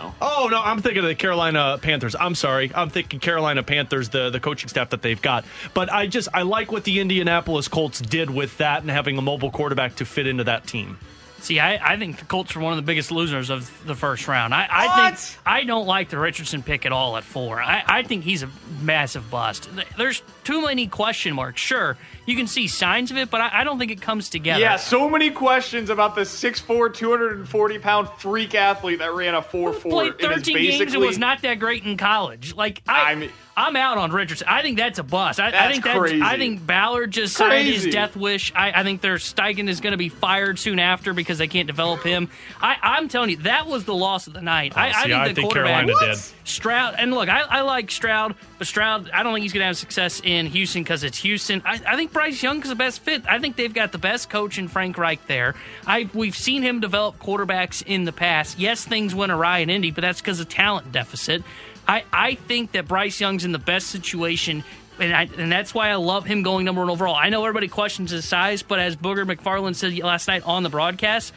[0.07, 0.15] Know.
[0.21, 2.15] Oh no, I'm thinking of the Carolina Panthers.
[2.19, 5.45] I'm sorry, I'm thinking Carolina Panthers, the the coaching staff that they've got.
[5.73, 9.21] But I just I like what the Indianapolis Colts did with that and having a
[9.21, 10.97] mobile quarterback to fit into that team.
[11.39, 14.27] See, I, I think the Colts were one of the biggest losers of the first
[14.27, 14.53] round.
[14.55, 17.61] I, I think I don't like the Richardson pick at all at four.
[17.61, 18.49] I, I think he's a
[18.81, 19.69] massive bust.
[19.97, 21.61] There's too many question marks.
[21.61, 21.95] Sure,
[22.27, 24.59] you can see signs of it, but I, I don't think it comes together.
[24.59, 29.73] Yeah, so many questions about the 6'4", 240 pound freak athlete that ran a four
[29.73, 29.91] four.
[29.91, 32.53] Played thirteen games and was not that great in college.
[32.53, 34.47] Like I, I mean, I'm out on Richardson.
[34.47, 35.39] I think that's a bust.
[35.39, 36.21] I, I think that's crazy.
[36.21, 38.53] I think Ballard just signed his death wish.
[38.55, 41.65] I, I think their Steichen is going to be fired soon after because they can't
[41.65, 42.29] develop him.
[42.61, 44.73] I, am telling you, that was the loss of the night.
[44.75, 46.23] Oh, I, see, I, think the think quarterback Carolina did.
[46.43, 49.67] Stroud and look, I, I like Stroud, but Stroud, I don't think he's going to
[49.67, 51.63] have success in Houston because it's Houston.
[51.65, 53.21] I, I think Bryce Young is the best fit.
[53.29, 55.53] I think they've got the best coach in Frank Reich there.
[55.85, 58.57] I we've seen him develop quarterbacks in the past.
[58.57, 61.43] Yes, things went awry in Indy, but that's because of talent deficit.
[61.87, 64.63] I, I think that Bryce Young's in the best situation
[64.99, 67.13] and, I, and that's why I love him going number one overall.
[67.13, 70.69] I know everybody questions his size, but as Booger McFarland said last night on the
[70.69, 71.35] broadcast,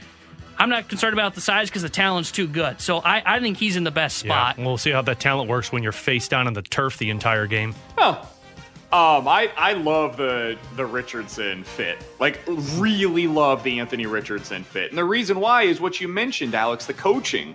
[0.58, 2.80] I'm not concerned about the size because the talent's too good.
[2.80, 4.56] So I, I think he's in the best spot.
[4.56, 7.10] Yeah, we'll see how that talent works when you're face down on the turf the
[7.10, 7.74] entire game.
[7.98, 8.26] Oh,
[8.92, 11.98] um, I, I love the the Richardson fit.
[12.18, 12.40] Like,
[12.74, 14.90] really love the Anthony Richardson fit.
[14.90, 17.54] And the reason why is what you mentioned, Alex, the coaching.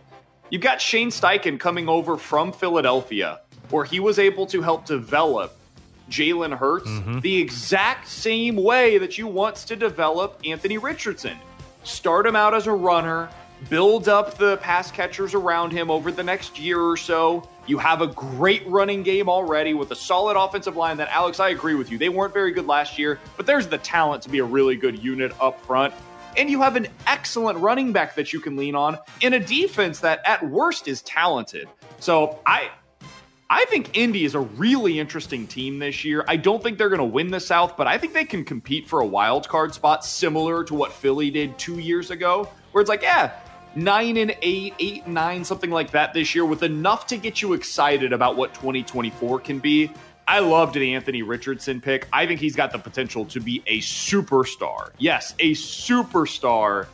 [0.49, 5.57] You've got Shane Steichen coming over from Philadelphia, where he was able to help develop
[6.09, 7.19] Jalen Hurts mm-hmm.
[7.19, 11.37] the exact same way that you want to develop Anthony Richardson.
[11.83, 13.29] Start him out as a runner,
[13.69, 17.47] build up the pass catchers around him over the next year or so.
[17.67, 21.49] You have a great running game already with a solid offensive line that, Alex, I
[21.49, 21.97] agree with you.
[21.97, 25.03] They weren't very good last year, but there's the talent to be a really good
[25.03, 25.93] unit up front.
[26.37, 30.01] And you have an excellent running back that you can lean on in a defense
[30.01, 31.67] that, at worst, is talented.
[31.99, 32.69] So I.
[33.47, 36.25] I think Indy is a really interesting team this year.
[36.27, 38.87] I don't think they're going to win the South, but I think they can compete
[38.87, 42.89] for a wild card spot similar to what Philly did two years ago, where it's
[42.89, 43.39] like, yeah,
[43.75, 47.41] nine and eight, eight and nine, something like that this year, with enough to get
[47.41, 49.91] you excited about what 2024 can be.
[50.27, 52.07] I loved the Anthony Richardson pick.
[52.11, 54.89] I think he's got the potential to be a superstar.
[54.97, 56.87] Yes, a superstar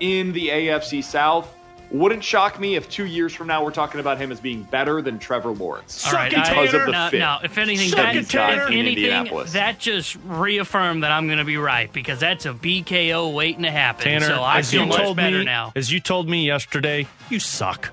[0.00, 1.54] in the AFC South.
[1.90, 5.02] Wouldn't shock me if two years from now we're talking about him as being better
[5.02, 6.06] than Trevor Lawrence.
[6.06, 7.18] All right, because of the no, fit.
[7.18, 11.92] No, if anything, that, if anything, that just reaffirmed that I'm going to be right
[11.92, 14.04] because that's a BKO waiting to happen.
[14.04, 15.72] Tanner, so I feel much better me, now.
[15.74, 17.90] As you told me yesterday, you suck.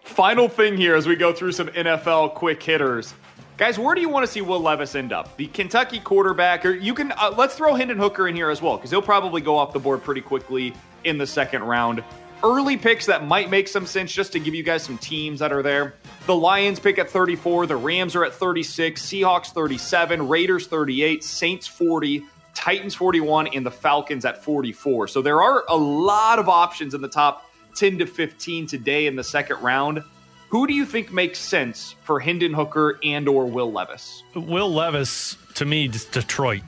[0.00, 3.12] Final thing here as we go through some NFL quick hitters.
[3.58, 5.36] Guys, where do you want to see Will Levis end up?
[5.36, 8.76] The Kentucky quarterback, or you can uh, let's throw Hendon Hooker in here as well
[8.76, 10.74] because he'll probably go off the board pretty quickly
[11.04, 12.02] in the second round
[12.44, 15.52] early picks that might make some sense just to give you guys some teams that
[15.52, 15.94] are there.
[16.26, 21.66] The Lions pick at 34, the Rams are at 36, Seahawks 37, Raiders 38, Saints
[21.66, 22.24] 40,
[22.54, 25.08] Titans 41, and the Falcons at 44.
[25.08, 29.16] So there are a lot of options in the top 10 to 15 today in
[29.16, 30.02] the second round.
[30.50, 34.22] Who do you think makes sense for Hendon Hooker and or Will Levis?
[34.34, 36.60] Will Levis to me Detroit.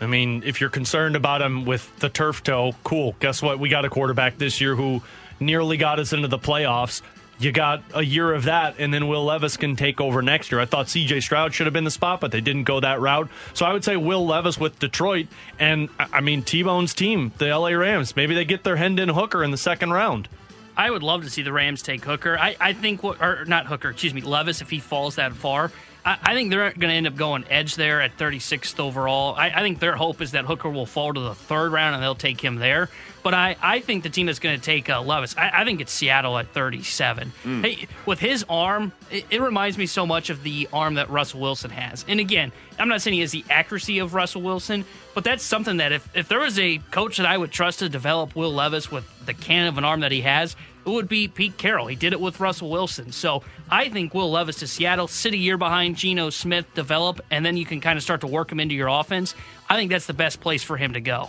[0.00, 3.14] I mean, if you're concerned about him with the turf toe, cool.
[3.20, 3.58] Guess what?
[3.58, 5.02] We got a quarterback this year who
[5.38, 7.02] nearly got us into the playoffs.
[7.38, 10.60] You got a year of that, and then Will Levis can take over next year.
[10.60, 13.30] I thought CJ Stroud should have been the spot, but they didn't go that route.
[13.54, 15.26] So I would say Will Levis with Detroit,
[15.58, 18.14] and I mean, T Bone's team, the LA Rams.
[18.14, 20.28] Maybe they get their Hendon Hooker in the second round.
[20.76, 22.38] I would love to see the Rams take Hooker.
[22.38, 25.72] I, I think what or not Hooker, excuse me, Levis if he falls that far.
[26.04, 29.34] I, I think they're going to end up going edge there at 36th overall.
[29.34, 32.02] I, I, think their hope is that Hooker will fall to the third round and
[32.02, 32.88] they'll take him there.
[33.22, 35.80] But I, I think the team that's going to take uh, Levis, I, I, think
[35.80, 37.32] it's Seattle at 37.
[37.44, 37.62] Mm.
[37.62, 41.40] Hey, with his arm, it, it, reminds me so much of the arm that Russell
[41.40, 42.04] Wilson has.
[42.08, 45.78] And again, I'm not saying he has the accuracy of Russell Wilson, but that's something
[45.78, 48.90] that if, if there was a coach that I would trust to develop Will Levis
[48.90, 51.86] with the can of an arm that he has, it would be Pete Carroll.
[51.86, 53.12] He did it with Russell Wilson.
[53.12, 57.44] So I think Will Levis to Seattle, sit a year behind Geno Smith, develop, and
[57.44, 59.34] then you can kind of start to work him into your offense.
[59.68, 61.28] I think that's the best place for him to go.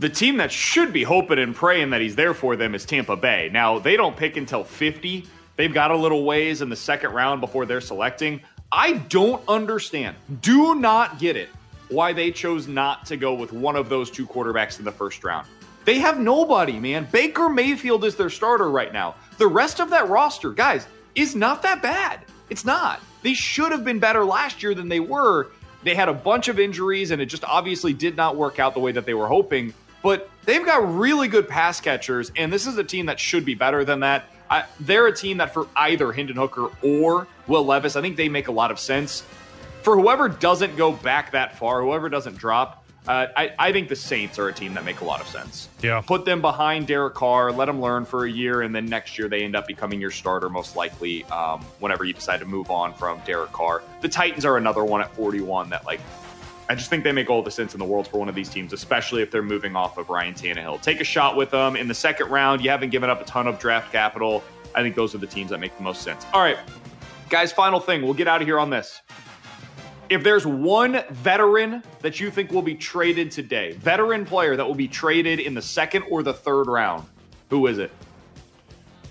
[0.00, 3.16] The team that should be hoping and praying that he's there for them is Tampa
[3.16, 3.50] Bay.
[3.52, 5.26] Now, they don't pick until 50.
[5.56, 8.40] They've got a little ways in the second round before they're selecting.
[8.70, 11.48] I don't understand, do not get it,
[11.88, 15.24] why they chose not to go with one of those two quarterbacks in the first
[15.24, 15.48] round.
[15.88, 17.08] They have nobody, man.
[17.10, 19.14] Baker Mayfield is their starter right now.
[19.38, 22.20] The rest of that roster, guys, is not that bad.
[22.50, 23.00] It's not.
[23.22, 25.46] They should have been better last year than they were.
[25.84, 28.80] They had a bunch of injuries, and it just obviously did not work out the
[28.80, 29.72] way that they were hoping.
[30.02, 33.54] But they've got really good pass catchers, and this is a team that should be
[33.54, 34.26] better than that.
[34.50, 38.28] I, they're a team that for either Hendon Hooker or Will Levis, I think they
[38.28, 39.22] make a lot of sense.
[39.80, 43.96] For whoever doesn't go back that far, whoever doesn't drop, uh, I, I think the
[43.96, 45.70] Saints are a team that make a lot of sense.
[45.82, 46.02] Yeah.
[46.02, 49.28] Put them behind Derek Carr, let them learn for a year, and then next year
[49.28, 52.92] they end up becoming your starter, most likely, um, whenever you decide to move on
[52.92, 53.82] from Derek Carr.
[54.02, 56.00] The Titans are another one at 41 that, like,
[56.68, 58.50] I just think they make all the sense in the world for one of these
[58.50, 60.82] teams, especially if they're moving off of Ryan Tannehill.
[60.82, 62.62] Take a shot with them in the second round.
[62.62, 64.44] You haven't given up a ton of draft capital.
[64.74, 66.26] I think those are the teams that make the most sense.
[66.34, 66.58] All right,
[67.30, 68.02] guys, final thing.
[68.02, 69.00] We'll get out of here on this.
[70.10, 74.74] If there's one veteran that you think will be traded today, veteran player that will
[74.74, 77.06] be traded in the second or the third round,
[77.50, 77.90] who is it?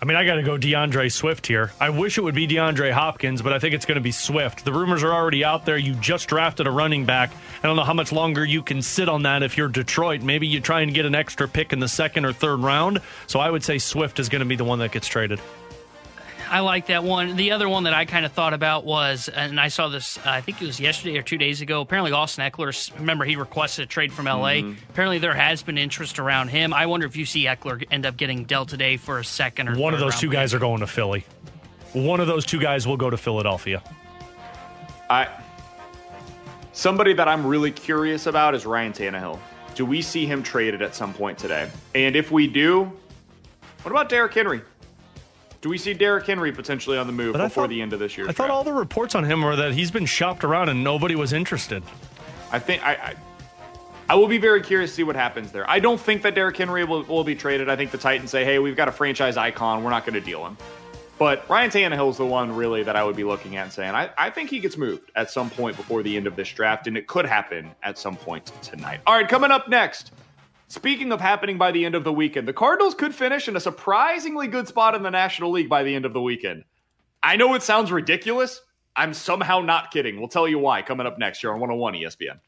[0.01, 1.71] I mean, I got to go D'Andre Swift here.
[1.79, 4.63] I wish it would be DeAndre Hopkins, but I think it's going to be Swift.
[4.63, 5.77] The rumors are already out there.
[5.77, 7.31] You just drafted a running back.
[7.63, 10.21] I don't know how much longer you can sit on that if you're Detroit.
[10.21, 13.01] Maybe you try and get an extra pick in the second or third round.
[13.25, 15.39] So I would say Swift is going to be the one that gets traded.
[16.49, 17.35] I like that one.
[17.35, 20.21] The other one that I kind of thought about was, and I saw this, uh,
[20.25, 21.81] I think it was yesterday or two days ago.
[21.81, 24.61] Apparently, Austin Ekeler, remember, he requested a trade from LA.
[24.61, 24.73] Mm-hmm.
[24.89, 26.73] Apparently, there has been interest around him.
[26.73, 29.77] I wonder if you see Ekeler end up getting dealt today for a second or
[29.77, 31.25] one of those two guys are going to Philly.
[31.93, 33.81] One of those two guys will go to Philadelphia.
[35.09, 35.27] I
[36.73, 39.39] somebody that I'm really curious about is Ryan Tannehill.
[39.75, 41.69] Do we see him traded at some point today?
[41.95, 42.91] And if we do,
[43.83, 44.61] what about Derrick Henry?
[45.67, 47.99] Do we see Derrick Henry potentially on the move but before thought, the end of
[47.99, 48.29] this year?
[48.29, 51.13] I thought all the reports on him were that he's been shopped around and nobody
[51.13, 51.83] was interested.
[52.53, 53.15] I think I, I,
[54.07, 55.69] I will be very curious to see what happens there.
[55.69, 57.67] I don't think that Derrick Henry will, will be traded.
[57.67, 59.83] I think the Titans say, "Hey, we've got a franchise icon.
[59.83, 60.55] We're not going to deal him."
[61.19, 63.93] But Ryan Tannehill is the one really that I would be looking at and saying,
[63.93, 66.87] I, I think he gets moved at some point before the end of this draft,
[66.87, 69.01] and it could happen at some point tonight.
[69.05, 70.13] All right, coming up next.
[70.69, 73.59] Speaking of happening by the end of the weekend, the Cardinals could finish in a
[73.59, 76.65] surprisingly good spot in the National League by the end of the weekend.
[77.23, 78.61] I know it sounds ridiculous.
[78.93, 80.19] I'm somehow not kidding.
[80.19, 82.39] We'll tell you why coming up next here on 101 ESPN.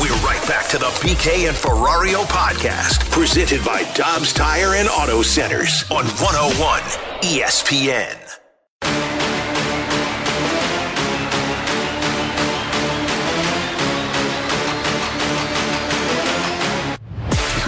[0.00, 5.22] We're right back to the BK and Ferrario podcast, presented by Dobbs Tire and Auto
[5.22, 6.80] Centers on 101
[7.22, 8.29] ESPN.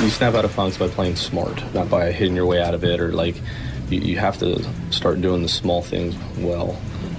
[0.03, 2.83] You snap out of funks by playing smart, not by hitting your way out of
[2.83, 3.37] it or like
[3.89, 6.77] you, you have to start doing the small things well,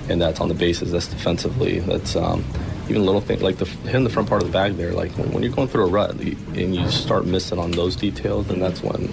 [0.09, 0.91] and that's on the bases.
[0.91, 1.79] That's defensively.
[1.79, 2.43] That's um,
[2.89, 4.91] even little things like the hitting the front part of the bag there.
[4.91, 8.59] Like when, you're going through a rut and you start missing on those details, then
[8.59, 9.09] that's when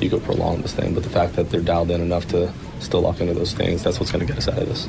[0.00, 0.92] you go prolong this thing.
[0.92, 3.98] But the fact that they're dialed in enough to still lock into those things, that's
[3.98, 4.86] what's going to get us out of this.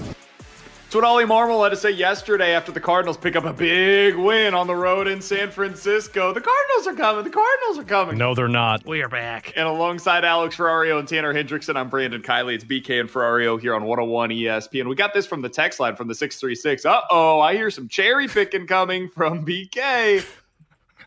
[0.89, 4.15] It's what Oli Marmol had to say yesterday after the Cardinals pick up a big
[4.15, 6.33] win on the road in San Francisco.
[6.33, 7.23] The Cardinals are coming.
[7.25, 8.17] The Cardinals are coming.
[8.17, 8.83] No, they're not.
[8.87, 9.53] We are back.
[9.55, 12.55] And alongside Alex Ferrario and Tanner Hendrickson, I'm Brandon Kiley.
[12.55, 14.89] It's BK and Ferrario here on 101 ESPN.
[14.89, 16.83] We got this from the text line from the 636.
[16.85, 20.25] Uh oh, I hear some cherry picking coming from BK.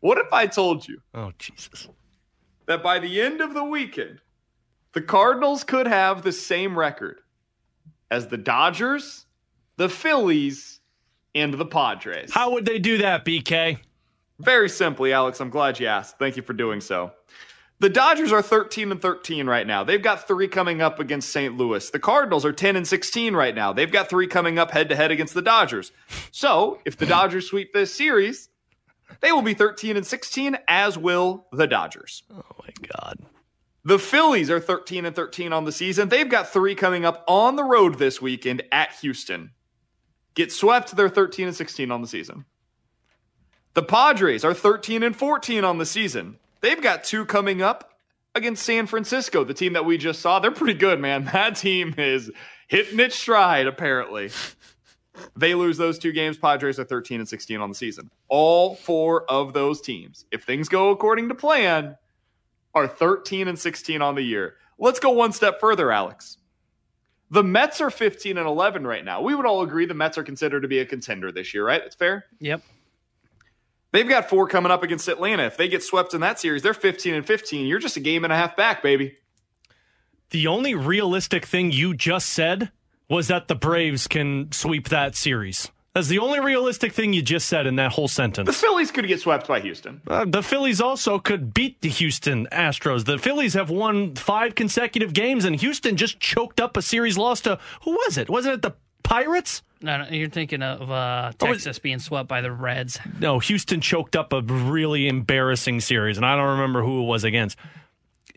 [0.00, 1.02] What if I told you?
[1.12, 1.88] Oh, Jesus.
[2.66, 4.20] That by the end of the weekend,
[4.92, 7.18] the Cardinals could have the same record
[8.12, 9.26] as the Dodgers
[9.77, 10.81] the Phillies,
[11.35, 12.31] and the Padres.
[12.32, 13.78] How would they do that, BK?
[14.39, 15.40] Very simply, Alex.
[15.40, 16.19] I'm glad you asked.
[16.19, 17.12] Thank you for doing so.
[17.78, 19.82] The Dodgers are 13 and 13 right now.
[19.82, 21.57] They've got three coming up against St.
[21.57, 21.90] Louis.
[21.90, 23.73] The Cardinals are 10 and 16 right now.
[23.73, 25.90] They've got three coming up head to head against the Dodgers.
[26.31, 28.51] So, if the Dodgers sweep this series,
[29.20, 32.23] they will be 13 and 16, as will the Dodgers.
[32.32, 33.19] Oh my God.
[33.85, 36.09] The Phillies are 13 and 13 on the season.
[36.09, 39.51] They've got three coming up on the road this weekend at Houston.
[40.34, 42.44] Get swept, they're 13 and 16 on the season.
[43.74, 46.38] The Padres are 13 and 14 on the season.
[46.60, 47.92] They've got two coming up
[48.34, 50.38] against San Francisco, the team that we just saw.
[50.38, 51.24] They're pretty good, man.
[51.32, 52.30] That team is
[52.68, 54.30] hitting its stride, apparently.
[55.36, 56.38] They lose those two games.
[56.38, 58.10] Padres are 13 and 16 on the season.
[58.28, 61.96] All four of those teams, if things go according to plan,
[62.74, 64.54] are 13 and 16 on the year.
[64.78, 66.38] Let's go one step further, Alex.
[67.32, 69.22] The Mets are 15 and 11 right now.
[69.22, 71.80] We would all agree the Mets are considered to be a contender this year, right?
[71.82, 72.26] It's fair?
[72.40, 72.62] Yep.
[73.90, 75.44] They've got four coming up against Atlanta.
[75.44, 77.66] If they get swept in that series, they're 15 and 15.
[77.66, 79.16] You're just a game and a half back, baby.
[80.28, 82.70] The only realistic thing you just said
[83.09, 85.70] was that the Braves can sweep that series.
[85.94, 88.47] That's the only realistic thing you just said in that whole sentence.
[88.47, 90.01] The Phillies could get swept by Houston.
[90.06, 93.05] Uh, the Phillies also could beat the Houston Astros.
[93.05, 97.43] The Phillies have won five consecutive games, and Houston just choked up a series loss
[97.43, 98.31] to who was it?
[98.31, 99.62] Wasn't it the Pirates?
[99.82, 102.98] No, no you're thinking of uh, Texas being swept by the Reds.
[103.20, 107.24] No, Houston choked up a really embarrassing series, and I don't remember who it was
[107.24, 107.59] against.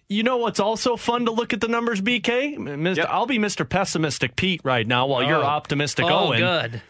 [0.09, 2.57] You know what's also fun to look at the numbers, BK?
[2.57, 2.97] Mr.
[2.97, 3.07] Yep.
[3.09, 3.67] I'll be Mr.
[3.67, 5.27] Pessimistic Pete right now while oh.
[5.27, 6.39] you're optimistic oh, Owen.
[6.39, 6.81] good.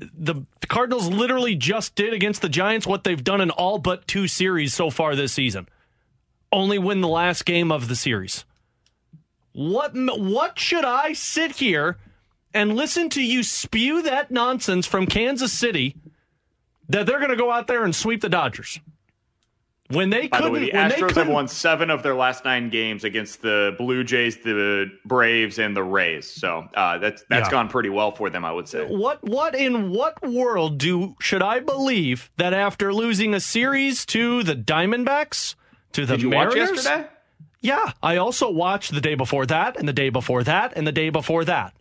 [0.00, 4.26] The Cardinals literally just did against the Giants what they've done in all but two
[4.26, 5.68] series so far this season.
[6.52, 8.44] Only win the last game of the series.
[9.52, 11.98] What what should I sit here
[12.54, 15.96] and listen to you spew that nonsense from Kansas City
[16.88, 18.80] that they're going to go out there and sweep the Dodgers?
[19.90, 22.70] When they By couldn't, the way, the Astros have won seven of their last nine
[22.70, 26.30] games against the Blue Jays, the Braves, and the Rays.
[26.30, 27.50] So uh, that's that's yeah.
[27.50, 28.84] gone pretty well for them, I would say.
[28.86, 34.44] What what in what world do should I believe that after losing a series to
[34.44, 35.56] the Diamondbacks
[35.92, 37.08] to the Did you Mariners, watch yesterday?
[37.60, 40.92] Yeah, I also watched the day before that, and the day before that, and the
[40.92, 41.74] day before that.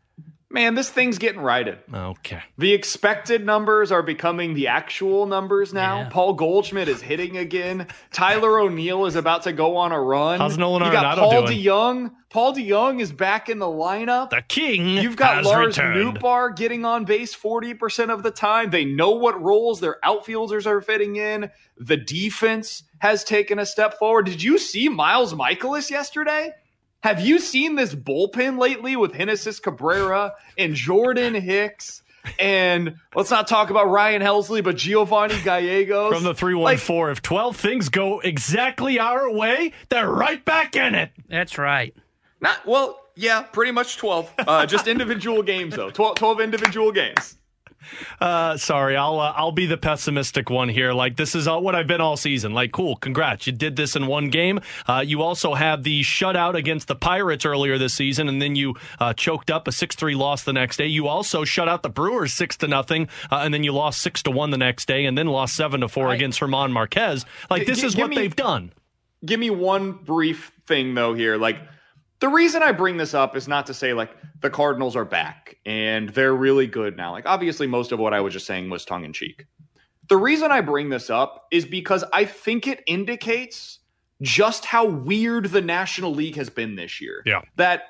[0.52, 1.78] Man, this thing's getting righted.
[1.94, 2.42] Okay.
[2.58, 6.00] The expected numbers are becoming the actual numbers now.
[6.00, 6.10] Yeah.
[6.10, 7.86] Paul Goldschmidt is hitting again.
[8.12, 10.40] Tyler O'Neill is about to go on a run.
[10.40, 11.60] How's Nolan You got Arenado Paul doing?
[11.60, 12.12] DeJong.
[12.32, 14.32] Paul DeJong is back in the lineup.
[14.32, 14.88] The king.
[14.88, 16.18] You've got Lars returned.
[16.18, 18.72] Nootbaar getting on base 40% of the time.
[18.72, 21.52] They know what roles their outfielders are fitting in.
[21.78, 24.26] The defense has taken a step forward.
[24.26, 26.54] Did you see Miles Mikolas yesterday?
[27.02, 32.04] Have you seen this bullpen lately with Genesis Cabrera and Jordan Hicks?
[32.38, 36.14] And let's not talk about Ryan Helsley, but Giovanni Gallegos.
[36.14, 41.12] From the 314, if 12 things go exactly our way, they're right back in it.
[41.30, 41.96] That's right.
[42.42, 44.34] Not well, yeah, pretty much 12.
[44.38, 45.90] Uh, just individual games though.
[45.90, 47.38] 12, 12 individual games.
[48.20, 50.94] Uh, sorry, I'll uh, I'll be the pessimistic one here.
[50.94, 52.54] Like this is all, what I've been all season.
[52.54, 54.60] Like, cool, congrats, you did this in one game.
[54.88, 58.76] Uh, you also had the shutout against the Pirates earlier this season, and then you
[59.00, 60.88] uh, choked up a six three loss the next day.
[60.88, 64.22] You also shut out the Brewers six to nothing, uh, and then you lost six
[64.24, 67.26] to one the next day, and then lost seven to four against German Marquez.
[67.50, 68.74] Like this g- is what me, they've done.
[69.26, 71.58] Give me one brief thing though here, like.
[72.20, 75.58] The reason I bring this up is not to say like the Cardinals are back
[75.66, 77.12] and they're really good now.
[77.12, 79.46] Like obviously most of what I was just saying was tongue in cheek.
[80.10, 83.80] The reason I bring this up is because I think it indicates
[84.22, 87.22] just how weird the National League has been this year.
[87.26, 87.42] Yeah.
[87.56, 87.84] That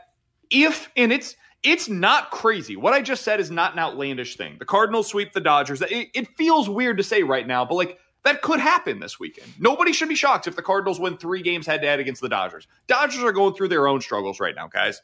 [0.51, 2.76] if and it's it's not crazy.
[2.76, 4.57] What I just said is not an outlandish thing.
[4.60, 5.81] The Cardinals sweep the Dodgers.
[5.81, 9.53] It, it feels weird to say right now, but like that could happen this weekend.
[9.59, 12.29] Nobody should be shocked if the Cardinals win three games head to head against the
[12.29, 12.67] Dodgers.
[12.87, 15.01] Dodgers are going through their own struggles right now, guys.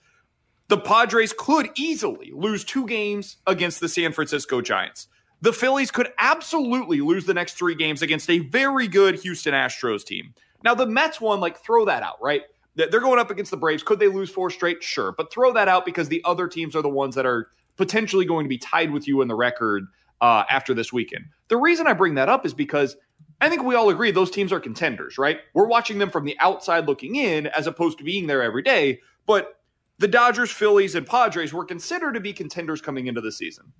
[0.67, 5.07] The Padres could easily lose two games against the San Francisco Giants.
[5.41, 10.03] The Phillies could absolutely lose the next three games against a very good Houston Astros
[10.03, 10.33] team.
[10.63, 12.41] Now, the Mets one, like, throw that out, right?
[12.75, 13.83] They're going up against the Braves.
[13.83, 14.83] Could they lose four straight?
[14.83, 15.13] Sure.
[15.13, 18.45] But throw that out because the other teams are the ones that are potentially going
[18.45, 19.85] to be tied with you in the record
[20.21, 21.25] uh, after this weekend.
[21.47, 22.95] The reason I bring that up is because
[23.41, 25.39] I think we all agree those teams are contenders, right?
[25.53, 29.01] We're watching them from the outside looking in as opposed to being there every day.
[29.25, 29.59] But
[29.97, 33.73] the Dodgers, Phillies, and Padres were considered to be contenders coming into the season.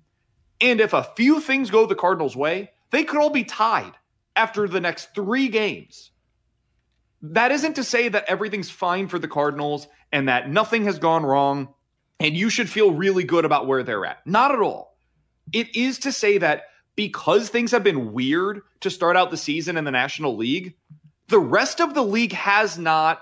[0.60, 3.92] And if a few things go the Cardinals' way, they could all be tied
[4.34, 6.10] after the next three games.
[7.22, 11.24] That isn't to say that everything's fine for the Cardinals and that nothing has gone
[11.24, 11.68] wrong
[12.20, 14.26] and you should feel really good about where they're at.
[14.26, 14.95] Not at all.
[15.52, 16.64] It is to say that
[16.96, 20.74] because things have been weird to start out the season in the National League,
[21.28, 23.20] the rest of the league has not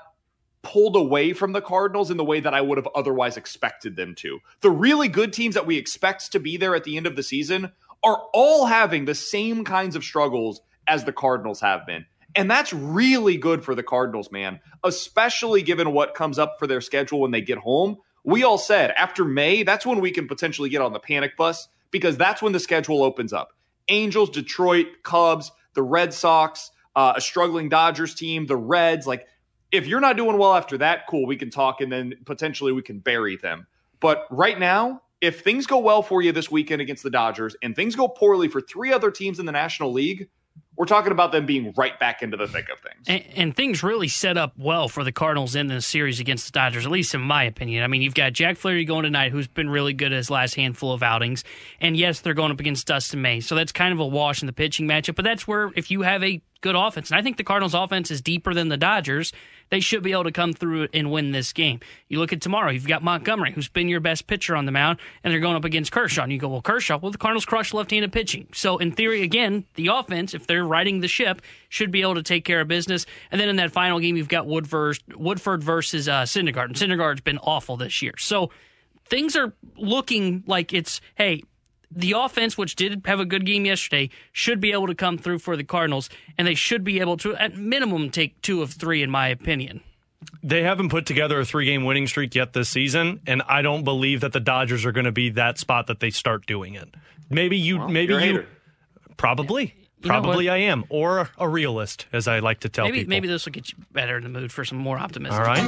[0.62, 4.14] pulled away from the Cardinals in the way that I would have otherwise expected them
[4.16, 4.40] to.
[4.62, 7.22] The really good teams that we expect to be there at the end of the
[7.22, 7.72] season
[8.02, 12.06] are all having the same kinds of struggles as the Cardinals have been.
[12.34, 16.80] And that's really good for the Cardinals, man, especially given what comes up for their
[16.80, 17.98] schedule when they get home.
[18.24, 21.68] We all said after May, that's when we can potentially get on the panic bus
[21.94, 23.52] because that's when the schedule opens up.
[23.88, 29.06] Angels, Detroit, Cubs, the Red Sox, uh, a struggling Dodgers team, the Reds.
[29.06, 29.28] Like,
[29.70, 32.82] if you're not doing well after that, cool, we can talk and then potentially we
[32.82, 33.68] can bury them.
[34.00, 37.76] But right now, if things go well for you this weekend against the Dodgers and
[37.76, 40.28] things go poorly for three other teams in the National League,
[40.76, 43.05] we're talking about them being right back into the thick of things.
[43.06, 46.52] And, and, things really set up well for the Cardinals in this series against the
[46.52, 47.84] Dodgers, at least in my opinion.
[47.84, 50.92] I mean, you've got Jack Flaherty going tonight, who's been really good his last handful
[50.92, 51.44] of outings.
[51.80, 53.40] And yes, they're going up against Dustin May.
[53.40, 55.14] So that's kind of a wash in the pitching matchup.
[55.14, 58.10] But that's where, if you have a good offense, and I think the Cardinals' offense
[58.10, 59.32] is deeper than the Dodgers,
[59.70, 61.80] they should be able to come through and win this game.
[62.08, 64.98] You look at tomorrow, you've got Montgomery, who's been your best pitcher on the mound,
[65.22, 66.22] and they're going up against Kershaw.
[66.22, 68.48] And you go, well, Kershaw, well, the Cardinals crush left handed pitching.
[68.52, 72.22] So, in theory, again, the offense, if they're riding the ship, should be able to
[72.22, 73.06] take care of business.
[73.30, 76.66] And then in that final game, you've got Woodford, Woodford versus uh, Syndergaard.
[76.66, 78.14] And Syndergaard's been awful this year.
[78.18, 78.50] So,
[79.06, 81.42] things are looking like it's, hey,
[81.94, 85.38] the offense, which did have a good game yesterday, should be able to come through
[85.38, 89.02] for the Cardinals, and they should be able to, at minimum, take two of three,
[89.02, 89.80] in my opinion.
[90.42, 93.84] They haven't put together a three game winning streak yet this season, and I don't
[93.84, 96.88] believe that the Dodgers are going to be that spot that they start doing it.
[97.30, 98.46] Maybe you, well, maybe you,
[99.16, 99.74] probably.
[100.05, 103.09] You Probably I am, or a realist, as I like to tell maybe, people.
[103.09, 105.40] Maybe this will get you better in the mood for some more optimism.
[105.40, 105.64] All right.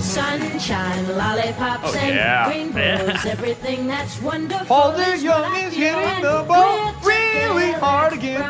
[0.00, 2.50] Sunshine, lollipops, oh, yeah.
[2.50, 3.30] and rainbows, yeah.
[3.30, 4.66] everything that's wonderful.
[4.66, 8.40] Paul DeJong is hitting the ball really hard again.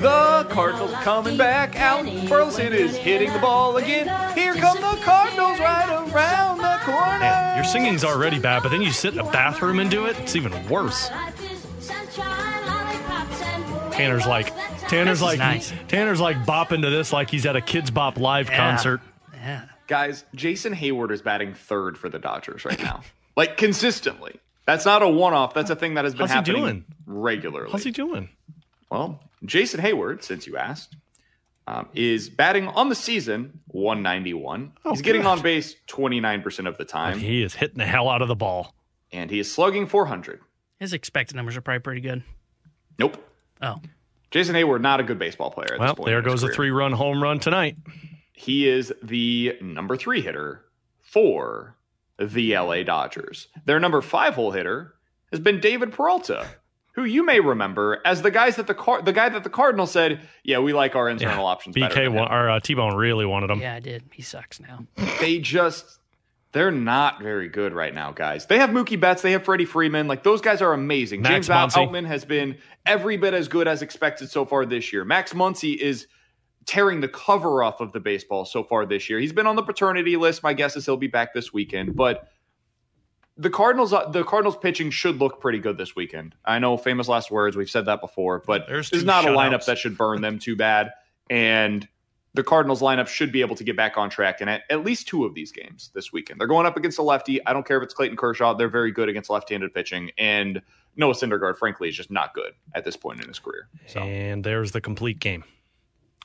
[0.00, 2.06] The Cardinals coming back out.
[2.30, 4.08] Burleson is hitting the ball again.
[4.34, 7.18] Here come the Cardinals right around the corner.
[7.18, 10.18] Man, your singing's already bad, but then you sit in a bathroom and do it.
[10.18, 11.10] It's even worse.
[13.92, 14.52] Tanner's like,
[14.88, 15.72] Tanner's like, nice.
[15.88, 18.56] Tanner's like bopping to this like he's at a Kidz Bop live yeah.
[18.56, 19.00] concert.
[19.34, 19.64] Yeah.
[19.86, 23.02] Guys, Jason Heyward is batting third for the Dodgers right now,
[23.36, 24.40] like consistently.
[24.66, 25.54] That's not a one-off.
[25.54, 27.70] That's a thing that has been How's happening regularly.
[27.70, 28.28] How's he doing?
[28.90, 30.94] Well, Jason Heyward, since you asked,
[31.66, 34.72] um, is batting on the season 191.
[34.84, 37.14] Oh, He's getting on base 29% of the time.
[37.14, 38.74] And he is hitting the hell out of the ball.
[39.12, 40.40] And he is slugging 400.
[40.78, 42.22] His expected numbers are probably pretty good.
[42.98, 43.22] Nope.
[43.62, 43.80] Oh.
[44.30, 47.38] Jason Heyward, not a good baseball player well, there goes a three run home run
[47.38, 47.76] tonight.
[48.32, 50.64] He is the number three hitter
[51.00, 51.76] for
[52.18, 53.48] the LA Dodgers.
[53.66, 54.94] Their number five hole hitter
[55.30, 56.46] has been David Peralta,
[56.92, 59.90] who you may remember as the guys that the car the guy that the Cardinals
[59.90, 61.50] said, "Yeah, we like our internal yeah.
[61.50, 63.60] options." BK or uh, T Bone really wanted him.
[63.60, 64.04] Yeah, I did.
[64.12, 64.86] He sucks now.
[65.20, 65.98] they just
[66.52, 68.46] they're not very good right now, guys.
[68.46, 70.06] They have Mookie Betts, they have Freddie Freeman.
[70.06, 71.22] Like those guys are amazing.
[71.22, 71.88] Max James Muncy.
[71.88, 75.04] Outman has been every bit as good as expected so far this year.
[75.04, 76.06] Max Muncy is
[76.66, 79.18] tearing the cover off of the baseball so far this year.
[79.18, 80.42] He's been on the paternity list.
[80.42, 82.28] My guess is he'll be back this weekend, but
[83.38, 86.34] the Cardinals, uh, the Cardinals pitching should look pretty good this weekend.
[86.44, 87.56] I know famous last words.
[87.56, 90.38] We've said that before, but There's this is not a lineup that should burn them
[90.38, 90.92] too bad.
[91.30, 91.88] And
[92.34, 95.06] the Cardinals lineup should be able to get back on track in at, at least
[95.06, 96.40] two of these games this weekend.
[96.40, 97.44] They're going up against a lefty.
[97.46, 98.54] I don't care if it's Clayton Kershaw.
[98.54, 100.10] They're very good against left-handed pitching.
[100.16, 100.62] And
[100.96, 103.68] Noah Syndergaard, frankly, is just not good at this point in his career.
[103.86, 104.00] So.
[104.00, 105.44] And there's the complete game.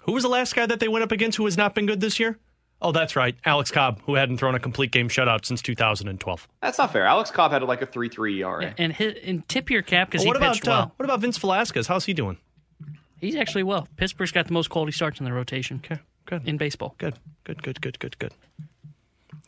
[0.01, 1.99] Who was the last guy that they went up against who has not been good
[1.99, 2.39] this year?
[2.81, 3.35] Oh, that's right.
[3.43, 6.47] Alex Cobb, who hadn't thrown a complete game shutout since 2012.
[6.61, 7.05] That's not fair.
[7.05, 8.63] Alex Cobb had like a 3 3 ERA.
[8.63, 10.81] Yeah, and, hit, and tip your cap because well, he what pitched well.
[10.81, 11.87] Uh, what about Vince Velasquez?
[11.87, 12.37] How's he doing?
[13.19, 13.87] He's actually well.
[13.97, 15.81] Pittsburgh's got the most quality starts in the rotation.
[15.83, 16.47] Okay, good.
[16.47, 16.95] In baseball.
[16.97, 18.33] Good, good, good, good, good, good.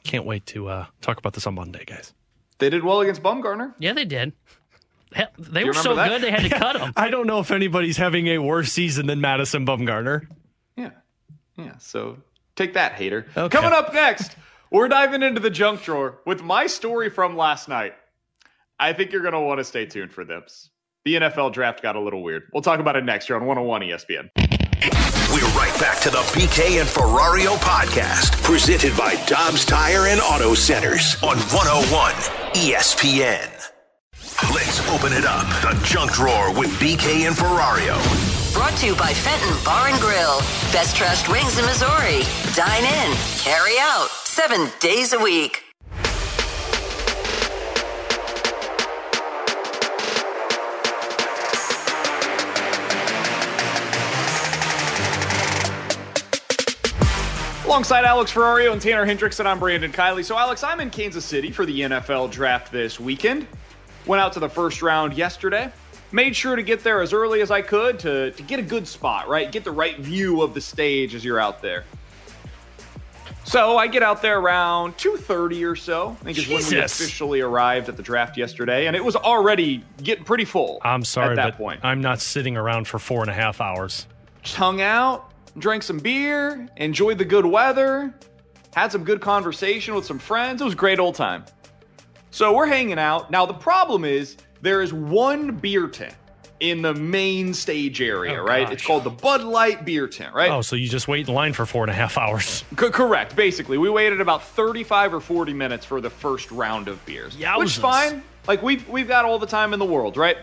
[0.04, 2.14] Can't wait to uh, talk about this on Monday, guys.
[2.58, 3.74] They did well against Bumgarner.
[3.80, 4.34] Yeah, they did.
[5.14, 6.10] Hell, they were so that?
[6.10, 6.94] good they had to cut them.
[6.98, 10.28] I don't know if anybody's having a worse season than Madison Bumgarner.
[10.76, 10.92] Yeah,
[11.58, 11.78] yeah.
[11.80, 12.18] So
[12.60, 13.26] Take that, hater.
[13.38, 13.58] Okay.
[13.58, 14.36] Coming up next,
[14.70, 17.94] we're diving into the junk drawer with my story from last night.
[18.78, 20.70] I think you're going to want to stay tuned for this.
[21.10, 22.44] The NFL draft got a little weird.
[22.54, 24.30] We'll talk about it next year on 101 ESPN.
[25.34, 30.54] We're right back to the BK and Ferrario podcast, presented by Dobbs Tire and Auto
[30.54, 32.14] Centers on 101
[32.54, 33.50] ESPN.
[34.54, 35.48] Let's open it up.
[35.64, 37.98] The junk drawer with BK and Ferrario.
[38.54, 40.38] Brought to you by Fenton Bar and Grill.
[40.72, 42.22] Best trashed wings in Missouri.
[42.54, 45.64] Dine in, carry out, seven days a week.
[57.70, 60.26] Alongside Alex Ferrario and Tanner Hendrickson, I'm Brandon Kiley.
[60.26, 63.46] So, Alex, I'm in Kansas City for the NFL draft this weekend.
[64.08, 65.72] Went out to the first round yesterday.
[66.12, 68.88] Made sure to get there as early as I could to, to get a good
[68.88, 69.52] spot, right?
[69.52, 71.86] Get the right view of the stage as you're out there.
[73.44, 76.18] So I get out there around 2:30 or so.
[76.22, 79.84] I think is when we officially arrived at the draft yesterday, and it was already
[80.02, 80.80] getting pretty full.
[80.82, 81.82] I'm sorry, at that but point.
[81.84, 84.08] I'm not sitting around for four and a half hours.
[84.42, 85.29] Just hung out,
[85.60, 88.14] drank some beer, enjoyed the good weather,
[88.76, 90.62] had some good conversation with some friends.
[90.62, 91.46] It was a great old time.
[92.32, 93.32] So we're hanging out.
[93.32, 96.16] Now the problem is there is one beer tent
[96.60, 98.66] in the main stage area, Oh, right?
[98.66, 98.74] gosh.
[98.74, 100.52] It's called the Bud Light beer tent, right?
[100.52, 102.46] Oh, so you just wait in line for four and a half hours.
[102.78, 103.36] C- correct.
[103.36, 107.38] Basically, we waited about 35 or 40 minutes for the first round of beers.
[107.56, 108.22] Which is fine.
[108.48, 110.38] Like we've we've got all the time in the world, right?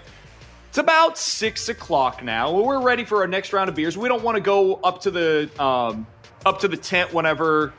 [0.77, 2.53] It's about six o'clock now.
[2.53, 3.97] We're ready for our next round of beers.
[3.97, 6.07] We don't want to go up to the um,
[6.45, 7.73] up to the tent whenever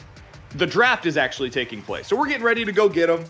[0.55, 2.07] the draft is actually taking place.
[2.07, 3.23] So we're getting ready to go get them.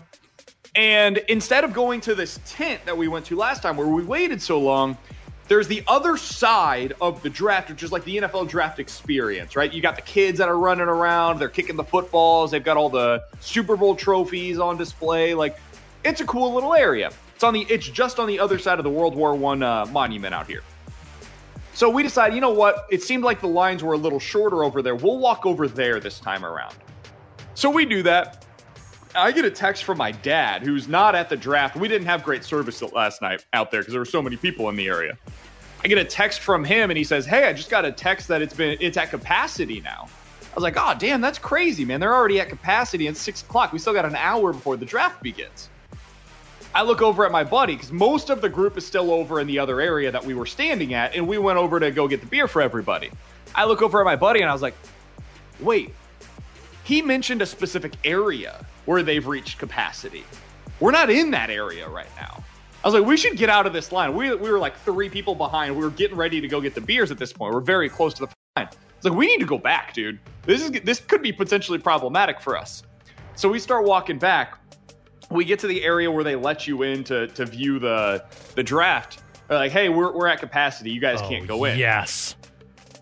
[0.74, 4.02] And instead of going to this tent that we went to last time where we
[4.02, 4.96] waited so long,
[5.48, 9.70] there's the other side of the draft, which is like the NFL draft experience, right?
[9.70, 12.88] You got the kids that are running around, they're kicking the footballs, they've got all
[12.88, 15.34] the Super Bowl trophies on display.
[15.34, 15.58] Like,
[16.06, 17.12] it's a cool little area.
[17.38, 19.86] It's on the it's just on the other side of the World War One uh,
[19.92, 20.64] monument out here.
[21.72, 22.88] So we decided, you know what?
[22.90, 24.96] It seemed like the lines were a little shorter over there.
[24.96, 26.74] We'll walk over there this time around.
[27.54, 28.44] So we do that.
[29.14, 31.76] I get a text from my dad, who's not at the draft.
[31.76, 34.68] We didn't have great service last night out there because there were so many people
[34.68, 35.16] in the area.
[35.84, 38.26] I get a text from him, and he says, "Hey, I just got a text
[38.26, 40.08] that it's been it's at capacity now."
[40.50, 42.00] I was like, "Oh, damn, that's crazy, man!
[42.00, 43.06] They're already at capacity.
[43.06, 43.72] It's six o'clock.
[43.72, 45.68] We still got an hour before the draft begins."
[46.78, 49.48] I look over at my buddy because most of the group is still over in
[49.48, 52.20] the other area that we were standing at, and we went over to go get
[52.20, 53.10] the beer for everybody.
[53.52, 54.76] I look over at my buddy, and I was like,
[55.58, 55.92] "Wait,
[56.84, 60.22] he mentioned a specific area where they've reached capacity.
[60.78, 62.44] We're not in that area right now.
[62.84, 64.14] I was like, we should get out of this line.
[64.14, 65.74] We, we were like three people behind.
[65.74, 67.54] We were getting ready to go get the beers at this point.
[67.54, 68.68] We're very close to the line.
[68.96, 70.20] It's like we need to go back, dude.
[70.42, 72.84] This is this could be potentially problematic for us.
[73.34, 74.60] So we start walking back.
[75.30, 78.24] We get to the area where they let you in to to view the
[78.54, 79.22] the draft.
[79.48, 80.90] They're like, hey, we're, we're at capacity.
[80.90, 81.72] You guys can't oh, go in.
[81.72, 82.36] Oh, Yes.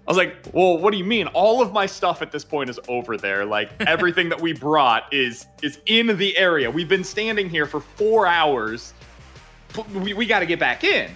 [0.06, 1.26] I was like, well, what do you mean?
[1.28, 3.44] All of my stuff at this point is over there.
[3.44, 6.70] Like everything that we brought is is in the area.
[6.70, 8.94] We've been standing here for four hours.
[9.92, 11.10] We, we got to get back in.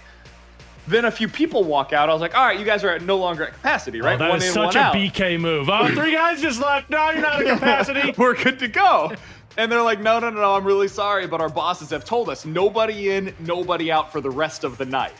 [0.88, 2.10] Then a few people walk out.
[2.10, 4.14] I was like, all right, you guys are no longer at capacity, oh, right?
[4.16, 4.94] Oh, that in, such one a out.
[4.94, 5.68] BK move.
[5.70, 6.90] Oh, three guys just left.
[6.90, 8.12] No, you're not at capacity.
[8.18, 9.12] We're good to go.
[9.56, 12.28] And they're like, no, no, no, no, I'm really sorry, but our bosses have told
[12.28, 15.12] us nobody in, nobody out for the rest of the night.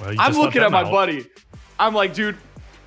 [0.00, 0.90] Well, I'm looking at my out.
[0.90, 1.26] buddy.
[1.78, 2.36] I'm like, dude,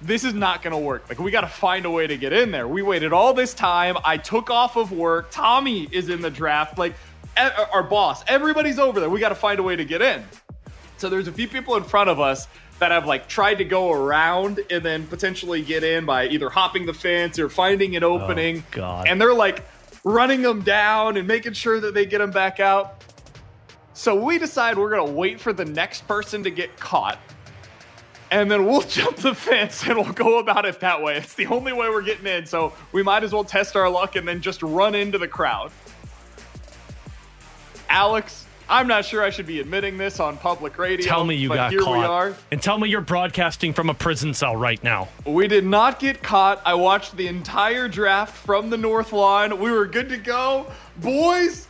[0.02, 1.10] this is not going to work.
[1.10, 2.68] Like, we got to find a way to get in there.
[2.68, 3.98] We waited all this time.
[4.06, 5.30] I took off of work.
[5.32, 6.78] Tommy is in the draft.
[6.78, 9.10] Like, e- uh, our boss, everybody's over there.
[9.10, 10.24] We got to find a way to get in.
[10.98, 12.48] So there's a few people in front of us
[12.80, 16.86] that have like tried to go around and then potentially get in by either hopping
[16.86, 18.64] the fence or finding an oh, opening.
[18.72, 19.08] God.
[19.08, 19.66] And they're like
[20.08, 23.04] running them down and making sure that they get them back out.
[23.94, 27.20] So we decide we're gonna wait for the next person to get caught.
[28.32, 31.18] And then we'll jump the fence and we'll go about it that way.
[31.18, 34.16] It's the only way we're getting in, so we might as well test our luck
[34.16, 35.72] and then just run into the crowd.
[37.90, 41.06] Alex, I'm not sure I should be admitting this on public radio.
[41.06, 41.98] Tell me you got here caught.
[41.98, 42.36] we are.
[42.52, 45.08] And tell me you're broadcasting from a prison cell right now.
[45.26, 46.62] We did not get caught.
[46.66, 49.60] I watched the entire draft from the North Lawn.
[49.60, 50.68] We were good to go.
[50.98, 51.68] Boys,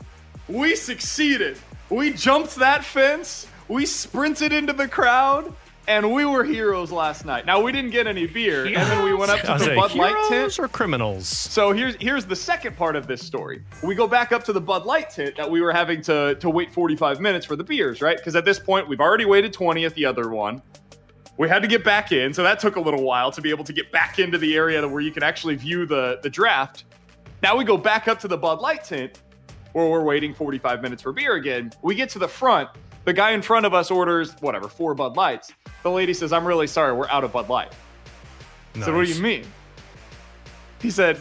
[0.47, 1.57] we succeeded.
[1.89, 3.47] We jumped that fence.
[3.67, 5.53] We sprinted into the crowd.
[5.87, 7.45] And we were heroes last night.
[7.45, 10.13] Now we didn't get any beer, and then we went up to the Bud Light
[10.13, 10.33] tent.
[10.33, 11.27] heroes or criminals?
[11.27, 13.63] So here's here's the second part of this story.
[13.81, 16.49] We go back up to the Bud Light tent that we were having to to
[16.49, 18.17] wait 45 minutes for the beers, right?
[18.17, 20.61] Because at this point we've already waited 20 at the other one.
[21.37, 23.63] We had to get back in, so that took a little while to be able
[23.63, 26.83] to get back into the area where you can actually view the the draft.
[27.41, 29.21] Now we go back up to the Bud Light tent
[29.71, 31.71] where we're waiting 45 minutes for beer again.
[31.81, 32.69] We get to the front.
[33.07, 35.53] The guy in front of us orders whatever four Bud Lights.
[35.81, 37.71] The lady says, "I'm really sorry, we're out of Bud Light."
[38.83, 39.45] So what do you mean?
[40.81, 41.17] He said,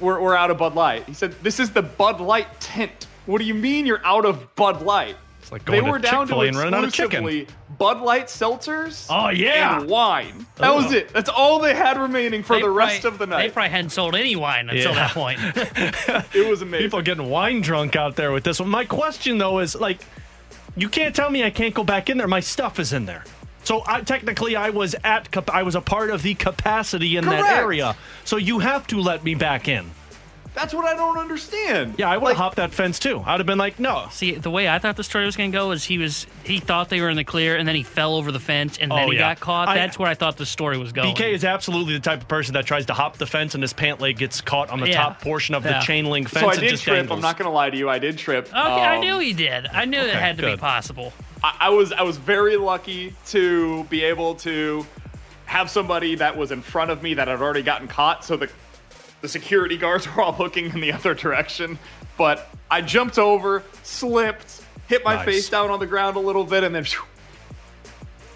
[0.00, 1.04] we're, we're out of Bud Light.
[1.06, 3.08] He said, this is the Bud Light tent.
[3.26, 5.16] What do you mean you're out of Bud Light?
[5.42, 7.46] It's like They were to down to Chick-fil-A and running out of chicken.
[7.76, 9.80] Bud Light seltzers Oh, yeah.
[9.80, 10.46] and wine.
[10.56, 11.12] That was it.
[11.12, 13.42] That's all they had remaining for They the rest probably- of the night.
[13.48, 14.94] They probably hadn't sold any wine until Yeah.
[14.94, 15.40] that point.
[16.34, 16.86] It was amazing.
[16.86, 18.68] People getting wine drunk out there with this one.
[18.70, 20.00] My question though is like,
[20.80, 22.28] you can't tell me I can't go back in there.
[22.28, 23.24] My stuff is in there.
[23.64, 27.58] So I, technically, I was at I was a part of the capacity in that
[27.58, 27.96] area.
[28.24, 29.90] So you have to let me back in.
[30.58, 31.94] That's what I don't understand.
[31.98, 33.22] Yeah, I would have hopped that fence too.
[33.24, 34.08] I'd have been like, no.
[34.10, 36.58] See, the way I thought the story was going to go is he was he
[36.58, 38.98] thought they were in the clear, and then he fell over the fence, and then
[39.06, 39.34] Oh, he yeah.
[39.34, 39.68] got caught.
[39.68, 41.14] I- That's where I thought the story was going.
[41.14, 43.72] BK is absolutely the type of person that tries to hop the fence and his
[43.72, 44.96] pant leg gets caught on the Yeah.
[45.02, 45.78] top portion of Yeah.
[45.78, 46.96] the chain link fence So I did just trip.
[46.96, 47.18] dangles.
[47.18, 47.88] I'm not going to lie to you.
[47.88, 48.48] I did trip.
[48.48, 49.68] Okay, I Um, knew he did.
[49.72, 51.12] I knew it had to be possible.
[51.44, 54.84] I, I was I was very lucky to be able to
[55.44, 58.50] have somebody that was in front of me that had already gotten caught, so the
[59.20, 61.78] the security guards were all looking in the other direction.
[62.16, 65.24] But I jumped over, slipped, hit my Nice.
[65.24, 67.02] face down on the ground a little bit, and then phew,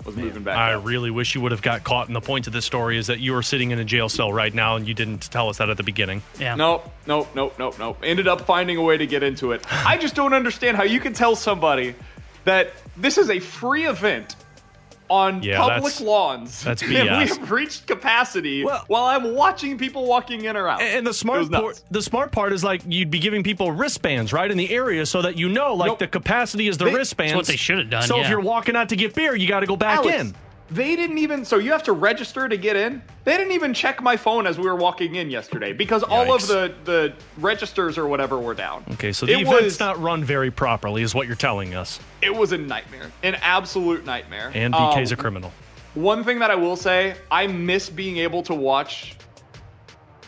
[0.04, 0.56] was moving back.
[0.56, 0.84] I up.
[0.84, 2.06] really wish you would have got caught.
[2.08, 4.32] And the point of this story is that you are sitting in a jail cell
[4.32, 6.22] right now, and you didn't tell us that at the beginning.
[6.38, 6.54] Yeah.
[6.56, 7.98] Nope, nope, nope, nope, nope.
[8.02, 9.64] Ended up finding a way to get into it.
[9.70, 11.94] I just don't understand how you can tell somebody
[12.44, 14.34] that this is a free event
[15.12, 16.62] on Yeah, public that's- lawns.
[16.64, 17.18] that's and BS.
[17.18, 20.80] we have reached capacity well, while I'm watching people walking in or out.
[20.80, 24.50] And the smart part, the smart part is like you'd be giving people wristbands right
[24.50, 25.98] in the area so that you know like Nope.
[25.98, 27.32] the capacity is the They- wristbands.
[27.32, 29.46] That's what they should have done, So if you're walking out to get beer, you
[29.46, 30.34] got to go back Alex, in.
[30.72, 31.44] They didn't even.
[31.44, 33.02] So you have to register to get in.
[33.24, 36.46] They didn't even check my phone as we were walking in yesterday because all of
[36.46, 38.84] the the registers or whatever were down.
[38.92, 42.00] Okay, so the it event's was not run very properly, is what you're telling us.
[42.22, 44.50] it was a nightmare, an absolute nightmare.
[44.54, 45.52] And BK's Um, a criminal.
[45.94, 49.14] One thing that I will say, I miss being able to watch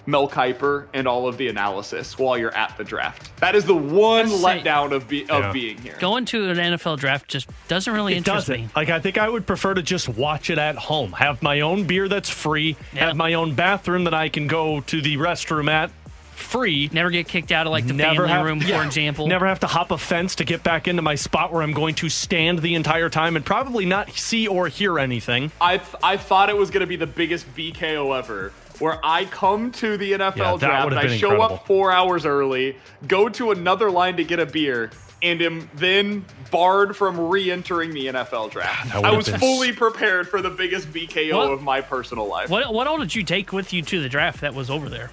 [0.07, 3.35] Mel Kiper and all of the analysis while you're at the draft.
[3.41, 5.53] That is the one Let's letdown of be, of Yeah.
[5.53, 5.97] being here.
[5.99, 8.61] Going to an NFL draft just doesn't really It interest doesn't.
[8.65, 8.69] me.
[8.77, 11.13] Like I think I would prefer to just watch it at home.
[11.13, 12.77] Have my own beer that's free.
[12.93, 13.07] Yeah.
[13.07, 15.91] Have my own bathroom that I can go to the restroom at
[16.35, 16.89] free.
[16.93, 18.79] Never get kicked out of like the Never family have- room, yeah.
[18.81, 19.27] for example.
[19.27, 21.95] Never have to hop a fence to get back into my spot where I'm going
[21.97, 25.51] to stand the entire time and probably not see or hear anything.
[25.61, 28.53] I th- I thought it was going to be the biggest BKO ever.
[28.81, 31.43] Where I come to the NFL Yeah, draft, would've I show incredible.
[31.57, 34.91] up four hours early, go to another line to get a beer,
[35.23, 38.93] and am then barred from re-entering the NFL draft.
[38.97, 41.53] I was been fully prepared for the biggest BKO What?
[41.53, 42.51] of my personal life.
[42.51, 45.13] What what all did you take with you to the draft that was over there?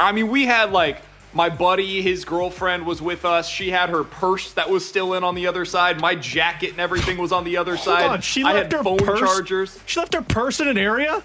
[0.00, 0.98] I mean, we had like
[1.34, 3.48] my buddy, his girlfriend was with us.
[3.48, 6.00] She had her purse that was still in on the other side.
[6.00, 8.00] My jacket and everything was on the other side.
[8.02, 9.20] Hold on, she I left had her phone purse?
[9.20, 9.78] chargers.
[9.86, 11.22] She left her purse in an area?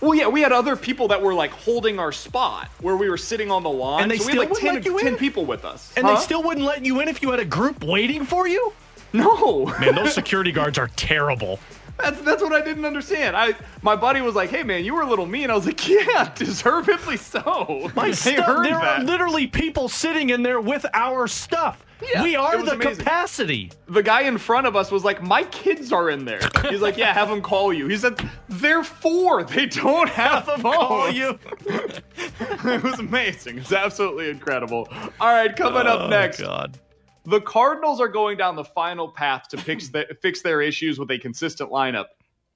[0.00, 3.18] Well, yeah, we had other people that were like holding our spot where we were
[3.18, 4.02] sitting on the lawn.
[4.02, 5.18] And they so we still had like wouldn't 10, let you 10 in?
[5.18, 5.92] people with us.
[5.96, 6.14] And Huh?
[6.16, 8.72] they still wouldn't let you in if you had a group waiting for you?
[9.12, 9.66] No.
[9.78, 11.60] Man, those security guards are terrible.
[11.98, 13.36] That's that's what I didn't understand.
[13.36, 15.86] I my buddy was like, "Hey man, you were a little mean." I was like,
[15.88, 19.00] "Yeah, deservedly so." My stuff, heard there that.
[19.00, 21.84] are literally people sitting in there with our stuff.
[22.12, 22.96] Yeah, we are the amazing.
[22.96, 23.70] capacity.
[23.86, 26.96] the guy in front of us was like, "My kids are in there." He's like,
[26.96, 29.44] "Yeah, have them call you." He said, "They're four.
[29.44, 31.38] They don't have, Have phones." call you.
[31.66, 33.58] it was amazing.
[33.58, 34.88] It's absolutely incredible.
[35.20, 36.78] All right, coming Oh, up next, Oh, God.
[37.24, 41.10] The Cardinals are going down the final path to fix the, fix their issues with
[41.10, 42.06] a consistent lineup.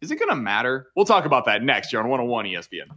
[0.00, 0.88] Is it going to matter?
[0.94, 2.88] We'll talk about that next year on 101 ESPN.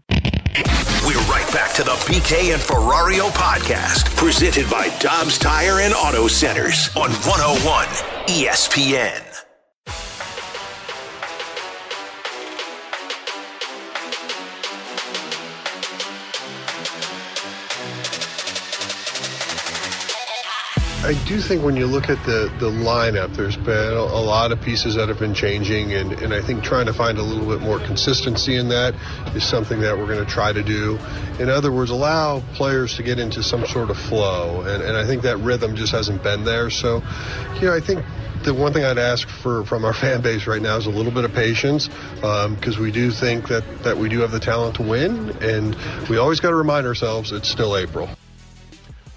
[1.05, 6.27] We're right back to the BK and Ferrario podcast, presented by Dobbs Tire and Auto
[6.27, 7.85] Centers on 101
[8.27, 9.48] ESPN.
[21.09, 24.61] I do think when you look at the, the lineup, there's been a, lot of
[24.61, 27.61] pieces that have been changing, and, and I think trying to find a little bit
[27.61, 28.93] more consistency in that
[29.35, 30.99] is something that we're going to try to do.
[31.39, 35.03] In other words, allow players to get into some sort of flow, and, and I
[35.03, 36.69] think that rhythm just hasn't been there.
[36.69, 37.01] So,
[37.55, 38.05] you know, I think
[38.43, 41.11] the one thing I'd ask for from our fan base right now is a little
[41.11, 41.89] bit of patience
[42.21, 45.75] um, because we do think that, that we do have the talent to win, and
[46.07, 48.07] we always got to remind ourselves it's still April.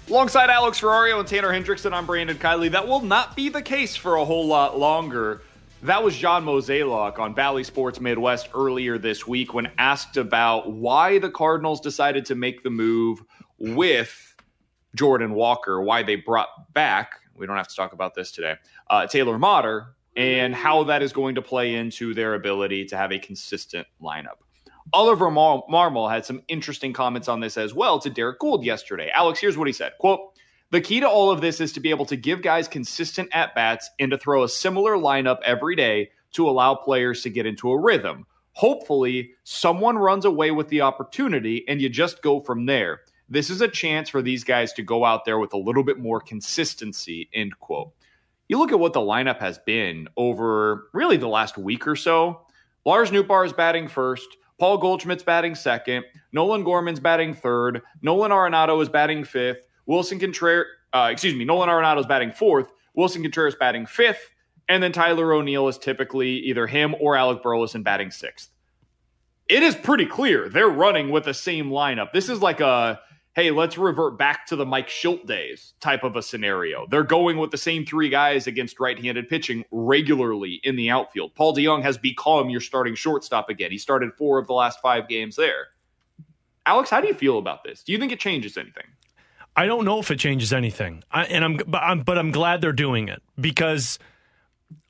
[0.09, 2.69] Alongside Alex Ferrario and Tanner Hendrickson, I'm Brandon Kiley.
[2.69, 5.43] That will not be the case for a whole lot longer.
[5.81, 11.19] That was John Mozeliak on Bally Sports Midwest earlier this week when asked about why
[11.19, 13.23] the Cardinals decided to make the move
[13.57, 14.35] with
[14.93, 18.55] Jordan Walker, why they brought back, we don't have to talk about this today,
[18.89, 23.13] uh, Taylor Motter, and how that is going to play into their ability to have
[23.13, 24.42] a consistent lineup.
[24.93, 29.09] Oliver Mar- Marmol had some interesting comments on this as well to Derrick Goold yesterday.
[29.13, 29.93] Alex, here's what he said.
[29.99, 30.33] Quote,
[30.69, 33.53] the key to all of this is to be able to give guys consistent at
[33.55, 37.71] bats and to throw a similar lineup every day to allow players to get into
[37.71, 38.25] a rhythm.
[38.53, 43.01] Hopefully, someone runs away with the opportunity and you just go from there.
[43.29, 45.97] This is a chance for these guys to go out there with a little bit
[45.97, 47.93] more consistency, end quote.
[48.47, 52.41] You look at what the lineup has been over really the last week or so.
[52.85, 54.37] Lars Nootbaar is batting first.
[54.63, 56.05] Paul Goldschmidt's batting second.
[56.31, 57.81] Nolan Gorman's batting third.
[58.01, 59.57] Nolan Arenado is batting fifth.
[59.89, 62.71] Willson Contreras, uh, excuse me, Nolan Arenado is batting fourth.
[62.97, 64.29] Willson Contreras batting fifth.
[64.69, 68.51] And then Tyler O'Neill is typically either him or Alec Burleson batting sixth.
[69.49, 72.13] It is pretty clear they're running with the same lineup.
[72.13, 73.01] This is like a
[73.35, 76.85] hey, let's revert back to the Mike Shildt days type of a scenario.
[76.89, 81.33] They're going with the same three guys against right handed pitching regularly in the outfield.
[81.33, 83.71] Paul DeJong has become your starting shortstop again.
[83.71, 85.67] He started four of the last five games there.
[86.65, 87.83] Alex, how do you feel about this?
[87.83, 88.85] Do you think it changes anything?
[89.55, 92.61] I don't know if it changes anything, I, and I'm but, I'm but I'm glad
[92.61, 93.99] they're doing it because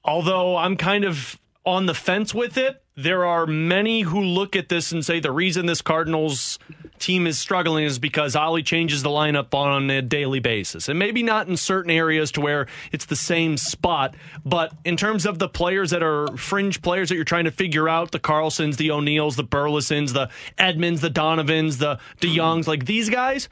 [0.05, 4.69] although I'm kind of on the fence with it, there are many who look at
[4.69, 6.59] this and say the reason this Cardinals
[7.03, 10.87] team is struggling is because Oli changes the lineup on a daily basis.
[10.87, 14.15] And maybe not in certain areas to where it's the same spot,
[14.45, 17.89] but in terms of the players that are fringe players that you're trying to figure
[17.89, 23.09] out, the Carlsons, the O'Neills, the Burlesons, the Edmans, the Donovans, the DeJongs, like these
[23.09, 23.49] guys,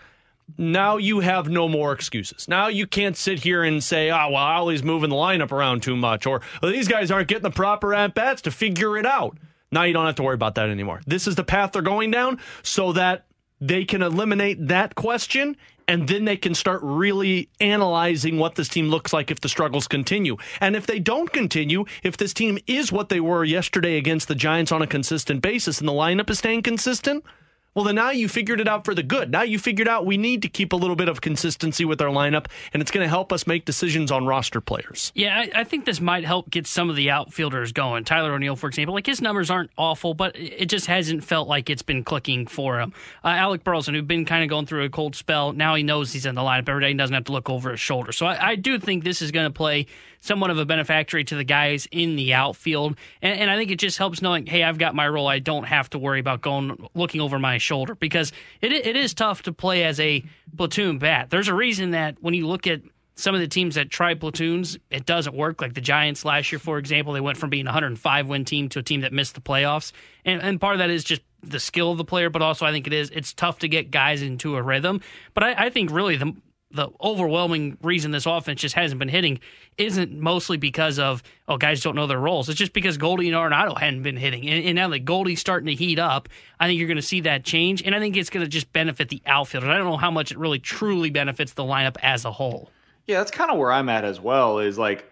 [0.57, 2.48] now you have no more excuses.
[2.48, 5.95] Now you can't sit here and say, oh, well, Oli's moving the lineup around too
[5.95, 9.38] much, or well, these guys aren't getting the proper at bats to figure it out.
[9.72, 11.02] Now you don't have to worry about that anymore.
[11.06, 13.26] This is the path they're going down so that
[13.62, 15.56] they can eliminate that question
[15.88, 19.88] and then they can start really analyzing what this team looks like if the struggles
[19.88, 20.38] continue.
[20.60, 24.36] And if they don't continue, if this team is what they were yesterday against the
[24.36, 27.24] Giants on a consistent basis and the lineup is staying consistent,
[27.73, 29.31] well, then now you figured it out for the good.
[29.31, 32.10] Now you figured out we need to keep a little bit of consistency with our
[32.10, 35.11] lineup, and it's going to help us make decisions on roster players.
[35.15, 38.03] Yeah, I, I, think this might help get some of the outfielders going.
[38.03, 41.69] Tyler O'Neill, for example, like his numbers aren't awful, but it just hasn't felt like
[41.69, 42.91] it's been clicking for him.
[43.23, 46.11] Uh, Alec Burleson, who's been kind of going through a cold spell, now he knows
[46.11, 48.11] he's in the lineup every day and doesn't have to look over his shoulder.
[48.11, 49.88] So I, I do think this is going to play
[50.22, 52.95] somewhat of a benefactory to the guys in the outfield.
[53.22, 55.27] And, and, I think it just helps knowing, hey, I've got my role.
[55.27, 58.31] I don't have to worry about going looking over my shoulder because
[58.61, 60.23] it it is tough to play as a
[60.56, 61.30] platoon bat.
[61.30, 62.81] There's a reason that when you look at
[63.15, 65.61] some of the teams that try platoons, it doesn't work.
[65.61, 68.69] Like the Giants last year, for example, they went from being a 105 win team
[68.69, 69.91] to a team that missed the playoffs.
[70.26, 72.72] And, and part of that is just the skill of the player, but also I
[72.72, 75.02] think it is it's tough to get guys into a rhythm.
[75.34, 76.35] But I, I think really the
[76.73, 79.39] the overwhelming reason this offense just hasn't been hitting
[79.77, 82.49] isn't mostly because of oh guys don't know their roles.
[82.49, 85.68] It's just because Goldie and Arenado hadn't been hitting, and, and now that Goldie's starting
[85.68, 86.30] to heat up,
[86.60, 88.72] I think you're going to see that change, and I think it's going to just
[88.73, 89.64] benefit the outfield.
[89.64, 92.69] I don't know how much it really truly benefits the lineup as a whole.
[93.07, 94.60] Yeah, that's kind of where I'm at as well.
[94.60, 95.07] Is like.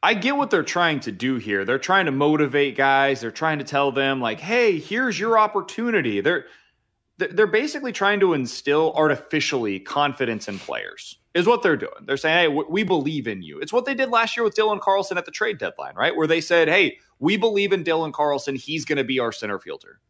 [0.00, 1.64] I get what they're trying to do here.
[1.64, 3.20] They're trying to motivate guys.
[3.20, 6.46] They're trying to tell them like, "Hey, here's your opportunity." They're
[7.18, 11.92] they're basically trying to instill artificially confidence in players is what they're doing.
[12.04, 13.58] They're saying hey we believe in you.
[13.58, 16.16] It's what they did last year with dylan carlson at the trade deadline right?
[16.16, 18.54] Where they said hey we believe in dylan carlson.
[18.54, 20.00] He's going to be our center fielder.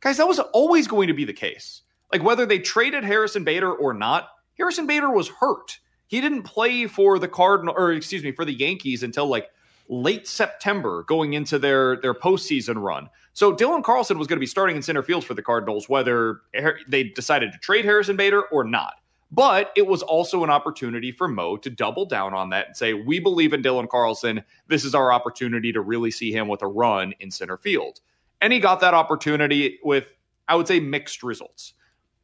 [0.00, 1.82] Guys that was always going to be the case.
[2.12, 4.28] Like whether they traded harrison bader or not
[4.58, 5.78] harrison bader was hurt.
[6.08, 9.48] He didn't play for the cardinal or excuse me for the yankees until like
[9.88, 14.46] late september going into their their postseason run so Dylan Carlson was going to be
[14.46, 16.40] starting in center field for the Cardinals, whether
[16.88, 18.94] they decided to trade Harrison Bader or not.
[19.30, 22.94] But it was also an opportunity for Mo to double down on that and say,
[22.94, 24.42] we believe in Dylan Carlson.
[24.68, 28.00] This is our opportunity to really see him with a run in center field.
[28.40, 30.14] And he got that opportunity with,
[30.48, 31.74] I would say, mixed results.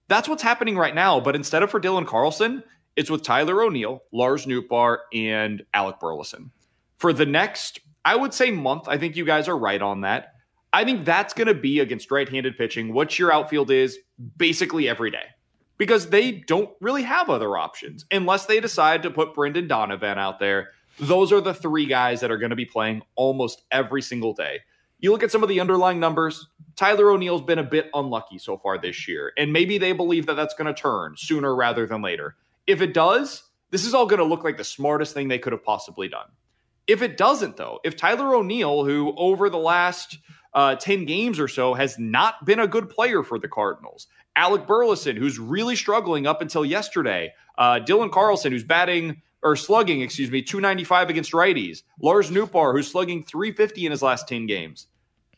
[0.08, 1.20] That's what's happening right now.
[1.20, 2.62] But instead of for Dylan Carlson,
[2.96, 6.50] it's with Tyler O'Neill, Lars Nootbaar, and Alec Burleson.
[6.96, 10.31] For the next, I would say, month, I think you guys are right on that.
[10.72, 13.98] I think that's going to be against right handed pitching what your outfield is
[14.36, 15.24] basically every day
[15.76, 20.38] because they don't really have other options unless they decide to put Brendan Donovan out
[20.38, 20.70] there.
[20.98, 24.60] Those are the three guys that are going to be playing almost every single day.
[25.00, 26.46] You look at some of the underlying numbers,
[26.76, 30.34] Tyler O'Neill's been a bit unlucky so far this year, and maybe they believe that
[30.34, 32.36] that's going to turn sooner rather than later.
[32.66, 35.52] If it does, this is all going to look like the smartest thing they could
[35.52, 36.28] have possibly done.
[36.86, 40.18] If it doesn't, though, if Tyler O'Neill, who over the last
[40.54, 44.06] uh, 10 games or so has not been a good player for the Cardinals.
[44.36, 47.32] Alec Burleson, who's really struggling up until yesterday.
[47.58, 51.82] Uh, Dylan Carlson, who's batting or slugging, excuse me, 295 against righties.
[52.00, 54.86] Lars Nootbaar, who's slugging 350 in his last 10 games.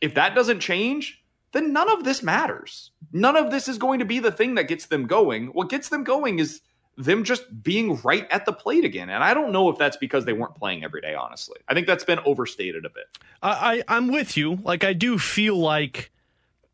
[0.01, 1.23] If that doesn't change,
[1.53, 2.91] then none of this matters.
[3.13, 5.47] None of this is going to be the thing that gets them going.
[5.47, 6.61] What gets them going is
[6.97, 9.11] them just being right at the plate again.
[9.11, 11.59] And I don't know if that's because they weren't playing every day, honestly.
[11.69, 13.07] I think that's been overstated a bit.
[13.43, 14.57] I, I I'm with you.
[14.63, 16.11] Like I do feel like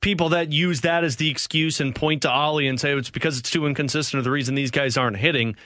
[0.01, 3.11] people that use that as the excuse and point to Oli and say oh, it's
[3.11, 5.57] because it's too inconsistent or the reason these guys aren't hitting.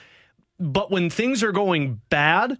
[0.59, 2.57] But when things are going bad,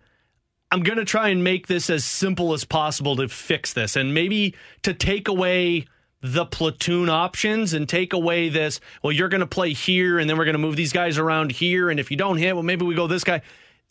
[0.72, 4.14] I'm going to try and make this as simple as possible to fix this and
[4.14, 5.86] maybe to take away
[6.34, 10.38] the platoon options and take away this, well, you're going to play here and then
[10.38, 11.90] we're going to move these guys around here.
[11.90, 13.42] And if you don't hit, well, maybe we go this guy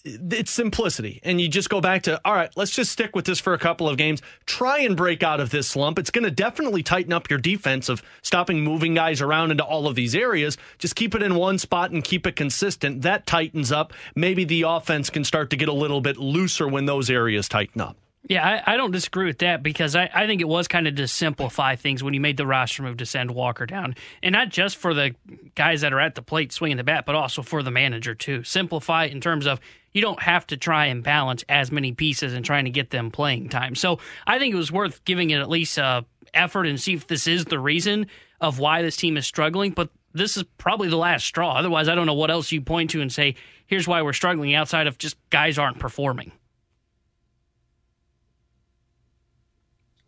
[0.04, 1.20] it's simplicity.
[1.22, 3.58] And you just go back to, all right, let's just stick with this for a
[3.58, 4.20] couple of games.
[4.44, 5.98] Try and break out of this slump.
[5.98, 9.86] It's going to definitely tighten up your defense of stopping moving guys around into all
[9.86, 10.58] of these areas.
[10.78, 13.02] Just keep it in one spot and keep it consistent.
[13.02, 13.94] That tightens up.
[14.14, 17.80] Maybe the offense can start to get a little bit looser when those areas tighten
[17.80, 17.96] up.
[18.26, 20.94] Yeah, I, I, don't disagree with that because I, I think it was kind of
[20.94, 23.94] to simplify things when you made the roster move to send Walker down.
[24.22, 25.14] And not just for the
[25.54, 28.42] guys that are at the plate swinging the bat, but also for the manager, too.
[28.42, 29.60] Simplify in terms of
[29.92, 33.10] you don't have to try and balance as many pieces and trying to get them
[33.10, 33.74] playing time.
[33.74, 37.06] So I think it was worth giving it at least a effort and see if
[37.06, 38.06] this is the reason
[38.40, 39.72] of why this team is struggling.
[39.72, 41.56] But this is probably the last straw.
[41.56, 43.34] Otherwise, I don't know what else you point to and say,
[43.66, 46.32] here's why we're struggling outside of just guys aren't performing.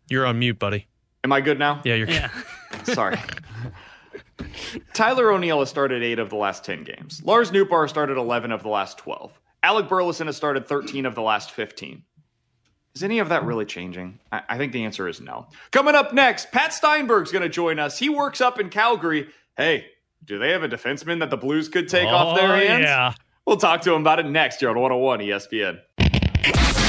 [0.09, 0.87] You're on mute, buddy.
[1.23, 1.81] Am I good now?
[1.83, 2.29] Yeah, you're yeah.
[2.83, 3.17] Sorry.
[4.93, 7.21] Tyler O'Neill has started eight of the last 10 games.
[7.23, 9.39] Lars Nootbaar started 11 of the last 12.
[9.63, 12.03] Alec Burleson has started 13 of the last 15.
[12.95, 14.19] Is any of that really changing?
[14.31, 15.47] I, I think the answer is no.
[15.71, 17.97] Coming up next, Pat Steinberg's going to join us.
[17.97, 19.27] He works up in Calgary.
[19.55, 19.87] Hey,
[20.23, 22.83] do they have a defenseman that the Blues could take oh, off their oh, hands?
[22.83, 23.13] Yeah.
[23.45, 25.79] We'll talk to him about it next year on 101 ESPN.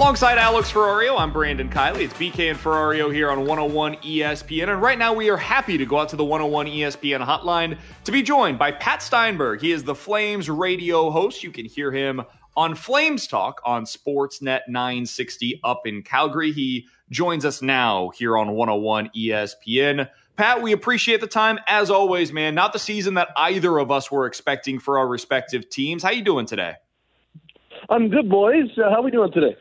[0.00, 2.04] Alongside Alex Ferrario, I'm Brandon Kiley.
[2.04, 4.70] It's BK and Ferrario here on 101 ESPN.
[4.70, 8.10] And right now, we are happy to go out to the 101 ESPN hotline to
[8.10, 9.60] be joined by Pat Steinberg.
[9.60, 11.44] He is the Flames radio host.
[11.44, 12.22] You can hear him
[12.56, 16.50] on Flames Talk on Sportsnet 960 up in Calgary.
[16.50, 20.08] He joins us now here on 101 ESPN.
[20.34, 22.54] Pat, we appreciate the time as always, man.
[22.54, 26.02] Not the season that either of us were expecting for our respective teams.
[26.02, 26.76] How you doing today?
[27.90, 28.70] I'm good, boys.
[28.78, 29.56] Uh, how are we doing today?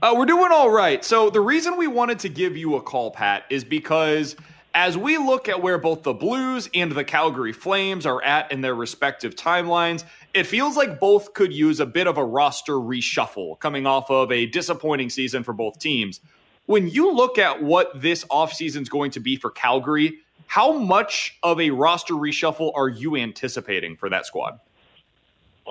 [0.00, 1.04] Uh, we're doing all right.
[1.04, 4.36] So, the reason we wanted to give you a call, Pat, is because
[4.72, 8.60] as we look at where both the Blues and the Calgary Flames are at in
[8.60, 10.04] their respective timelines,
[10.34, 14.30] it feels like both could use a bit of a roster reshuffle coming off of
[14.30, 16.20] a disappointing season for both teams.
[16.66, 21.36] When you look at what this offseason is going to be for Calgary, how much
[21.42, 24.60] of a roster reshuffle are you anticipating for that squad?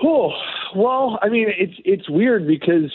[0.04, 0.32] Oh,
[0.76, 2.92] well, I mean, it's it's weird because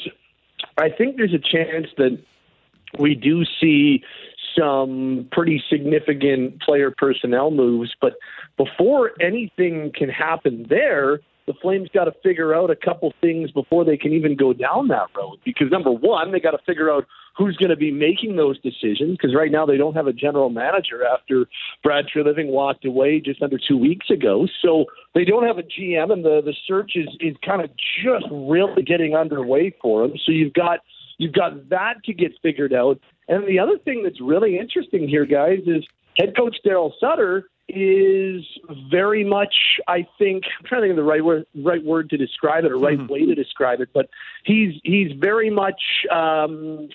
[0.77, 2.17] I think there's a chance that
[2.99, 4.03] we do see
[4.57, 8.13] some pretty significant player personnel moves, but
[8.57, 13.83] before anything can happen there, the Flames got to figure out a couple things before
[13.83, 15.39] they can even go down that road.
[15.43, 17.05] Because number one, they got to figure out
[17.35, 19.17] who's going to be making those decisions.
[19.17, 21.45] Because right now they don't have a general manager after
[21.83, 24.47] Brad Treliving walked away just under two weeks ago.
[24.61, 27.69] So they don't have a GM, and the the search is is kind of
[28.03, 30.17] just really getting underway for them.
[30.25, 30.79] So you've got
[31.17, 32.99] you've got that to get figured out.
[33.27, 35.83] And the other thing that's really interesting here, guys, is
[36.17, 38.43] head coach Daryl Sutter is
[38.91, 42.17] very much, I think, I'm trying to think of the right word, right word to
[42.17, 43.11] describe it, or right mm-hmm.
[43.11, 44.09] way to describe it, but
[44.43, 45.81] he's he's very much,
[46.11, 46.89] um,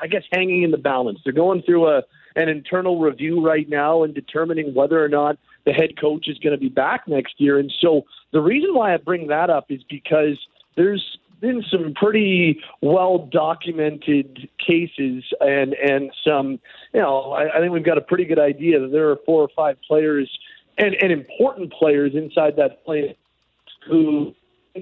[0.00, 1.20] I guess, hanging in the balance.
[1.24, 2.02] They're going through a
[2.36, 6.52] an internal review right now and determining whether or not the head coach is going
[6.52, 7.58] to be back next year.
[7.58, 10.38] And so the reason why I bring that up is because
[10.76, 16.60] there's been some pretty well documented cases and and some
[16.94, 19.42] you know I, I think we've got a pretty good idea that there are four
[19.42, 20.30] or five players
[20.78, 23.14] and, and important players inside that plane
[23.86, 24.34] who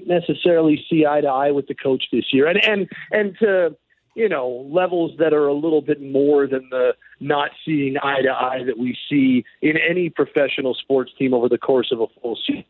[0.05, 2.47] necessarily see eye to eye with the coach this year.
[2.47, 3.75] And and and to
[4.15, 8.31] you know levels that are a little bit more than the not seeing eye to
[8.31, 12.37] eye that we see in any professional sports team over the course of a full
[12.47, 12.65] season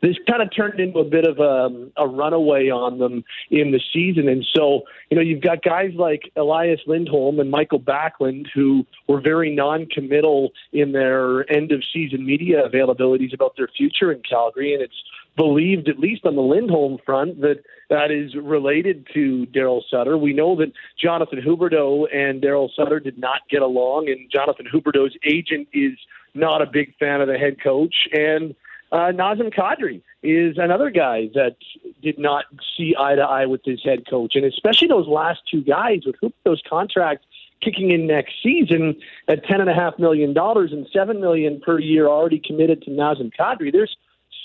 [0.00, 3.80] this kind of turned into a bit of a, a runaway on them in the
[3.92, 4.28] season.
[4.28, 9.20] And so, you know, you've got guys like Elias Lindholm and Michael Backlund who were
[9.20, 14.74] very non-committal in their end of season media availabilities about their future in Calgary.
[14.74, 15.02] And it's
[15.36, 20.16] believed, at least on the Lindholm front, that that is related to Daryl Sutter.
[20.16, 25.16] We know that Jonathan Huberdeau and Daryl Sutter did not get along, and Jonathan Huberdeau's
[25.24, 25.92] agent is
[26.34, 27.94] not a big fan of the head coach.
[28.12, 28.54] And
[28.92, 31.56] uh, Nazem Kadri is another guy that
[32.02, 32.44] did not
[32.76, 36.32] see eye to eye with his head coach, and especially those last two guys with
[36.44, 37.26] those contracts
[37.62, 38.96] kicking in next season
[39.28, 42.90] at ten and a half million dollars and seven million per year already committed to
[42.90, 43.72] Nazem Kadri.
[43.72, 43.96] There's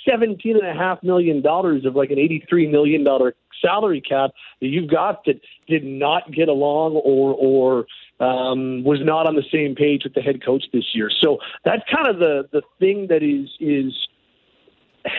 [0.09, 4.67] seventeen and a half million dollars of like an eighty-three million dollar salary cap that
[4.67, 7.85] you've got that did not get along or or
[8.25, 11.09] um, was not on the same page with the head coach this year.
[11.21, 13.93] So that's kind of the the thing that is is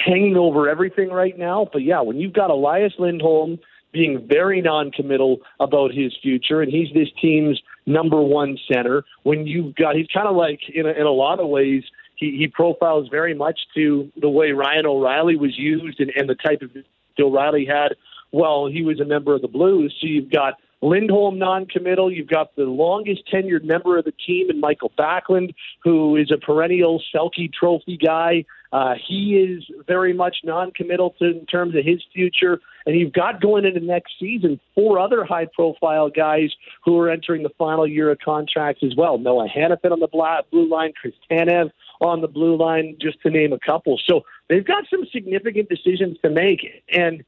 [0.06, 1.68] hanging over everything right now.
[1.72, 3.58] But yeah, when you've got Elias Lindholm
[3.92, 9.04] being very non-committal about his future, and he's this team's number one center.
[9.22, 11.84] When you've got, he's kind of like in a, in a lot of ways.
[12.16, 16.34] He, he profiles very much to the way Ryan O'Reilly was used and, and the
[16.34, 16.70] type of
[17.18, 17.94] O'Reilly had
[18.30, 19.96] while he was a member of the Blues.
[20.00, 22.12] So you've got Lindholm non-committal.
[22.12, 26.36] You've got the longest tenured member of the team in Michael Backlund, who is a
[26.36, 28.44] perennial Selke Trophy guy.
[28.72, 32.60] Uh, he is very much non-committal to, in terms of his future.
[32.84, 36.52] And you've got going into next season four other high-profile guys
[36.84, 39.18] who are entering the final year of contracts as well.
[39.18, 40.08] Noah Hanifin on the
[40.50, 41.70] blue line, Chris Tanev
[42.00, 43.98] on the blue line, just to name a couple.
[44.06, 46.60] So they've got some significant decisions to make.
[46.92, 47.24] And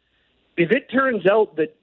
[0.57, 1.75] if it turns out that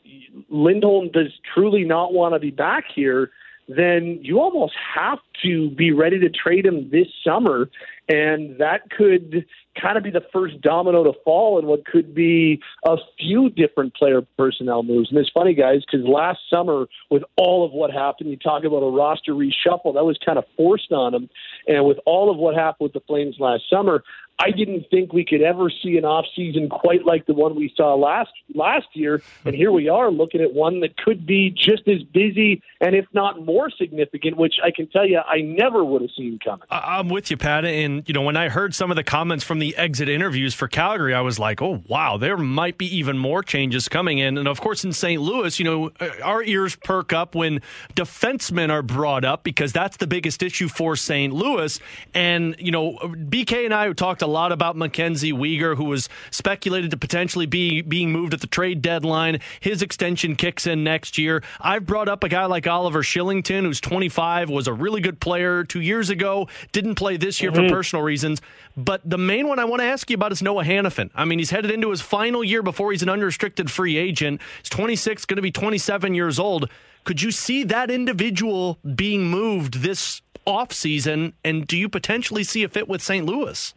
[0.50, 3.32] Lindholm does truly not want to be back here,
[3.68, 7.70] then you almost have to be ready to trade him this summer.
[8.10, 9.46] And that could
[9.80, 13.94] kind of be the first domino to fall in what could be a few different
[13.96, 15.10] player personnel moves.
[15.10, 18.78] And it's funny, guys, because last summer, with all of what happened, you talk about
[18.78, 21.30] a roster reshuffle, that was kind of forced on them.
[21.68, 24.04] And with all of what happened with the Flames last summer,
[24.40, 27.96] I didn't think we could ever see an offseason quite like the one we saw
[27.96, 32.04] last last year, and here we are looking at one that could be just as
[32.04, 36.12] busy and if not more significant, which I can tell you I never would have
[36.16, 36.68] seen coming.
[36.70, 37.66] I'm with you, Pat.
[37.66, 40.68] And you know when I heard some of the comments from the exit interviews for
[40.68, 44.38] Calgary, I was like, oh wow, there might be even more changes coming in.
[44.38, 45.22] And of course, in St.
[45.22, 47.62] Louis, you know uh, our ears perk up when
[47.96, 51.34] defensemen are brought up because that's the biggest issue for St.
[51.34, 51.80] Louis.
[52.14, 56.92] And you know BK and I talked a lot about Mackenzie Weegar, who was speculated
[56.92, 59.40] to potentially be being moved at the trade deadline.
[59.60, 61.44] His extension kicks in next year.
[61.60, 65.64] I've brought up a guy like Oliver Kylington, who's 25, was a really good player
[65.64, 67.68] two years ago, didn't play this year mm-hmm.
[67.68, 68.42] for personal reasons.
[68.76, 71.10] But the main one I want to ask you about is Noah Hanifin.
[71.16, 74.42] I mean, he's headed into his final year before he's an unrestricted free agent.
[74.62, 76.70] He's 26, going to be 27 years old.
[77.04, 81.34] Could you see that individual being moved this offseason?
[81.44, 83.26] And do you potentially see a fit with St.
[83.26, 83.74] Louis?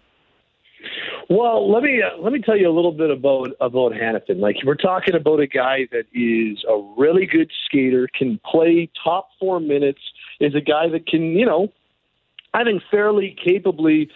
[1.31, 4.41] Well, let me uh, let me tell you a little bit about about Hanifin.
[4.41, 9.29] Like we're talking about a guy that is a really good skater, can play top
[9.39, 10.01] four minutes,
[10.41, 11.73] is a guy that can, you know,
[12.53, 14.11] I think fairly capably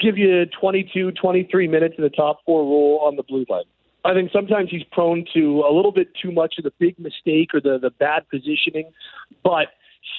[0.00, 3.64] give you 22, 23 minutes in the top four role on the blue line.
[4.04, 7.54] I think sometimes he's prone to a little bit too much of the big mistake
[7.54, 8.90] or the the bad positioning,
[9.42, 9.68] but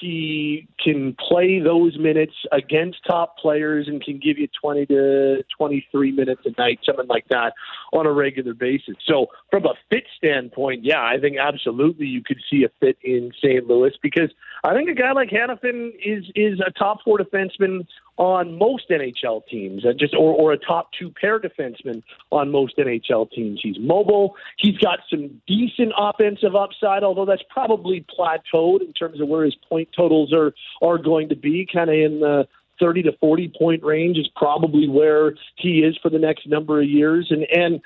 [0.00, 6.12] he can play those minutes against top players and can give you 20 to 23
[6.12, 7.54] minutes a night, something like that,
[7.92, 8.96] on a regular basis.
[9.06, 13.32] So, from a fit standpoint, yeah, I think absolutely you could see a fit in
[13.42, 13.66] St.
[13.66, 14.30] Louis because
[14.64, 17.86] I think a guy like Hanifin is is a top four defenseman
[18.16, 22.02] on most NHL teams, uh, just or, or a top two pair defenseman
[22.32, 23.60] on most NHL teams.
[23.62, 24.36] He's mobile.
[24.56, 29.56] He's got some decent offensive upside, although that's probably plateaued in terms of where his
[29.68, 32.48] point totals are are going to be, kind of in the
[32.80, 36.88] 30 to 40 point range is probably where he is for the next number of
[36.88, 37.28] years.
[37.30, 37.80] And, and,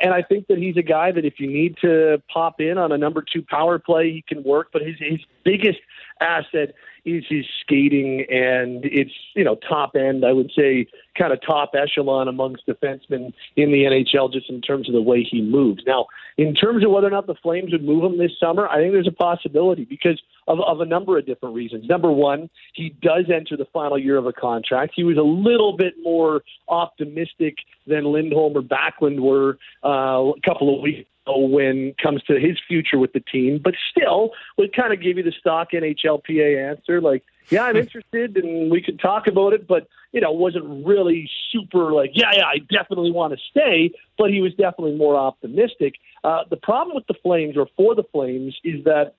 [0.00, 2.92] and I think that he's a guy that if you need to pop in on
[2.92, 4.68] a number two power play, he can work.
[4.72, 5.78] But his, his biggest
[6.20, 6.74] asset
[7.04, 10.24] is his skating, and it's you know top end.
[10.24, 10.86] I would say
[11.16, 15.22] kind of top echelon amongst defensemen in the NHL, just in terms of the way
[15.22, 15.82] he moves.
[15.86, 16.06] Now,
[16.36, 18.92] in terms of whether or not the Flames would move him this summer, I think
[18.92, 21.88] there's a possibility because of, of a number of different reasons.
[21.88, 24.94] Number one, he does enter the final year of a contract.
[24.96, 30.74] He was a little bit more optimistic than Lindholm or Backlund were uh, a couple
[30.74, 34.92] of weeks when it comes to his future with the team, but still would kind
[34.92, 39.26] of give you the stock NHLPA answer, like, yeah, I'm interested and we could talk
[39.26, 43.38] about it, but you know, wasn't really super like, yeah, yeah, I definitely want to
[43.50, 45.94] stay, but he was definitely more optimistic.
[46.22, 49.14] Uh, the problem with the Flames or for the Flames is that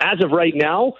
[0.00, 0.94] as of right now,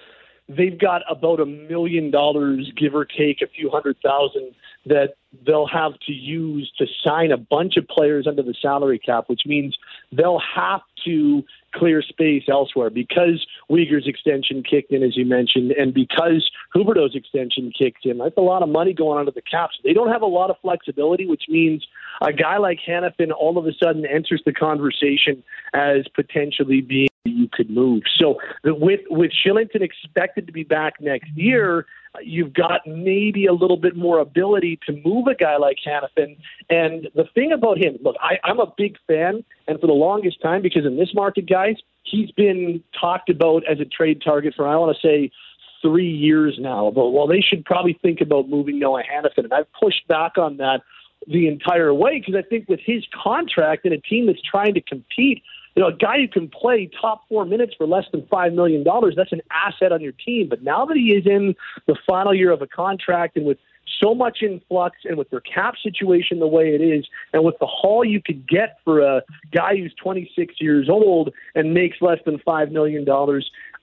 [0.47, 4.53] they've got about a million dollars, give or take a few hundred thousand,
[4.85, 5.15] that
[5.45, 9.41] they'll have to use to sign a bunch of players under the salary cap, which
[9.45, 9.77] means
[10.11, 11.43] they'll have to
[11.73, 17.71] clear space elsewhere because Weegar's extension kicked in, as you mentioned, and because Huberdeau's extension
[17.77, 18.17] kicked in.
[18.17, 19.71] That's a lot of money going under the cap.
[19.73, 21.85] So they don't have a lot of flexibility, which means
[22.21, 25.43] a guy like Hanifin all of a sudden enters the conversation
[25.73, 28.03] as potentially being you could move.
[28.17, 31.85] So with with Kylington expected to be back next year,
[32.23, 36.37] you've got maybe a little bit more ability to move a guy like Hanifin.
[36.69, 40.41] And the thing about him, look, I, I'm a big fan, and for the longest
[40.41, 44.67] time, because in this market, guys, he's been talked about as a trade target for,
[44.67, 45.31] I want to say,
[45.81, 46.91] three years now.
[46.93, 50.57] But well, they should probably think about moving Noah Hanifin, and I've pushed back on
[50.57, 50.81] that
[51.27, 54.81] the entire way because I think with his contract and a team that's trying to
[54.81, 55.41] compete,
[55.75, 58.83] you know, a guy who can play top four minutes for less than five million
[58.83, 60.47] dollars, that's an asset on your team.
[60.49, 63.57] But now that he is in the final year of a contract and with
[64.01, 67.55] so much in flux and with their cap situation the way it is and with
[67.59, 69.21] the haul you could get for a
[69.51, 73.05] guy who's 26 years old and makes less than $5 million,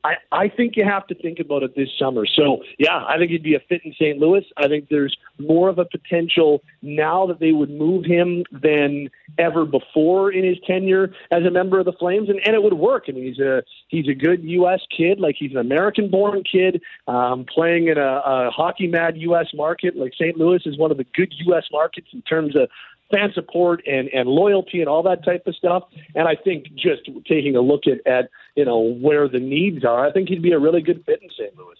[0.05, 2.27] I, I think you have to think about it this summer.
[2.27, 4.19] So, yeah, I think he'd be a fit in St.
[4.19, 4.45] Louis.
[4.57, 9.65] I think there's more of a potential now that they would move him than ever
[9.65, 13.05] before in his tenure as a member of the Flames, and, and it would work.
[13.09, 14.81] I mean, he's a he's a good U.S.
[14.95, 19.49] kid, like he's an American-born kid um, playing in a, a hockey mad U.S.
[19.55, 19.97] market.
[19.97, 20.37] Like St.
[20.37, 21.65] Louis is one of the good U.S.
[21.70, 22.69] markets in terms of
[23.12, 25.84] fan support and, and loyalty and all that type of stuff.
[26.14, 30.06] And I think just taking a look at, at you know where the needs are,
[30.06, 31.56] I think he'd be a really good fit in St.
[31.56, 31.76] Louis.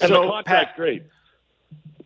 [0.00, 1.02] And so, the contract's Pat, great.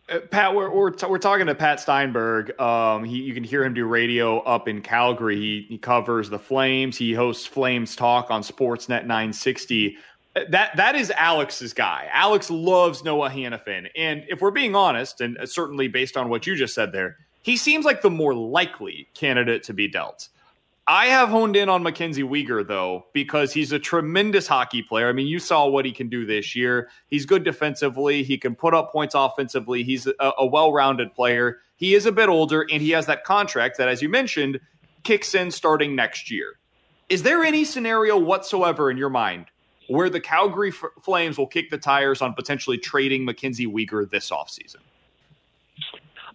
[0.09, 2.59] Uh, Pat, we're we're, t- we're talking to Pat Steinberg.
[2.59, 5.35] Um, he, you can hear him do radio up in Calgary.
[5.35, 6.97] He, he covers the Flames.
[6.97, 9.97] He hosts Flames Talk on Sportsnet 960.
[10.35, 12.07] Uh, that that is Alex's guy.
[12.13, 16.55] Alex loves Noah Hanifin, and if we're being honest, and certainly based on what you
[16.55, 20.29] just said there, he seems like the more likely candidate to be dealt.
[20.87, 25.07] I have honed in on Mackenzie Weegar, though, because he's a tremendous hockey player.
[25.07, 26.89] I mean, you saw what he can do this year.
[27.07, 28.23] He's good defensively.
[28.23, 29.83] He can put up points offensively.
[29.83, 31.59] He's a, a well rounded player.
[31.75, 34.59] He is a bit older, and he has that contract that, as you mentioned,
[35.03, 36.59] kicks in starting next year.
[37.09, 39.45] Is there any scenario whatsoever in your mind
[39.87, 44.77] where the Calgary Flames will kick the tires on potentially trading Mackenzie Weegar this offseason?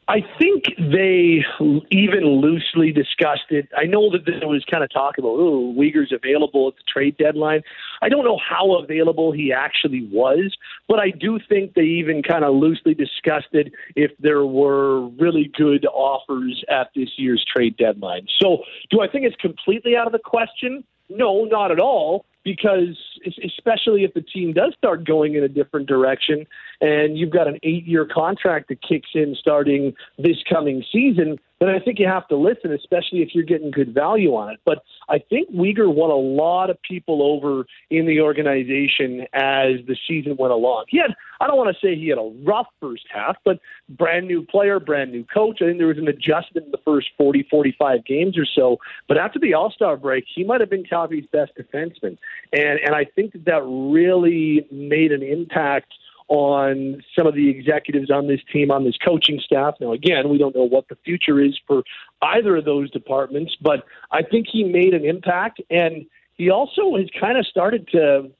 [0.08, 1.44] I think they
[1.90, 3.68] even loosely discussed it.
[3.76, 7.16] I know that there was kind of talk about, oh, Weegar's available at the trade
[7.16, 7.62] deadline.
[8.02, 10.56] I don't know how available he actually was,
[10.88, 15.50] but I do think they even kind of loosely discussed it if there were really
[15.56, 18.28] good offers at this year's trade deadline.
[18.40, 20.84] So do I think it's completely out of the question?
[21.08, 22.96] No, not at all because
[23.44, 26.46] especially if the team does start going in a different direction
[26.80, 31.70] and you've got an eight year contract that kicks in starting this coming season, then
[31.70, 34.60] I think you have to listen, especially if you're getting good value on it.
[34.64, 39.96] But I think Weegar won a lot of people over in the organization as the
[40.06, 40.84] season went along.
[40.88, 43.58] He had, I don't want to say he had a rough first half, but
[43.88, 45.62] brand new player, brand new coach.
[45.62, 48.78] I think there was an adjustment in the first 40, 45 games or so.
[49.08, 52.18] But after the All Star break, he might have been Calgary's best defenseman.
[52.52, 55.94] And, and I think that that really made an impact–
[56.28, 59.74] on some of the executives on this team, on this coaching staff.
[59.80, 61.82] Now, again, we don't know what the future is for
[62.20, 65.60] either of those departments, but I think he made an impact.
[65.70, 68.30] And he also has kind of started to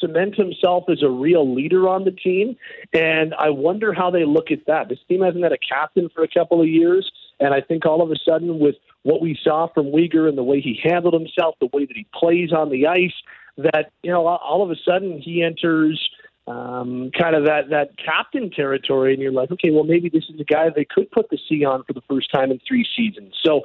[0.00, 2.56] cement himself as a real leader on the team.
[2.92, 4.90] And I wonder how they look at that.
[4.90, 7.10] This team hasn't had a captain for a couple of years.
[7.40, 10.42] And I think all of a sudden, with what we saw from Weegar and the
[10.42, 13.14] way he handled himself, the way that he plays on the ice,
[13.58, 16.10] that, you know, all of a sudden he enters
[16.46, 20.40] um, kind of that that captain territory, and you're like, okay, well maybe this is
[20.40, 23.34] a guy they could put the C on for the first time in three seasons.
[23.44, 23.62] So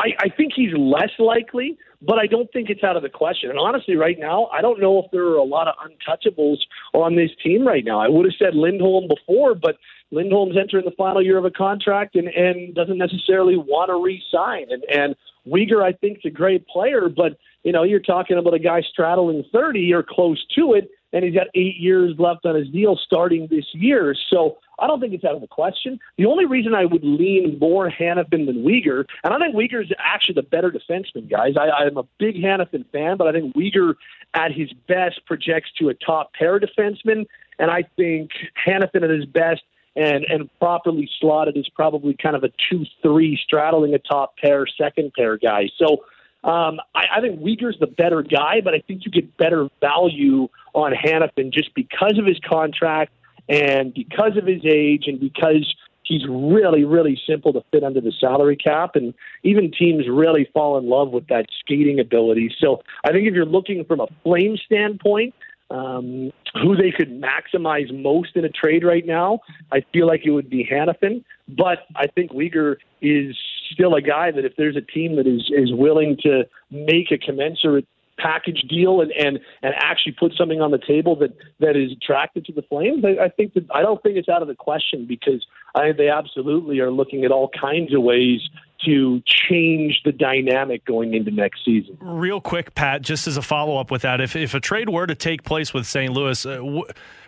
[0.00, 3.50] I, I think he's less likely, but I don't think it's out of the question.
[3.50, 6.58] And honestly, right now, I don't know if there are a lot of untouchables
[6.94, 8.00] on this team right now.
[8.00, 9.76] I would have said Lindholm before, but
[10.10, 14.66] Lindholm's entering the final year of a contract and, and doesn't necessarily want to re-sign.
[14.70, 18.54] And, and Weegar, I think, is a great player, but you know, you're talking about
[18.54, 22.54] a guy straddling 30 or close to it and he's got eight years left on
[22.54, 24.14] his deal starting this year.
[24.30, 25.98] So I don't think it's out of the question.
[26.16, 29.90] The only reason I would lean more Hanifin than Weegar, and I think Weegar is
[29.98, 31.54] actually the better defenseman, guys.
[31.56, 33.94] I, I'm a big Hanifin fan, but I think Weegar
[34.34, 37.26] at his best projects to a top pair defenseman,
[37.58, 38.30] and I think
[38.66, 39.62] Hanifin at his best
[39.96, 44.66] and and properly slotted is probably kind of a two three straddling a top pair
[44.66, 45.68] second pair guy.
[45.76, 46.04] So
[46.44, 50.48] um, I, I think Weegar's the better guy, but I think you get better value
[50.74, 53.12] on Hanifin just because of his contract
[53.48, 55.74] and because of his age and because
[56.04, 58.96] he's really, really simple to fit under the salary cap.
[58.96, 62.54] And even teams really fall in love with that skating ability.
[62.58, 65.34] So I think if you're looking from a flame standpoint,
[65.70, 69.40] um, who they could maximize most in a trade right now,
[69.70, 71.24] I feel like it would be Hanifin.
[71.48, 73.36] But I think Weegar is
[73.70, 77.18] still a guy that if there's a team that is, is willing to make a
[77.18, 77.86] commensurate
[78.18, 82.44] package deal and, and, and actually put something on the table that, that is attractive
[82.44, 85.06] to the Flames, I, I think that I don't think it's out of the question
[85.06, 88.40] because I think they absolutely are looking at all kinds of ways
[88.84, 91.96] to change the dynamic going into next season.
[92.00, 95.06] Real quick, Pat, just as a follow up with that, if if a trade were
[95.06, 96.12] to take place with St.
[96.12, 96.84] Louis, uh, w-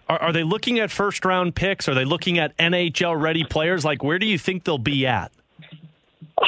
[0.09, 1.89] are, are they looking at first round picks?
[1.89, 3.85] Are they looking at NHL ready players?
[3.85, 5.33] Like, where do you think they'll be at?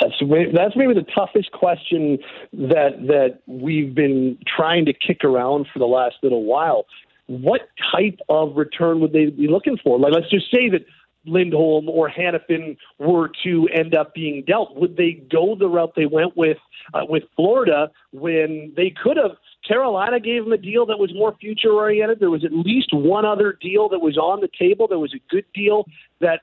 [0.00, 0.14] That's
[0.54, 2.18] that's maybe the toughest question
[2.52, 6.86] that that we've been trying to kick around for the last little while.
[7.26, 7.62] What
[7.92, 9.98] type of return would they be looking for?
[9.98, 10.86] Like, let's just say that
[11.28, 16.06] Lindholm or Hanifin were to end up being dealt, would they go the route they
[16.06, 16.58] went with
[16.94, 19.36] uh, with Florida when they could have?
[19.66, 22.20] Carolina gave them a deal that was more future oriented.
[22.20, 24.88] There was at least one other deal that was on the table.
[24.88, 25.84] There was a good deal
[26.20, 26.40] that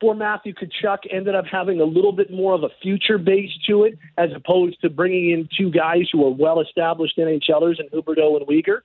[0.00, 3.84] for Matthew Tkachuk ended up having a little bit more of a future base to
[3.84, 8.36] it, as opposed to bringing in two guys who are well established NHLers in Huberdeau
[8.36, 8.80] and Weegar.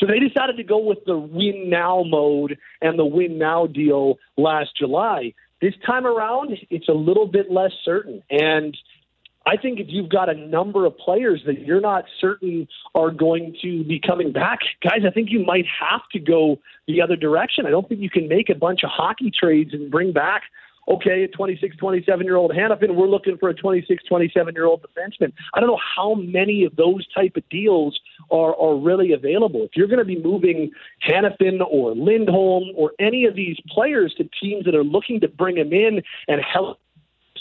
[0.00, 4.18] So they decided to go with the win now mode and the win now deal
[4.38, 5.34] last July.
[5.60, 8.22] This time around, it's a little bit less certain.
[8.30, 8.74] And
[9.46, 13.54] I think if you've got a number of players that you're not certain are going
[13.60, 17.66] to be coming back, guys, I think you might have to go the other direction.
[17.66, 20.44] I don't think you can make a bunch of hockey trades and bring back
[20.90, 24.82] okay, a 26, 27 year old Hanifin, we're looking for a 26, 27 year old
[24.82, 25.32] defenseman.
[25.54, 27.98] I don't know how many of those type of deals
[28.30, 29.62] are, are really available.
[29.62, 30.72] If you're going to be moving
[31.08, 35.56] Hanifin or Lindholm or any of these players to teams that are looking to bring
[35.56, 36.78] them in and help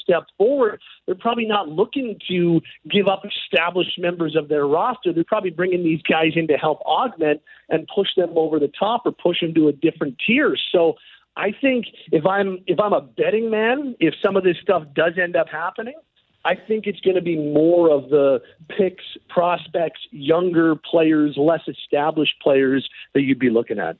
[0.10, 5.12] step forward, they're probably not looking to give up established members of their roster.
[5.14, 9.06] They're probably bringing these guys in to help augment and push them over the top
[9.06, 10.56] or push them to a different tier.
[10.72, 10.96] So
[11.40, 15.14] I think if I'm if I'm a betting man, if some of this stuff does
[15.18, 15.95] end up happening,
[16.44, 22.36] I think it's going to be more of the picks, prospects, younger players, less established
[22.41, 23.95] players that you'd be looking at.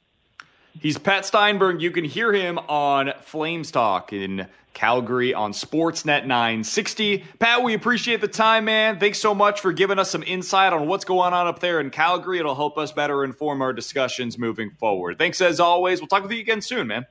[0.82, 1.82] He's Pat Steinberg.
[1.82, 7.24] You can hear him on Flames Talk in Calgary on Sportsnet 960.
[7.40, 8.99] Pat, we appreciate the time, man.
[8.99, 11.90] Thanks so much for giving us some insight on what's going on up there in
[11.90, 12.40] Calgary.
[12.40, 15.18] It'll help us better inform our discussions moving forward.
[15.18, 16.02] Thanks as always.
[16.02, 17.06] We'll talk with you again soon, man.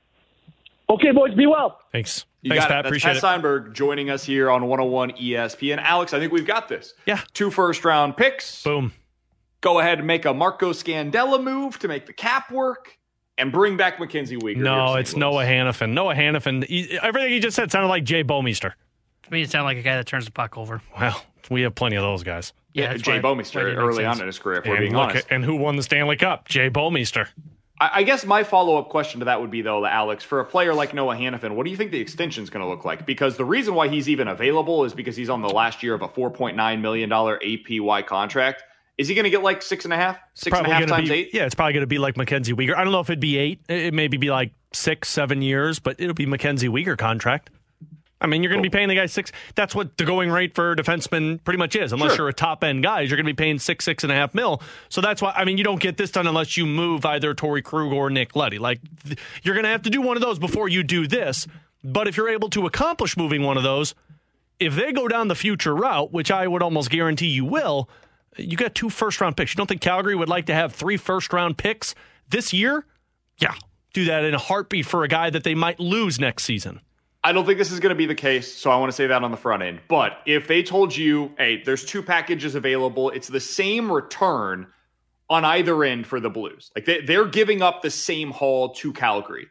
[0.90, 1.80] Okay, boys, be well.
[1.92, 2.24] Thanks.
[2.42, 2.78] You Thanks, got Pat.
[2.78, 2.82] it.
[2.84, 3.20] That's Appreciate Pat it.
[3.20, 5.78] Steinberg joining us here on 101 ESPN.
[5.82, 6.94] Alex, I think we've got this.
[7.06, 7.20] Yeah.
[7.34, 8.62] Two first round picks.
[8.62, 8.92] Boom.
[9.60, 12.96] Go ahead and make a Marco Scandella move to make the cap work
[13.36, 14.56] and bring back Mackenzie Weegar.
[14.58, 15.90] No, it's Noah Hanifin.
[15.92, 16.64] Noah Hanifin.
[16.64, 18.72] He, everything he just said sounded like Jay Bouwmeester.
[19.24, 20.80] To me, it sounded like a guy that turns the puck over.
[20.98, 21.20] Well,
[21.50, 22.52] we have plenty of those guys.
[22.72, 24.94] Yeah, Jay why- why Bouwmeester did early on in his career, if we're And, being
[24.94, 25.26] look, honest.
[25.30, 26.48] and who won the Stanley Cup?
[26.48, 27.26] Jay Bouwmeester.
[27.80, 30.74] I, guess my follow up question to that would be, though, Alex, for a player
[30.74, 33.06] like Noah Hanifin, what do you think the extension is going to look like?
[33.06, 36.02] Because the reason why he's even available is because he's on the last year of
[36.02, 38.64] a $4.9 million APY contract.
[38.96, 41.08] Is he going to get like six and a half, six and a half times
[41.08, 41.30] be, eight?
[41.32, 42.76] Yeah, it's probably going to be like Mackenzie Weegar.
[42.76, 43.60] I don't know if it'd be eight.
[43.68, 47.50] It maybe be like six, seven years, but it'll be Mackenzie Weegar contract.
[48.20, 49.30] I mean, you're going to be paying the guy six.
[49.54, 51.92] That's what the going rate for defensemen pretty much is.
[51.92, 52.24] Unless Sure.
[52.24, 54.34] you're a top end guy, you're going to be paying six, six and a half
[54.34, 54.60] mil.
[54.88, 55.32] So that's why.
[55.36, 58.34] I mean, you don't get this done unless you move either Torey Krug or Nick
[58.34, 58.58] Leddy.
[58.58, 61.46] Like th- you're going to have to do one of those before you do this.
[61.84, 63.94] But if you're able to accomplish moving one of those,
[64.58, 67.88] if they go down the future route, which I would almost guarantee you will,
[68.36, 69.52] you got two first round picks.
[69.52, 71.94] You don't think Calgary would like to have three first round picks
[72.28, 72.84] this year?
[73.38, 73.54] Yeah,
[73.94, 76.80] do that in a heartbeat for a guy that they might lose next season.
[77.24, 79.08] I don't think this is going to be the case, so I want to say
[79.08, 79.80] that on the front end.
[79.88, 84.68] But if they told you, hey, there's two packages available, it's the same return
[85.28, 86.70] on either end for the Blues.
[86.74, 89.48] Like they, they're giving up the same haul to Calgary.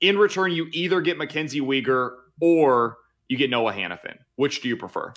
[0.00, 2.98] In return, you either get Mackenzie Weegar or
[3.28, 4.18] you get Noah Hanifin.
[4.36, 5.12] Which do you prefer?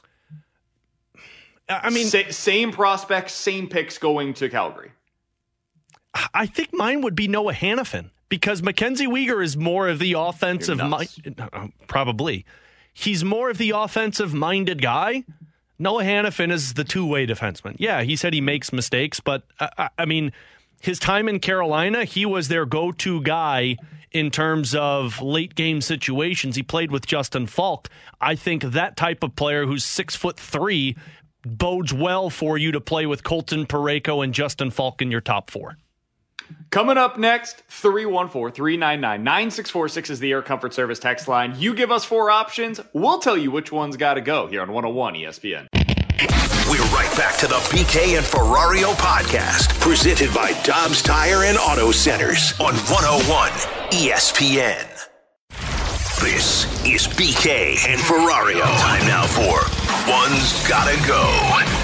[1.69, 4.91] I mean, Sa- same prospects, same picks going to Calgary.
[6.33, 10.77] I think mine would be Noah Hanifin because Mackenzie Weegar is more of the offensive
[10.77, 11.09] You're mind.
[11.25, 11.39] nuts.
[11.39, 12.45] Uh, uh, probably.
[12.93, 15.25] He's more of the offensive minded guy.
[15.77, 17.75] Noah Hanifin is the two way defenseman.
[17.77, 20.31] Yeah, he said he makes mistakes, but uh, I, I mean,
[20.79, 23.75] his time in Carolina, he was their go to guy
[24.11, 26.55] in terms of late game situations.
[26.55, 27.89] He played with Justin Faulk.
[28.21, 30.95] I think that type of player who's six foot three
[31.45, 35.51] bodes well for you to play with Colton Parayko and Justin Faulk in your top
[35.51, 35.75] four.
[36.69, 41.53] Coming up next, 314 399 9646 is the Air Comfort Service text line.
[41.57, 44.71] You give us four options, we'll tell you which one's got to go here on
[44.71, 45.67] 101 ESPN.
[46.69, 51.91] We're right back to the BK and Ferrario podcast, presented by Dobbs Tire and Auto
[51.91, 53.51] Centers on 101
[53.91, 54.90] ESPN.
[56.21, 58.61] This is BK and Ferrario.
[58.77, 59.65] Time now for
[60.07, 61.25] One's Gotta Go.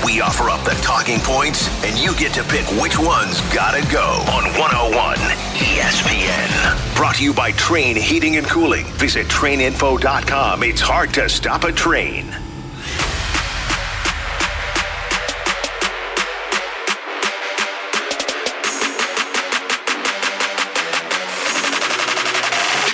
[0.05, 4.21] We offer up the talking points, and you get to pick which one's gotta go
[4.31, 5.17] on 101
[5.57, 6.95] ESPN.
[6.95, 8.85] Brought to you by Trane Heating and Cooling.
[8.97, 10.61] Visit traininfo.com.
[10.61, 12.31] It's hard to stop a train.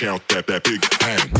[0.04, 1.30] Count that, that big bang.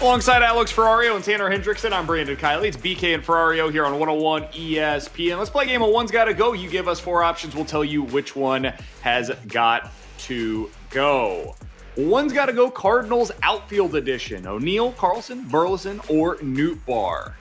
[0.00, 2.66] Alongside Alex Ferrario and Tanner Hendrickson, I'm Brandon Kiley.
[2.66, 5.38] It's BK and Ferrario here on 101 ESPN.
[5.38, 6.54] Let's play a game of One's Gotta Go.
[6.54, 7.54] You give us four options.
[7.54, 8.64] We'll tell you which one
[9.02, 9.92] has got
[10.22, 11.54] to go.
[11.96, 14.44] One's Gotta Go Cardinals Outfield Edition.
[14.44, 17.34] O'Neill, Carlson, Burleson, or Nootbaar.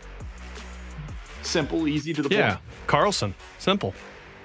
[1.42, 2.62] Simple, easy to the Yeah, point.
[2.86, 3.34] Carlson.
[3.58, 3.96] Simple.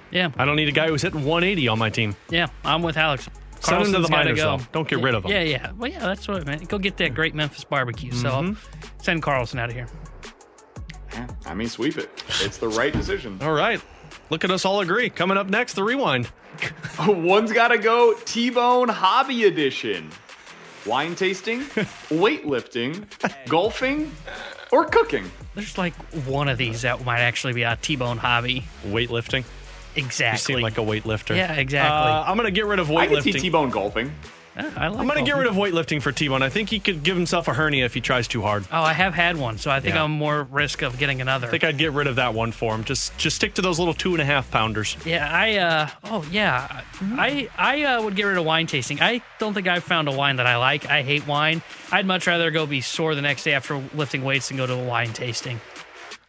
[0.09, 0.31] Yeah.
[0.37, 2.15] I don't need a guy who's hitting 180 on my team.
[2.31, 3.29] Yeah, I'm with Alex.
[3.63, 4.57] Send him to the Carlson's gotta go.
[4.57, 4.67] though.
[4.73, 5.31] Don't get rid of him.
[5.31, 5.71] Yeah, yeah.
[5.77, 6.67] Well, yeah, that's what I meant.
[6.67, 8.11] Go get that great Memphis barbecue.
[8.11, 8.57] So Mhm.
[9.01, 9.87] send Carlson out of here.
[11.45, 12.09] I mean, sweep it.
[12.41, 13.37] It's the right decision.
[13.41, 13.79] All right.
[14.29, 15.09] Look at us all agree.
[15.09, 16.29] Coming up next, the rewind.
[17.07, 20.09] One's Gotta Go T-Bone Hobby Edition.
[20.85, 21.61] Wine tasting,
[22.09, 23.05] weightlifting,
[23.47, 24.11] golfing,
[24.71, 25.29] or cooking.
[25.55, 25.93] There's like
[26.25, 28.65] one of these that might actually be a T-bone hobby.
[28.87, 29.45] Weightlifting.
[29.95, 30.53] Exactly.
[30.53, 31.35] You seem like a weightlifter.
[31.35, 32.11] Yeah, exactly.
[32.11, 32.97] Uh, I'm going to get rid of weightlifting.
[33.19, 33.31] I can see.
[33.33, 34.11] T-Bone golfing.
[34.55, 36.43] I like I'm going to get rid of weightlifting for T-Bone.
[36.43, 38.67] I think he could give himself a hernia if he tries too hard.
[38.71, 40.03] Oh, I have had one, so I think Yeah.
[40.03, 41.47] I'm more risk of getting another.
[41.47, 42.83] I think I'd get rid of that one for him.
[42.83, 44.95] Just just stick to those little two and a half pounders.
[45.07, 46.81] Yeah, I uh oh yeah.
[47.01, 49.01] I I uh, would get rid of wine tasting.
[49.01, 50.87] I don't think I've found a wine that I like.
[50.87, 51.63] I hate wine.
[51.91, 54.73] I'd much rather go be sore the next day after lifting weights than go to
[54.73, 55.59] a wine tasting.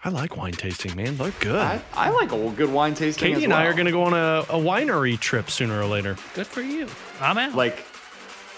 [0.05, 1.17] I like wine tasting, man.
[1.17, 1.57] They're good.
[1.61, 3.23] I, I like a good wine tasting.
[3.29, 5.87] Katie as and I are going to go on a, a winery trip sooner or
[5.87, 6.17] later.
[6.35, 6.89] Good for you.
[7.21, 7.55] I'm out.
[7.55, 7.87] like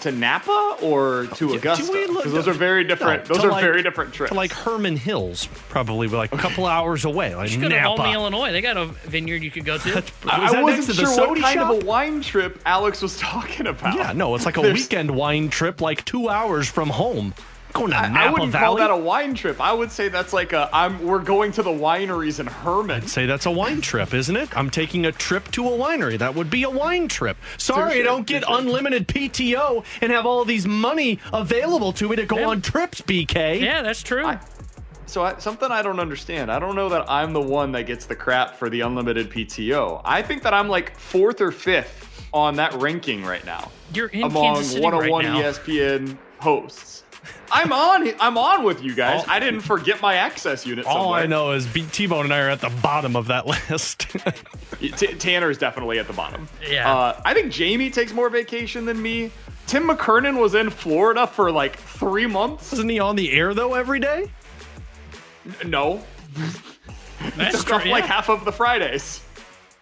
[0.01, 3.29] to Napa or to Augusta we look- because those are very different.
[3.29, 4.29] No, those are like- very different trips.
[4.31, 7.33] To like Hermann Hills, probably like a couple hours away.
[7.33, 7.89] Like You could have Napa.
[8.01, 8.51] Albany, Illinois.
[8.51, 9.89] They got a vineyard you could go to.
[9.97, 11.73] Is I, I wasn't to sure what Sodi kind shop?
[11.75, 13.95] of a wine trip Alex was talking about.
[13.95, 17.33] Yeah, no, it's like a There's- weekend wine trip, like two hours from home.
[17.77, 18.65] Going to I, Napa I wouldn't Valley.
[18.65, 19.61] call that a wine trip.
[19.61, 23.03] I would say that's like a I'm we're going to the wineries in Hermann.
[23.03, 24.55] I'd say that's a wine trip, isn't it?
[24.57, 26.17] I'm taking a trip to a winery.
[26.17, 27.37] That would be a wine trip.
[27.57, 28.57] Sorry, I don't get touche.
[28.59, 33.61] unlimited PTO and have all these money available to me to go on trips, BK.
[33.61, 34.25] Yeah, that's true.
[34.25, 34.39] I-
[35.05, 36.51] So I, something I don't understand.
[36.51, 40.01] I don't know that I'm the one that gets the crap for the unlimited PTO.
[40.03, 44.23] I think that I'm like fourth or fifth on that ranking right now You're in
[44.23, 45.41] among Kansas City 101 right now.
[45.49, 47.03] ESPN oh hosts.
[47.51, 48.11] I'm on.
[48.19, 49.21] I'm on with you guys.
[49.23, 50.85] All- I didn't forget my access unit.
[50.85, 51.13] All.
[51.13, 53.99] I know is B- T-Bone and I are at the bottom of that list.
[54.09, 54.19] T-
[54.81, 56.47] is definitely at the bottom.
[56.69, 56.91] Yeah.
[56.93, 59.31] Uh, I think Jamie takes more vacation than me.
[59.65, 62.73] Tim McKernan was in Florida for like three months.
[62.73, 64.29] Isn't he on the air though every day?
[65.63, 66.03] N- No.
[67.35, 67.91] That's Took off true.
[67.91, 69.21] like half of the Fridays.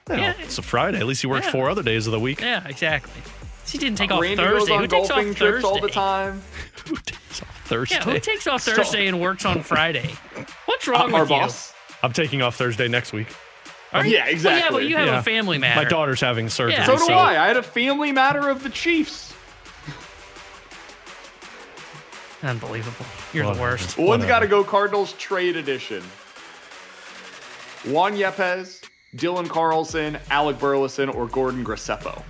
[0.08, 0.34] Well, Yeah.
[0.40, 1.00] it's a Friday.
[1.00, 1.52] At least he worked Yeah.
[1.52, 2.42] four other days of the week.
[2.42, 3.22] yeah, exactly.
[3.68, 4.58] He didn't take off Randy Thursday.
[4.58, 6.42] goes on Who takes golfing off trips all the time.
[6.88, 7.96] Who takes off Thursday?
[7.96, 10.14] Yeah, who takes off Thursday and works on Friday?
[10.66, 11.36] What's wrong uh, Our with you?
[11.38, 11.74] boss.
[12.04, 13.28] I'm taking off Thursday next week.
[13.94, 14.84] Are you- Yeah, Well, yeah, exactly.
[14.84, 15.20] but you have Yeah.
[15.20, 15.82] a family matter.
[15.82, 16.74] My daughter's having surgery.
[16.74, 16.86] Yeah.
[16.98, 17.44] So do I.
[17.44, 19.34] I had a family matter of the Chiefs.
[22.44, 23.06] Unbelievable.
[23.34, 23.98] You're Well, the worst.
[23.98, 24.28] One's Whatever.
[24.28, 26.04] got to go Cardinals trade edition.
[27.86, 28.84] Juan Yepez,
[29.16, 32.22] Dylan Carlson, Alec Burleson, or Gordon Graceffo.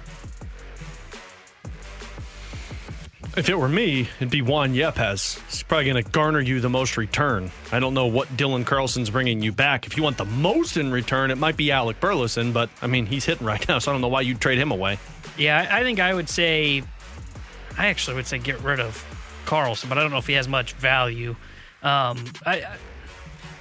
[3.37, 5.41] If it were me, it'd be Juan Yepez.
[5.49, 7.51] He's probably going to garner you the most return.
[7.69, 9.85] I don't know what Dylan Carlson's bringing you back.
[9.85, 13.05] If you want the most in return, it might be Alec Burleson, but I mean,
[13.05, 14.99] he's hitting right now, so I don't know why you'd trade him away.
[15.37, 16.81] Yeah, I think I would say,
[17.77, 19.03] I actually would say get rid of
[19.45, 21.35] Carlson, but I don't know if he has much value.
[21.83, 22.65] Um, I,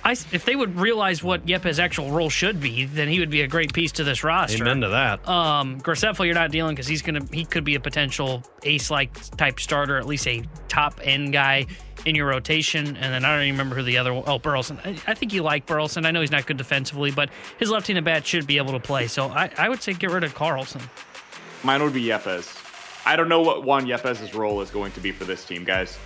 [0.05, 3.31] I- I, if they would realize what Yepez' actual role should be, then he would
[3.31, 4.62] be a great piece to this roster.
[4.62, 5.26] Amen to that.
[5.28, 9.12] Um, Graceffo, you're not dealing because he's gonna he could be a potential ace like
[9.36, 11.66] type starter, at least a top end guy
[12.05, 12.86] in your rotation.
[12.97, 14.78] And then I don't even remember who the other oh Burleson.
[14.85, 16.05] I, I think you like Burleson.
[16.06, 19.06] I know he's not good defensively, but his left-handed bat should be able to play.
[19.06, 20.82] So I, I would say get rid of Carlson.
[21.62, 22.60] Mine would be Yepez.
[23.06, 25.98] I don't know what Juan Yepez' role is going to be for this team, guys.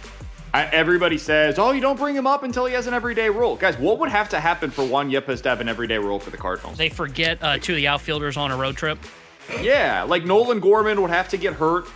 [0.55, 3.57] I, everybody says, oh, you don't bring him up until he has an everyday role.
[3.57, 6.31] Guys, what would have to happen for Juan Yepez to have an everyday role for
[6.31, 6.79] the Cardinals?
[6.79, 8.99] They forget uh, two of the outfielders on a road trip.
[9.61, 11.87] Yeah, like Nolan Gorman would have to get hurt.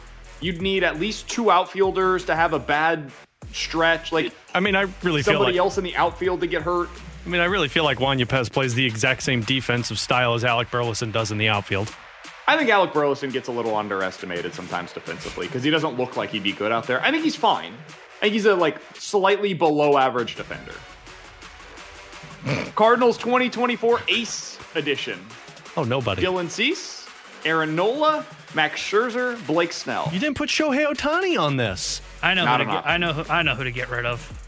[0.41, 3.11] You'd need at least two outfielders to have a bad
[3.53, 4.13] stretch.
[4.13, 6.89] Like I mean, I really feel somebody like else in the outfield to get hurt.
[7.25, 10.45] I mean, I really feel like Juan Yepez plays the exact same defensive style as
[10.45, 11.95] Alec Burleson does in the outfield.
[12.49, 16.31] I think Alec Burleson gets a little underestimated sometimes defensively because he doesn't look like
[16.31, 17.01] he'd be good out there.
[17.01, 17.75] I think he's fine.
[18.23, 20.73] I think he's a like slightly below average defender.
[22.77, 25.19] Cardinals 2024 Ace Edition.
[25.77, 26.23] Oh, nobody.
[26.23, 27.07] Dylan Cease,
[27.45, 28.25] Aaron Nola,
[28.55, 30.09] Max Scherzer, Blake Snell.
[30.13, 32.01] You didn't put Shohei Ohtani on this.
[32.23, 33.91] I know Not who to an get, I know who, I know who to get
[33.91, 34.39] rid of.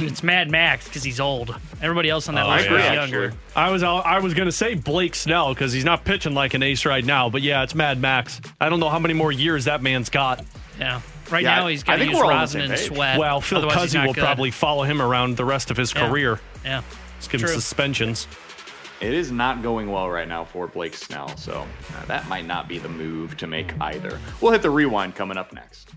[0.00, 1.54] it's Mad Max because he's old.
[1.80, 2.90] Everybody else on that Oh, list yeah.
[2.90, 3.32] is younger.
[3.56, 6.84] I was I was gonna say Blake Snell because he's not pitching like an ace
[6.84, 7.30] right now.
[7.30, 8.40] But yeah, it's Mad Max.
[8.60, 10.44] I don't know how many more years that man's got.
[10.78, 11.00] Yeah.
[11.30, 13.18] Right Yeah, now he's I got to think use we're all on rosin and sweat.
[13.18, 14.24] Well, Phil Otherwise, he's Cuzzy will good.
[14.24, 16.08] probably follow him around the rest of his Yeah.
[16.08, 16.40] career.
[16.64, 16.82] Yeah.
[17.18, 18.26] Just give him suspensions.
[19.00, 21.66] It is not going well right now for Blake Snell, so
[21.96, 24.18] uh, that might not be the move to make either.
[24.40, 25.90] We'll hit the rewind coming up next.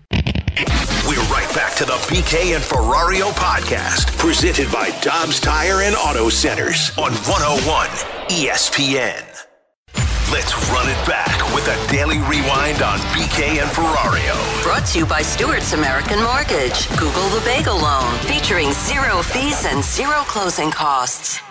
[1.06, 6.30] We're right back to the BK and Ferrario podcast, presented by Dobbs Tire and Auto
[6.30, 7.88] Centers on 101
[8.30, 9.33] ESPN.
[10.32, 14.34] Let's run it back with a daily rewind on BK and Ferrario.
[14.62, 16.88] Brought to you by Stewart's American Mortgage.
[16.96, 21.43] Google the Bagel Loan, featuring zero fees and zero closing costs.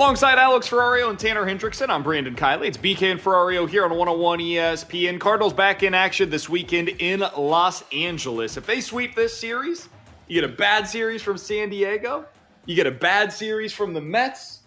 [0.00, 2.68] Alongside Alex Ferrario and Tanner Hendrickson, I'm Brandon Kiley.
[2.68, 5.20] It's BK and Ferrario here on 101 ESPN.
[5.20, 8.56] Cardinals back in action this weekend in Los Angeles.
[8.56, 9.90] If they sweep this series,
[10.26, 12.24] you get a bad series from San Diego,
[12.64, 14.60] you get a bad series from the Mets,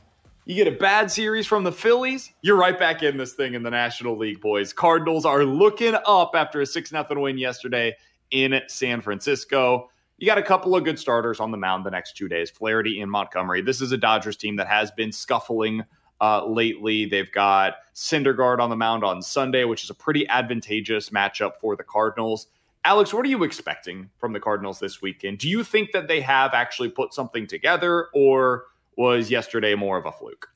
[0.45, 3.63] you get a bad series from the Phillies, you're right back in this thing in
[3.63, 4.71] the National League, boys.
[4.71, 7.97] Cardinals are looking up after a 6 0 win yesterday
[8.29, 9.89] in San Francisco.
[10.23, 13.01] You got a couple of good starters on the mound the next two days Flaherty
[13.01, 13.61] and Montgomery.
[13.61, 15.83] This is a Dodgers team that has been scuffling
[16.21, 17.03] uh, lately.
[17.03, 21.75] They've got Syndergaard on the mound on Sunday, which is a pretty advantageous matchup for
[21.75, 22.47] the Cardinals.
[22.85, 25.39] Alex, what are you expecting from the Cardinals this weekend?
[25.39, 28.63] Do you think that they have actually put something together, or
[28.95, 30.47] was yesterday more of a fluke?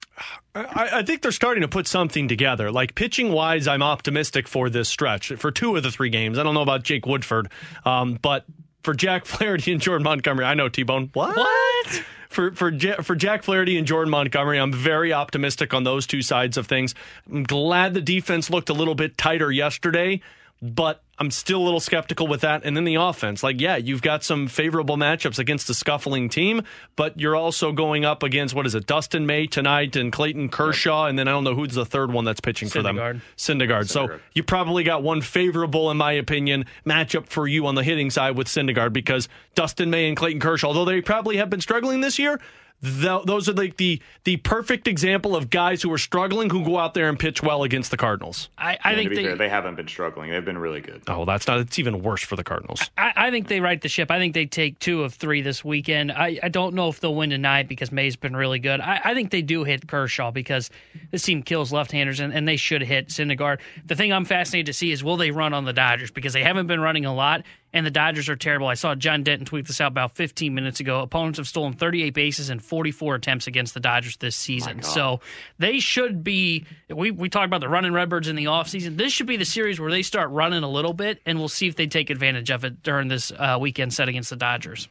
[0.55, 2.71] I, I think they're starting to put something together.
[2.71, 6.39] Like pitching wise, I'm optimistic for this stretch for two of the three games.
[6.39, 7.51] I don't know about Jake Woodford,
[7.83, 8.45] um, but
[8.87, 11.09] for Jack Flaherty and Jordan Montgomery, I know T Bone.
[11.11, 11.35] What?
[11.35, 12.03] What?
[12.29, 16.21] For for Ja- for Jack Flaherty and Jordan Montgomery, I'm very optimistic on those two
[16.21, 16.95] sides of things.
[17.29, 20.21] I'm glad the defense looked a little bit tighter yesterday,
[20.61, 22.61] but I'm still a little skeptical with that.
[22.63, 26.61] And then the offense, like, yeah, you've got some favorable matchups against a scuffling team,
[26.95, 31.05] but you're also going up against what is it, Dustin May tonight and Clayton Kershaw,
[31.07, 33.21] and then I don't know who's the third one that's pitching for them, Syndergaard.
[33.37, 33.89] Syndergaard.
[33.89, 38.11] So you probably got one favorable, in my opinion, matchup for you on the hitting
[38.11, 42.01] side with Syndergaard because Dustin May and Clayton Kershaw, although they probably have been struggling
[42.01, 42.39] this year.
[42.83, 46.77] Th- those are like the the perfect example of guys who are struggling who go
[46.77, 48.49] out there and pitch well against the Cardinals.
[48.57, 50.31] I, I Yeah, think they, fair, they haven't been struggling.
[50.31, 51.01] They've been really good.
[51.07, 51.59] Oh, that's not.
[51.59, 52.89] It's even worse for the Cardinals.
[52.97, 54.11] I, I think they right the ship.
[54.11, 56.11] I think they take two of three this weekend.
[56.11, 58.79] I, I don't know if they'll win tonight because May's been really good.
[58.81, 60.69] I, I think they do hit Kershaw because
[61.11, 63.59] this team kills left-handers and, and they should hit Syndergaard.
[63.85, 66.43] The thing I'm fascinated to see is will they run on the Dodgers because they
[66.43, 67.43] haven't been running a lot
[67.73, 68.67] and the Dodgers are terrible.
[68.67, 71.01] I saw John Denton tweet this out about 15 minutes ago.
[71.01, 74.83] Opponents have stolen 38 bases and 44 attempts against the Dodgers this season.
[74.83, 75.19] So
[75.59, 76.65] they should be.
[76.89, 78.97] We we talked about the running Redbirds in the offseason.
[78.97, 81.67] This should be the series where they start running a little bit, and we'll see
[81.67, 84.87] if they take advantage of it during this uh, weekend set against the Dodgers.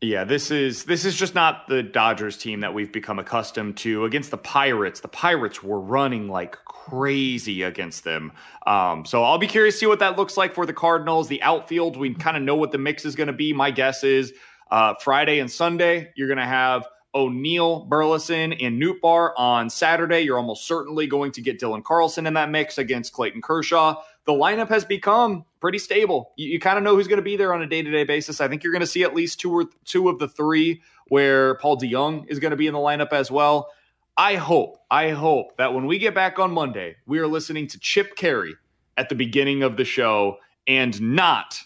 [0.00, 4.04] Yeah, this is this is just not the Dodgers team that we've become accustomed to.
[4.04, 8.32] Against the Pirates, the Pirates were running like crazy against them.
[8.66, 11.28] Um, so I'll be curious to see what that looks like for the Cardinals.
[11.28, 13.52] The outfield, we kind of know what the mix is going to be.
[13.54, 14.34] My guess is
[14.70, 20.22] uh, Friday and Sunday, you're going to have O'Neill, Burleson, and Nootbaar on Saturday.
[20.22, 24.02] You're almost certainly going to get Dylan Carlson in that mix against Clayton Kershaw.
[24.26, 26.32] The lineup has become pretty stable.
[26.36, 28.04] You, you kind of know who's going to be there on a day to day
[28.04, 28.40] basis.
[28.40, 31.54] I think you're going to see at least two or two of the three where
[31.56, 33.70] Paul DeJong is going to be in the lineup as well.
[34.16, 37.78] I hope, I hope that when we get back on Monday, we are listening to
[37.80, 38.52] Chip Caray
[38.96, 40.38] at the beginning of the show
[40.68, 41.60] and not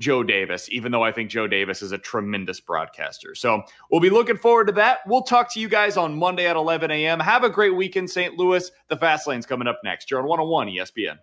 [0.00, 3.34] Joe Davis, even though I think Joe Davis is a tremendous broadcaster.
[3.34, 4.98] So we'll be looking forward to that.
[5.06, 7.20] We'll talk to you guys on Monday at 11 a.m.
[7.20, 8.36] Have a great weekend, St.
[8.36, 8.70] Louis.
[8.88, 10.10] The Fast Lane's coming up next.
[10.10, 11.18] You're on 101 ESPN.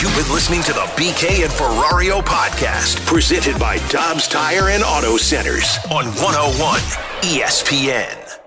[0.00, 5.16] You've been listening to the BK and Ferrario podcast, presented by Dobbs Tire and Auto
[5.16, 6.80] Centers on 101
[7.22, 8.43] ESPN.